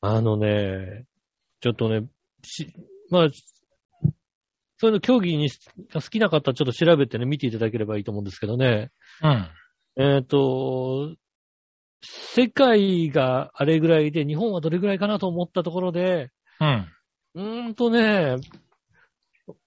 [0.00, 1.06] あのね、
[1.60, 2.06] ちょっとね、
[2.44, 2.72] し、
[3.10, 3.28] まあ、
[4.76, 5.50] そういうの競技に
[5.92, 8.90] 好きな方はちょっと調べてね、見ていただければいいと思うんですけどね。
[9.22, 9.48] うん。
[10.00, 11.16] えっ、と、
[12.02, 16.30] 世界があれぐらいで、日本はどれぐらいかなと思ったところで、
[16.60, 16.86] うん。
[17.38, 18.36] うーんとね、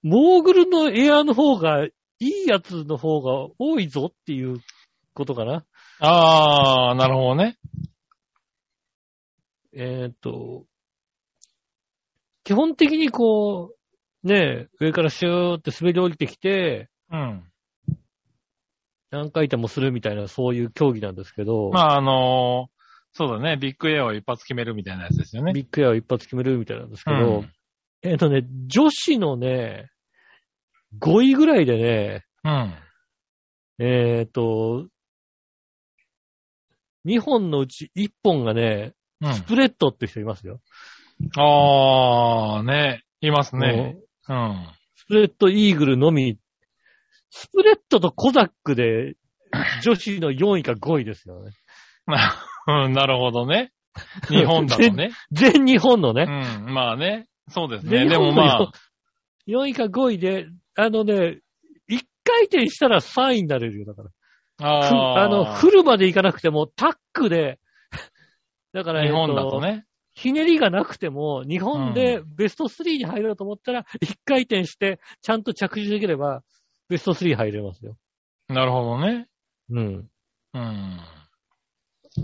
[0.04, 4.60] モーグルのエアの方が、いいやつの方が多いぞっていう
[5.14, 5.66] ことかな。
[6.00, 7.58] ああ、なるほどね。
[9.74, 10.66] えっ、と、
[12.44, 13.74] 基本的にこ
[14.24, 17.44] う、ね、上からシューって滑り降りてきて、うん。
[19.12, 22.82] 何回転もするみたいな、そういう競技なんですけど、まあ、あのー
[23.14, 23.58] そうだね。
[23.58, 25.52] ビッグエアを一発決めるみたいなやつですよね。
[25.52, 27.54] ビッグエアを一発決めるみたいなんですけど、うん
[28.04, 29.90] えっ、とね、女子のね、
[31.00, 32.74] 5位ぐらいでね、うん。
[33.80, 34.88] えっ、と、
[37.06, 39.44] 2本のうち1本がね、うんス。
[39.44, 40.60] プレッドって人いますよ。
[41.38, 43.04] ああ、ね。
[43.22, 43.98] いますね。
[44.28, 44.68] うん。
[44.96, 46.40] スプレッドイーグルのみ、
[47.30, 49.16] スプレッドとコザックで
[49.84, 51.52] 女子の4位か5位ですよね。
[52.68, 53.72] う んなるほどね。
[54.30, 55.12] 日本だとね。
[55.32, 56.26] 全日本のうね。
[56.26, 56.74] ん。
[56.74, 57.28] まあね。
[57.52, 58.10] そうです全ね。
[58.10, 58.72] でもまあ、
[59.48, 61.40] 4位か5位で、あのね、
[61.90, 64.10] 1回転したら3位になれるよ、だから。
[64.58, 67.60] ふああの、フルまでいかなくても、タックで、
[68.74, 69.86] だから、日本だとえっね。
[70.14, 76.44] ひねりがなくても、日本でベスト3に入ろうと思ったら、1回転して、ちゃんと着地できれば、
[76.90, 77.96] ベスト3入れますよ。
[78.48, 79.28] なるほどね。
[79.70, 80.10] うん。
[80.54, 81.00] うん。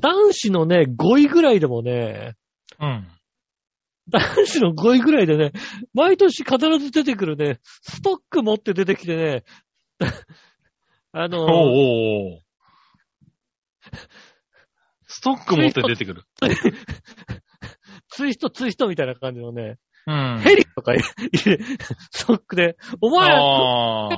[0.01, 2.35] 男子のね、5位ぐらいでもね、
[2.79, 3.07] うん。
[4.09, 5.51] 男子の5位ぐらいでね、
[5.93, 9.43] 毎年必ず出てくるね、ストック持って出てきてね、
[11.11, 11.53] あの、おうおう
[12.33, 12.41] おう
[15.07, 16.23] ストック持って出てくる。
[18.09, 20.39] ツイストツイストみたいな感じのね、うん。
[20.41, 20.93] ヘリとか
[22.11, 24.17] ストックで、お前、あああ。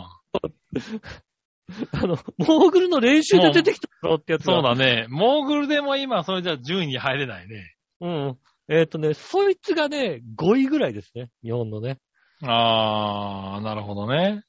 [2.07, 5.05] の、モーグルの練習で出てきただろってやつがそうだね。
[5.09, 7.75] モーグルでも今、それじゃ順位に入れないね。
[8.01, 8.37] うん。
[8.69, 11.29] えっ、とね、そいつがね、5位ぐらいですね。
[11.43, 11.97] 日本のね。
[12.43, 14.43] ああ、なるほどね。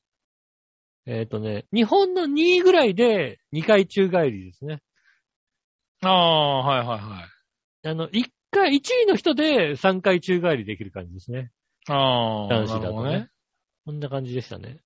[1.07, 4.81] えっ、とね、日本の2位ぐらいで2回宙返りですね。
[6.03, 7.27] ああ、はいはいは
[7.83, 7.89] い。
[7.89, 11.51] あの、1回、1位の人で3回宙返りできる感じですね。
[11.89, 11.95] あ
[12.45, 13.29] あ、男子だとね。
[13.87, 14.81] こんな感じでしたね。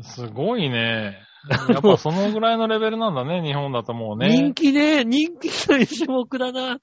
[0.00, 1.18] すごいね。
[1.68, 4.28] やっぱそのぐらいのレベルなんだね、日本だともうね。
[4.28, 6.78] 人気ね、人気の種目だな。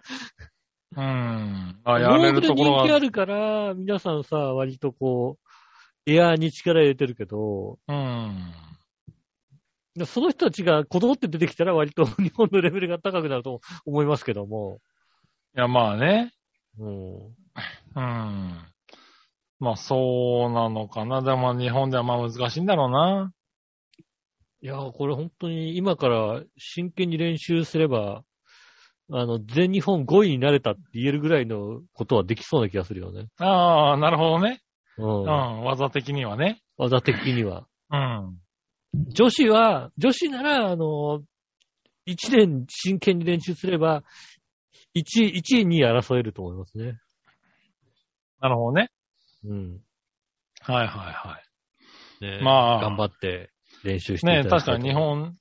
[0.95, 1.79] うん。
[1.83, 2.85] あ、やモれーグル人るところが。
[2.85, 5.37] 気あるから、皆さんさ、割とこ
[6.05, 8.53] う、エアーに力入れてるけど、うん。
[10.05, 14.79] その人たちがこぞって出てきたら割と日本のレベルが高くなると思いますけども。
[15.55, 16.33] いや、まあね。
[16.79, 17.15] うん。
[17.15, 18.71] うん。
[19.59, 21.21] まあそうなのかな。
[21.21, 23.31] でも日本ではまあ難しいんだろうな。
[24.61, 28.23] いやー、これ本当に今から真剣に練習すれば、
[29.13, 33.27] あの、全日本5位になれたって言えるぐらいのことはできそうな気がするよね。
[33.39, 34.61] ああ、なるほどね。
[34.97, 35.03] う。
[35.03, 36.61] うんん、技的にはね。
[36.77, 37.67] 技的には。
[37.91, 38.37] うん。
[39.09, 41.21] 女子は、女子なら、あの、
[42.07, 44.03] 1年真剣に練習すれば、
[44.95, 46.97] 1位、1位に争えると思いますね。
[48.39, 48.89] なるほどね。
[49.45, 49.79] うん。
[50.61, 51.39] はいはいは
[52.21, 52.25] い。
[52.25, 53.49] ねまあ頑張って
[53.83, 55.37] 練習していねただきたいと確かに日本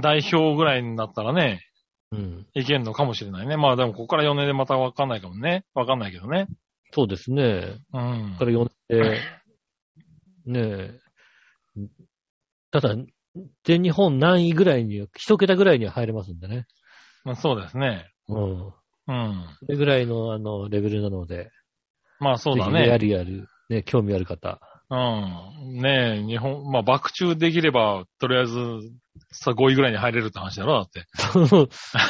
[0.00, 1.67] 代表ぐらいになったらね、
[2.12, 2.46] うん。
[2.54, 3.56] いけるのかもしれないね。
[3.56, 5.64] まあでもここから4年でまたわかんないかもね。
[5.74, 6.48] わかんないけどね。
[6.92, 7.78] そうですね。
[7.92, 8.44] うんこ。
[8.44, 9.20] れ読んで、
[10.46, 11.00] ねえ。
[12.70, 12.94] ただ、
[13.64, 16.66] 全日本何位ぐらいに、一桁ぐらいには入れますんでね。
[17.24, 18.10] まあそうですね。
[18.28, 18.72] うん。
[19.08, 19.44] うん。
[19.60, 21.50] それぐらいの、あの、レベルなので、
[22.20, 22.98] まあそうだぜひやね。
[22.98, 24.60] るやる、ね、興味ある方。
[24.90, 25.80] うん。
[25.80, 28.56] ねえ、日本、まあ爆中できれば、とりあえず、
[29.30, 31.04] さ、5位ぐらいに入れるって話だろ、だって。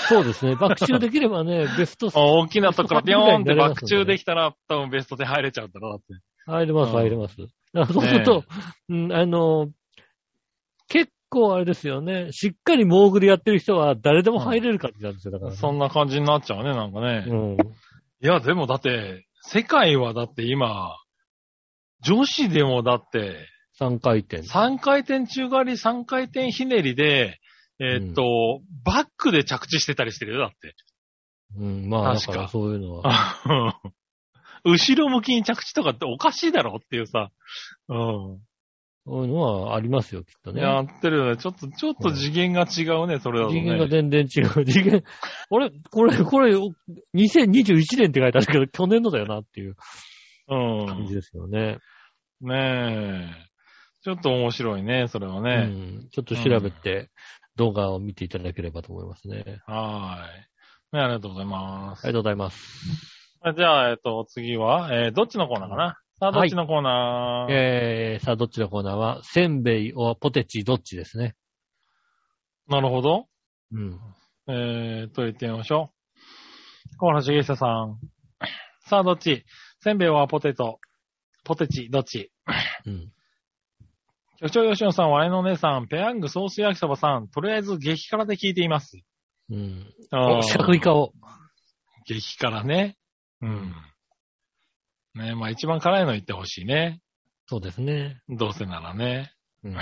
[0.09, 0.57] そうですね。
[0.57, 6.05] 爆中できればね、ベストあ 大きなとこからピョーンって爆中でききたら、多分ベストで入れちゃうんだろ、だって。
[6.47, 7.37] 入れます、うん入れます。
[7.37, 8.45] そうすると、
[8.89, 9.69] うん、あの、
[10.89, 12.33] 結構あれですよね。
[12.33, 17.25] しっかりモーグルやってる人は誰でも入れる感じなんですよ、だからね、そんな感じになっちゃうね、なんかね。
[17.27, 17.53] うん。
[17.55, 17.57] い
[18.27, 20.97] や、でもだって、世界はだって今、
[22.03, 23.47] 女子でもだって、
[23.81, 24.43] 3回転。
[24.43, 27.39] 3回転宙返り、3回転ひねりで、
[27.81, 30.75] えーっと、バックで着地してたりしてるよ、だって。
[31.57, 33.81] うん、まあ、だ確かそういうのは。
[34.65, 37.31] 後ろ向きに着地とかっておかしいだろっていうさ。
[37.89, 38.41] う
[39.07, 40.57] そういうのはありますよ、きっとん。
[40.57, 40.63] ね。
[40.63, 41.37] やってるよね。
[41.39, 43.61] ちょっと、ちょっと次元が違うね、それだとね。
[43.61, 44.65] 次元が全然違う。
[44.67, 45.03] 次元、
[45.49, 46.55] これ、これ、これ、
[47.15, 49.77] 2021年って書いてあるけど、去年のだよなっていう
[50.47, 51.79] 感じうですよね。
[52.45, 52.49] ん。
[52.49, 53.48] ねえ。
[54.03, 55.67] ちょっと面白いね、それはうね。
[55.67, 56.09] ん。
[56.11, 57.11] ちょっと調べて、
[57.57, 59.61] 動画を見ていただければと思いますね。
[59.67, 60.97] はーい。
[60.97, 62.05] ね、ありがとうございます。
[62.05, 62.59] ありがとうございます。
[63.43, 65.99] あじゃあ、えっと、次は、えー、どっちのコーナーかな？
[66.21, 71.37] さあ、どっちのコーナー、えー、さあ、どっちのコーナーは、せんべいおポテチどっちですね。
[72.69, 73.27] なるほど。
[73.73, 74.01] うん。
[74.49, 75.93] えー、と言ってみましょ
[76.95, 76.97] う。
[76.97, 77.99] 小原茂久さん。
[78.87, 79.45] さあ、どっち？
[79.81, 80.81] せんべいはポテト。
[81.45, 82.33] ポテチ、どっち？
[82.87, 83.13] うん。
[84.41, 88.97] 局長吉野さん、我のお姉さん、ペヤングソース焼きそばさん、とりあえず激辛で聞いています。
[89.51, 89.93] うん。
[90.13, 91.13] あお、四角い顔。
[92.07, 92.97] 激辛ね。
[93.43, 93.75] うん。
[95.15, 97.01] ねまあ一番辛いの言ってほしいね。
[97.47, 98.21] そうですね。
[98.29, 99.33] どうせならね。
[99.65, 99.77] うん。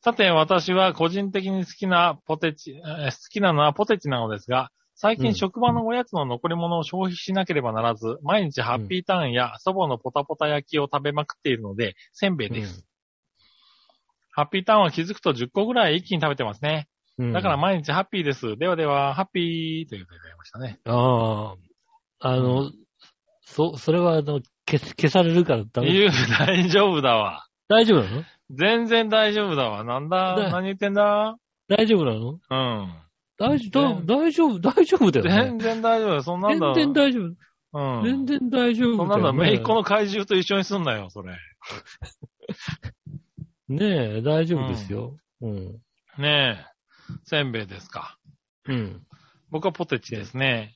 [0.00, 12.87] さて、私は個人的に好きなポテチ、えー好きなのはポテチなのですが、最うん近職場のおやつの残り物を消費しなければならず、毎日ハッピーターンや祖母のポタポタ焼きを食べまくっているので、せんべいです。
[14.38, 16.86] ハッピーターンは気づくと10個ぐらい一気に食べてますね。
[17.18, 17.32] うん。
[17.32, 18.56] だから毎日ハッピーです。
[18.56, 20.78] ではでは、ハッピーということでございましたね。
[20.84, 21.54] あ
[22.20, 22.70] あ、あの、
[23.40, 25.92] そ、それはあの、消す、消されるからダメ。
[25.92, 27.48] 言う、大丈夫だわ。
[27.68, 28.22] 大丈夫なの？
[28.50, 29.82] 全然大丈夫だわ。
[29.82, 30.36] なんだ？
[30.36, 31.34] だ何言ってんだ？
[31.68, 32.30] 大丈夫なの？
[32.30, 32.94] うん。
[33.40, 35.32] 大丈夫、ね大丈夫、大丈夫だよね。
[35.48, 36.22] 全然大丈夫。
[36.22, 36.74] そんなんだ。
[36.74, 37.24] 全然大丈夫。
[37.72, 38.04] うん。
[38.04, 38.96] 全然大丈夫ね。
[38.98, 41.36] そんなんだ、めいっ子の怪獣と一緒にすんなよ、それ。
[43.68, 45.16] ねえ、大丈夫ですよ。
[45.42, 45.82] うん。
[46.18, 46.66] ねえ。
[47.24, 48.18] せんべいですか。
[48.66, 49.02] うん。
[49.50, 50.74] 僕はポテチですね。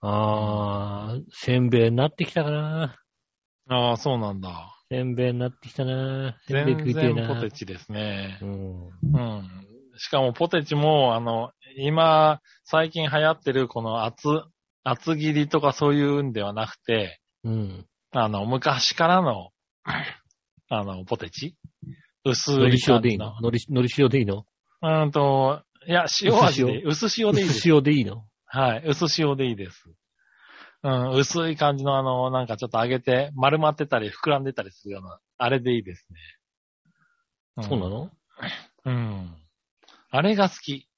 [0.00, 2.96] あー、せんべいになってきたかな。
[3.68, 4.74] ああ、そうなんだ。
[4.90, 6.36] せんべいになってきたな。
[6.46, 7.26] せんべい全食いてえな。
[7.26, 8.46] 然ポテチですねう。
[8.46, 8.88] ん。
[8.88, 9.66] うん。
[9.96, 14.42] しかもポテチも、あの、今、最近流行ってるこの厚、
[14.82, 17.86] 厚切りとかそういうんではなくて、うん。
[18.10, 19.50] あの、昔からの、
[20.78, 21.56] あの、ポテチ？
[22.24, 23.00] 薄いのり塩。
[23.00, 23.40] でいいの？
[23.40, 24.46] のり、のり塩でいいの？
[24.82, 27.32] うーんと、いや、塩味で、薄塩？
[27.32, 27.68] でいいです薄。
[27.70, 28.24] 塩でいいの？
[28.46, 28.84] はい。
[28.86, 29.84] 薄塩でいいです。
[30.82, 36.06] うん、薄い感じのあの、なんかちょっと揚げて、丸まってたり膨らんでたりするような、あれでいいです
[37.58, 37.64] ね。
[37.64, 38.10] んそうなの？
[38.84, 39.36] うん。
[40.10, 40.88] あれが好き。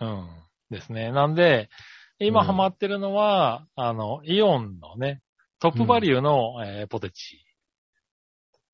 [0.00, 0.28] うん。
[0.70, 1.10] ですね。
[1.10, 1.68] なんで、
[2.20, 5.20] 今うんハマってるのは、あの、イオンのね、
[5.58, 7.44] トップバリューの、えーポテチ。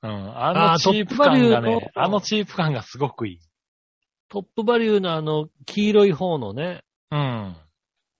[0.02, 0.10] うん。
[0.10, 3.38] あのチープ感がねの、あのチープ感がすごくいい。
[4.28, 7.56] トップバリューのあの、黄色い方のね、うん。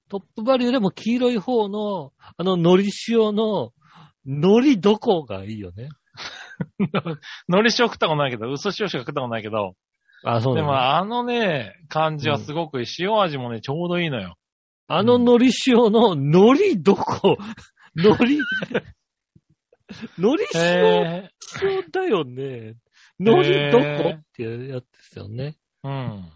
[0.09, 3.73] トップバリューでも黄色い方の、あの、海苔塩の、
[4.24, 5.89] 海苔どこがいいよね。
[6.78, 6.89] 海
[7.48, 9.74] 苔塩食ったことないけど、薄塩しか食ったことないけど、
[10.24, 12.86] あ、そうでなのもあのね、感じはすごくいい。
[12.98, 14.36] 塩味もね、ちょうどいいのよ。
[14.89, 17.36] あの海苔塩の海苔どこ？
[17.94, 18.39] 海苔、
[20.18, 21.30] 海苔塩、へ
[21.62, 22.76] 塩だよね。
[23.18, 24.14] 海苔どこ？
[24.16, 25.56] っていうやつですよね。
[25.84, 26.32] ーうん。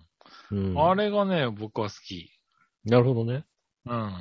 [0.50, 0.78] うん。
[0.78, 2.30] あれがね、僕は好き。
[2.84, 3.44] なるほどね。
[3.86, 4.12] うん。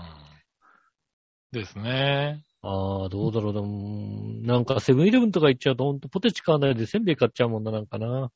[1.51, 2.43] ですね。
[2.61, 3.53] ああ、どうだろう。
[3.53, 8.31] でも、なんかセブンイレブンとか行っちゃうとほんとポテチ買わないでせんべい買っちゃうもんな、なんかな。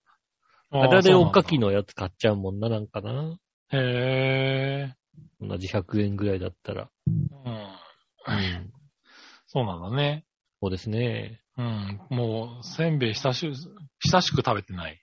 [0.71, 1.67] あれでおっかきの。
[1.67, 3.37] のやつ買っちゃうもんな、なんかな。
[3.71, 3.77] へ
[4.89, 4.93] え。
[5.41, 6.89] 同じ100円ぐらいだったら。
[7.07, 7.13] うん。
[7.13, 8.73] うん。
[9.47, 10.25] そうなんだね。
[10.63, 11.41] そうですね。
[11.57, 11.99] うん。
[12.09, 13.51] もう、せんべい久し、
[13.99, 15.01] 久しく食べてない。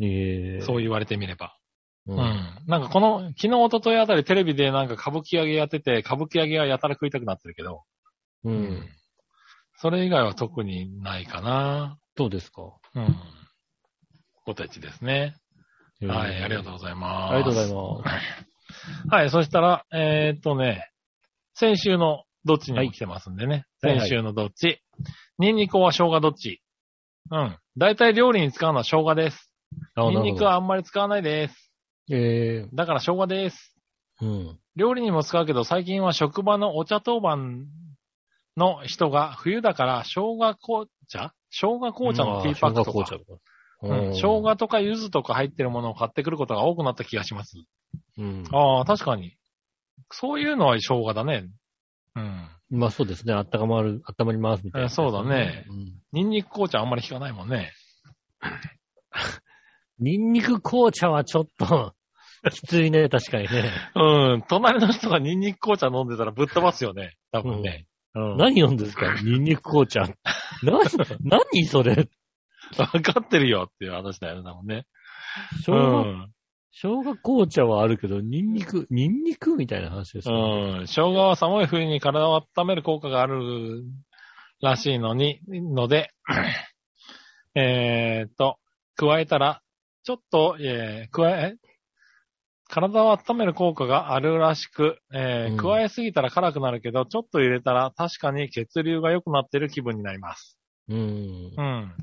[0.00, 1.54] ええそう言われてみれば。
[2.06, 2.18] ううん。
[2.66, 7.82] なんかこの、昨日、一昨日あたりテレビでなんか歌舞伎揚げやってて、歌舞伎揚げはやたら食いたくなってるけど。
[8.44, 8.50] う。。
[8.50, 8.88] うん
[9.76, 11.98] それ以外は特にないかな。
[12.16, 12.62] どうですか？
[12.94, 13.16] うん。
[14.46, 15.34] ポテチですね。
[16.00, 17.34] ええはい、ありがとうございます。
[17.34, 19.08] ありがとうございます。
[19.10, 20.88] はい、そしたら、えーっとね、
[21.52, 23.66] 先週のどっちにも来てますんでね。
[23.82, 24.80] はい先週のどっち。
[25.38, 26.62] ニンニクは生姜どっち？
[27.30, 27.58] うん。
[27.76, 29.50] 大体料理に使うのは生姜です。
[29.94, 31.72] あニンニクはあんまり使わないです。
[32.10, 33.76] えだから生姜です。
[34.20, 34.58] えうん。
[34.76, 37.66] 料理にも使うけど、最近は職場のお茶当番
[38.56, 41.32] の人が冬だから生姜紅茶？
[41.50, 43.18] 生姜紅茶のティーパックとか。
[43.84, 47.56] うん、生姜とか柚子とか入ってるものを買ってくることが多くなった気がします。
[48.16, 48.44] うん。
[48.52, 49.36] ああ、確かに。
[50.12, 51.48] そういうのは生姜だね。
[52.14, 52.48] うん。
[52.72, 53.34] まあそうですね。
[53.34, 55.92] あったかまる、あったまりますみたいな、えそうだねうん。
[56.12, 57.70] ニンニク紅茶あんまり効かないもんね。
[59.98, 61.94] ニンニク紅茶はちょっと、
[62.50, 63.70] きついね、確かにね。
[63.94, 64.42] うん。
[64.48, 67.14] 隣の人がニンニク紅茶飲んでたらぶっ飛ばすよね。
[67.30, 67.86] 多分ね。
[68.14, 68.36] うん。
[68.36, 69.14] 何飲んですか？
[69.22, 70.00] ニンニク紅茶。
[70.62, 70.80] な、
[71.20, 72.08] 何それ？
[72.78, 74.86] わかってるよっていう話だよね、多分ね。
[75.64, 76.28] 生姜、
[76.74, 80.82] 生姜紅茶はあるけど、ニンニク、ニンニクみたいな話ですうね。
[80.84, 80.86] ん。
[80.86, 83.84] 生姜は寒い冬に体を温める効果がある
[84.62, 86.10] らしいのに、ので、
[87.54, 88.56] えーっと、
[88.96, 89.62] 加えたら、
[90.04, 91.56] ちょっと、えー、加え、
[92.68, 100.58] 体を温める効果があるらしく、えーうん加えすぎたら辛くなるけど、ちょっと入れたら確かに血流が良くなってる気分になります。
[100.88, 100.98] うん。
[100.98, 101.94] うん。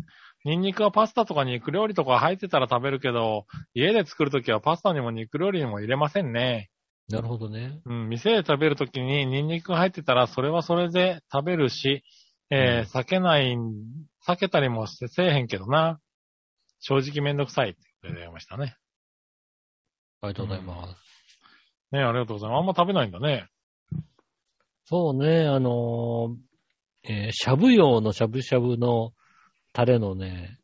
[0.45, 6.69] ニンニクはパスタとか肉料理とか入ってたら食べるけど、家で作るときはパスタにも肉料理にも入れませんね。
[7.09, 7.81] なるほどね。
[7.85, 12.03] うん、店で食べるときにニンニクが入ってたら、それはそれで食べるし、
[12.51, 13.55] えー避けない、
[14.25, 15.99] 避けたりもせせえへんけどな。
[16.79, 18.75] 正直めんどくさいって言ってましたね。
[20.21, 20.95] ありがとうございます。
[21.91, 22.59] ねありがとうございます。
[22.59, 23.47] あんま食べないんだね。
[24.85, 26.35] そうね、あのー
[27.03, 29.11] えーしゃぶ用のしゃぶしゃぶの
[29.73, 30.57] タレのね、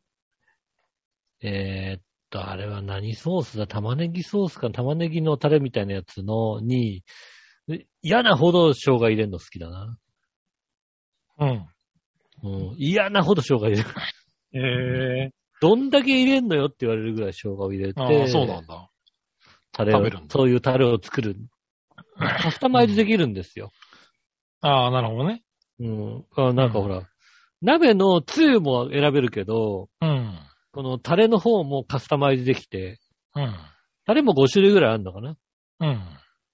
[1.42, 3.66] えーっと、あれは何ソースだ？
[3.66, 7.04] 玉ねぎソースか玉ねぎのタレみたいなやつのに、
[7.68, 9.98] え嫌なほど生姜入れるの好きだな。
[11.38, 11.66] うん。
[12.42, 13.84] うん、嫌なほど生姜入れる。
[15.28, 15.30] え
[15.60, 18.90] どんだけ入れんのよって言われるぐらい生姜を入れー、て、ああ、そうなんだ。
[19.72, 21.36] タレをそういうタレを作る。
[22.18, 23.70] カスタマイズできるんですよ。
[24.60, 25.42] ああ、なるほどね。
[25.80, 26.24] うん。
[26.36, 27.02] あなんかほら、
[27.66, 30.38] 鍋のつゆも選べるけど、うん。
[30.70, 33.00] このタレの方もカスタマイズできて、
[33.34, 33.52] うん。
[34.06, 35.36] タレも5種類ぐらいあるのかな？
[35.80, 36.00] うん。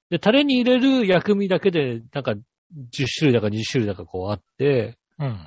[0.09, 2.39] で、タレに入れる薬味だけで、なんか10
[3.15, 5.39] 種類だか20種類だかこうあって、うん。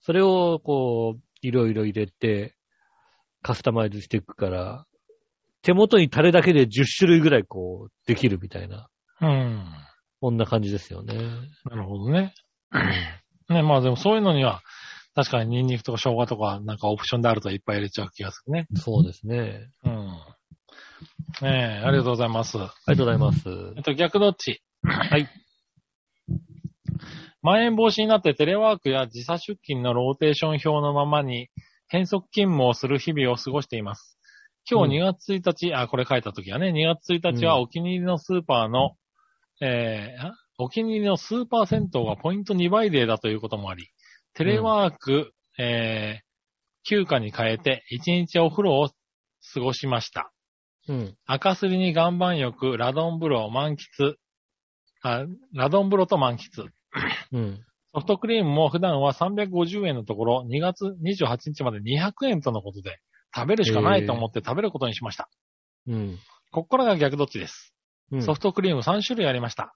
[0.00, 2.56] それをこう、いろいろ入れて、
[3.42, 4.86] カスタマイズしていくから、
[5.62, 8.88] 手元にタレだけで10種類ぐらいこう、できるみたいな、
[9.20, 9.64] うん。
[10.20, 11.14] こんな感じですよね。
[11.64, 12.34] なるほどね。
[13.48, 14.62] ね、まあでもそういうのには、
[15.14, 18.66] 確かにニンニクとか生姜とかなんかオプションであるといっぱい入れちゃう気がするね。
[18.74, 19.68] そうですね。
[19.84, 20.08] うん。
[21.42, 22.58] ねえ、ありがとうございます。
[22.58, 23.48] ありがとうございます。
[23.76, 24.62] えっと、逆どっち？
[24.82, 25.28] はい。
[27.42, 31.48] まん延防止になってテレワークや時差出勤のローテーション表のままに
[31.88, 34.18] 変則勤務をする日々を過ごしています。
[34.68, 38.96] 今日2月1日、あ、これ書いた時はね、2月1日はお気に入りのスーパーの、
[39.60, 43.88] えーあお気に入りのスーパー銭湯がポイント2倍デーだということもあり、
[44.34, 46.24] テレワーク、えー
[46.86, 48.90] 休暇に変えて1日お風呂を
[49.54, 50.32] 過ごしました。
[50.88, 51.16] うん。
[51.26, 54.14] 赤すりに岩盤浴、ラドン風呂、満喫、
[55.02, 55.24] あ、
[55.54, 56.68] ラドン風呂と満喫。
[57.32, 57.60] うん。
[57.94, 62.98] ソフトクリームも普段は350円のところ、2月28日まで200円とのことで、
[63.34, 65.28] 食べるしかないと思って食べることにしました。
[65.86, 66.18] うん。
[66.52, 67.74] こっからが逆どっちです。
[68.12, 69.74] うんソフトクリーム3種類ありました。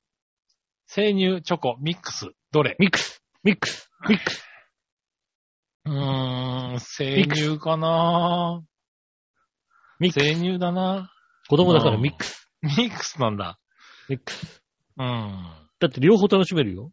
[0.91, 2.75] 生乳、チョコ、ミックス、どれ？
[2.79, 4.43] ミックスミックスミックス
[5.85, 8.63] うーん、生乳かな？
[10.01, 11.13] ミックス生乳だな
[11.49, 12.49] 子供だからミックス。
[12.63, 13.59] ミックスなんだ。
[14.09, 14.63] ミックス。
[14.97, 15.43] うん。
[15.79, 16.91] だって両方楽しめるよ。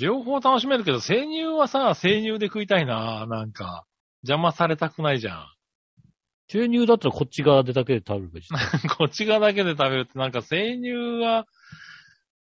[0.00, 3.26] 両方楽しめるけど、生乳はさ、生乳で食いたいな。
[3.26, 3.86] なんか、
[4.22, 5.46] 邪魔されたくないじゃん。
[6.48, 8.48] 生乳だったらこっち側でだけで食べるべき
[8.98, 10.90] こっち側だけで食べるって、なんか生乳
[11.22, 11.46] は、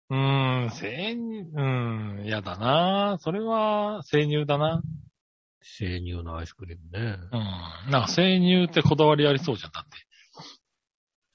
[0.10, 4.82] うーん、生乳、うーん、嫌だなそれは生乳だな。
[5.61, 7.18] 生乳のアイスクリームね。
[7.32, 7.38] う
[7.88, 7.91] ん。
[7.91, 9.98] なんか生乳ってこだわりありそうじゃん、だって。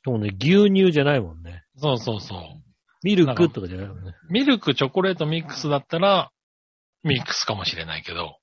[0.04, 1.64] でもね、牛乳じゃないもんね。
[1.76, 2.38] そうそうそう。
[3.02, 4.14] ミルクとかじゃないもんね。
[4.30, 6.30] ミルク、チョコレートミックスだったら、
[7.02, 8.36] ミックスかもしれないけど、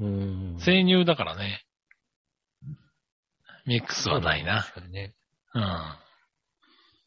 [0.00, 0.56] うん。
[0.58, 1.64] 生乳だからね。
[3.66, 4.62] ミックスはないな。
[4.62, 5.14] 確かにね。
[5.54, 5.62] うん。
[5.62, 6.00] あ、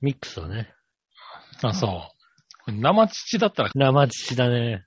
[0.02, 0.74] ミックスはね。
[1.60, 1.72] そう。
[2.68, 4.86] 生乳だったら、生乳だね。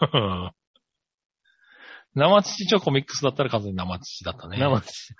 [2.14, 4.58] 生乳チョコミックスだったら完全に生乳だったね。
[4.58, 5.14] 生乳。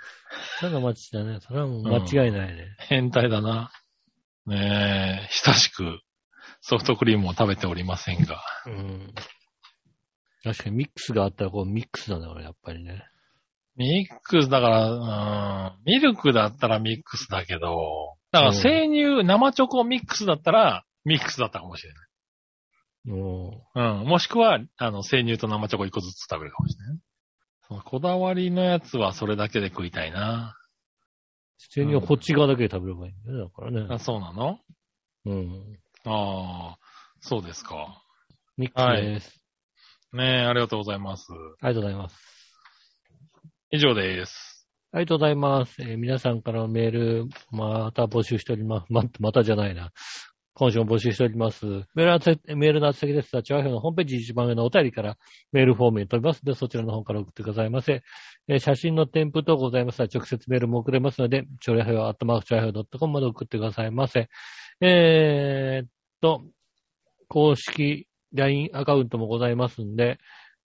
[0.60, 1.38] 生乳だね。
[1.40, 2.66] それはもう間違いないね。
[2.78, 3.70] 変態だな。
[4.46, 6.00] ねえ、親しく
[6.60, 8.42] ソフトクリームを食べておりませんが。
[8.66, 9.14] うん。
[10.42, 13.04] 確かにミックスがあったらこうミックスだね、俺、やっぱりね。
[13.76, 22.08] ミックスだから、うん、ミルクだったらミックスだけど、だから生乳、生チョコミックスだったらミックスだったかもしれない。
[23.10, 24.06] もうん。
[24.06, 26.98] もしくは、あの、生乳と生チョコ一個ずつ食べるかもしれない。
[27.68, 30.56] そのこだわりのやつはそれだけで食いたいな。
[30.56, 33.98] う、生乳はこっち側だけで食べればいいんだよね、だからねあ、。
[33.98, 34.58] そうなの？
[35.26, 35.78] うん。
[36.04, 36.78] ああ、
[37.20, 38.02] そうですか。
[38.56, 39.40] ミックスです。
[40.12, 41.26] ねえ、ありがとうございます。
[41.60, 42.16] ありがとうございます。
[43.70, 44.66] 以上です。
[44.92, 45.80] ありがとうございます。
[45.80, 48.92] えー皆さんからのメール、また募集しております。
[48.92, 49.92] ま、またじゃないな。
[50.54, 51.64] 今週も募集しております。
[51.94, 55.16] メールの宛先メールの先ですが、チョアヘのホームページ一番上のお便りから
[55.52, 58.02] メールフォームに飛びますので、そちらの方から送ってくださいませ。
[58.48, 64.28] えー写真の添付等ございますら、直接メールも送れますので、チョアヘアットマークチョアヘドットコムまで送ってくださいませ。
[64.80, 65.88] えーっ
[66.20, 66.42] と、
[67.28, 70.18] 公式 LINE アカウントもございますんで、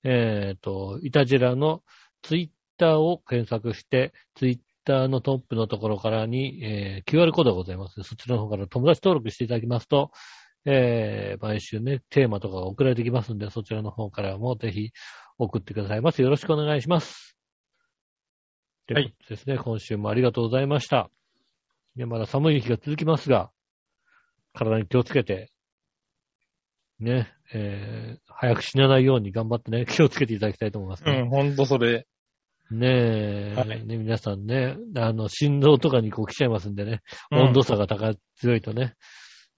[0.03, 1.83] えーっと、イタジラの
[2.21, 8.01] ツイッターを検索して、ツイッターのトップのところからに、えー QR コードがございます。
[8.03, 10.11] そちらの方から友達登録していただきますと、
[10.65, 14.91] えー毎週ね、テーマとかが送られてきますんで、そちらの方からもぜひ
[15.37, 16.21] 送ってくださいます。
[16.21, 17.37] よろしくお願いします。
[18.87, 21.09] といですね、今週もありがとうございました。
[21.95, 23.51] ね、まだ寒い日が続きますが、
[24.53, 25.51] 体に気をつけて、
[26.99, 31.21] ね、えー早く死なないように頑張ってね、気をつけていただきたいと思いますね。
[31.21, 32.05] うん、ほんとそれ。
[32.71, 37.01] ねえ、はいね、皆さんね、あの、心臓とかにこう来ちゃいますんでね、
[37.31, 38.95] うん温度差が高い、強いとね、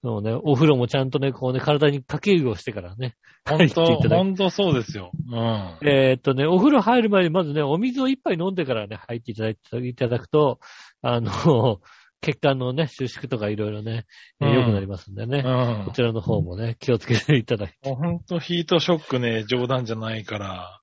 [0.02, 5.10] そうね、お風呂もちゃんとね、こうね、体にかけ湯をしてからね、入ってと、いただほんとそうですよ。
[5.30, 5.78] うん。
[5.82, 10.60] えーっとね、お風呂入る前にまずね、お水を一杯飲んでからね、入っていただいていただくと、
[11.02, 11.30] あの、
[12.20, 14.04] 血管のね、収縮とかいろいろね、
[14.40, 15.92] えーうん良くなりますんでね、うんこ。
[15.92, 17.92] ちらの方もね、気をつけていただいて。
[17.92, 20.80] ほんとヒートショックね、冗談じゃないから。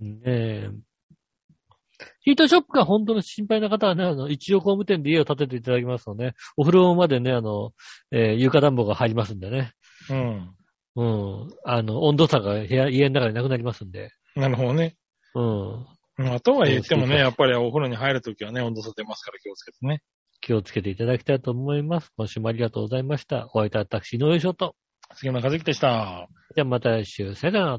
[0.00, 0.70] ねえ。
[2.28, 7.72] ヒートショックが本当の心配な方はね、あの、一応工務店で家を建てていただきますので、お風呂までね、あの、
[8.12, 9.72] えー床暖房が入りますんでね。
[10.10, 10.54] うん。
[10.96, 11.02] う
[11.46, 11.48] ん。
[11.64, 14.10] あの、温度差が部屋、家の中でなくなりますんで。
[14.36, 14.96] なるほどね。
[15.34, 15.86] うん。
[16.18, 20.02] まあ、とは言ってもね、やっぱりお風呂に入るときはね、温度差出ますから気をつけてね。
[20.42, 22.12] 気をつけていただきたいと思います。
[22.18, 23.48] 今週もありがとうございました。
[23.54, 24.76] お会いいたい私、井上翔と。
[25.14, 26.28] 杉村和樹でした。
[26.54, 27.78] じゃあまた来週、さよなら。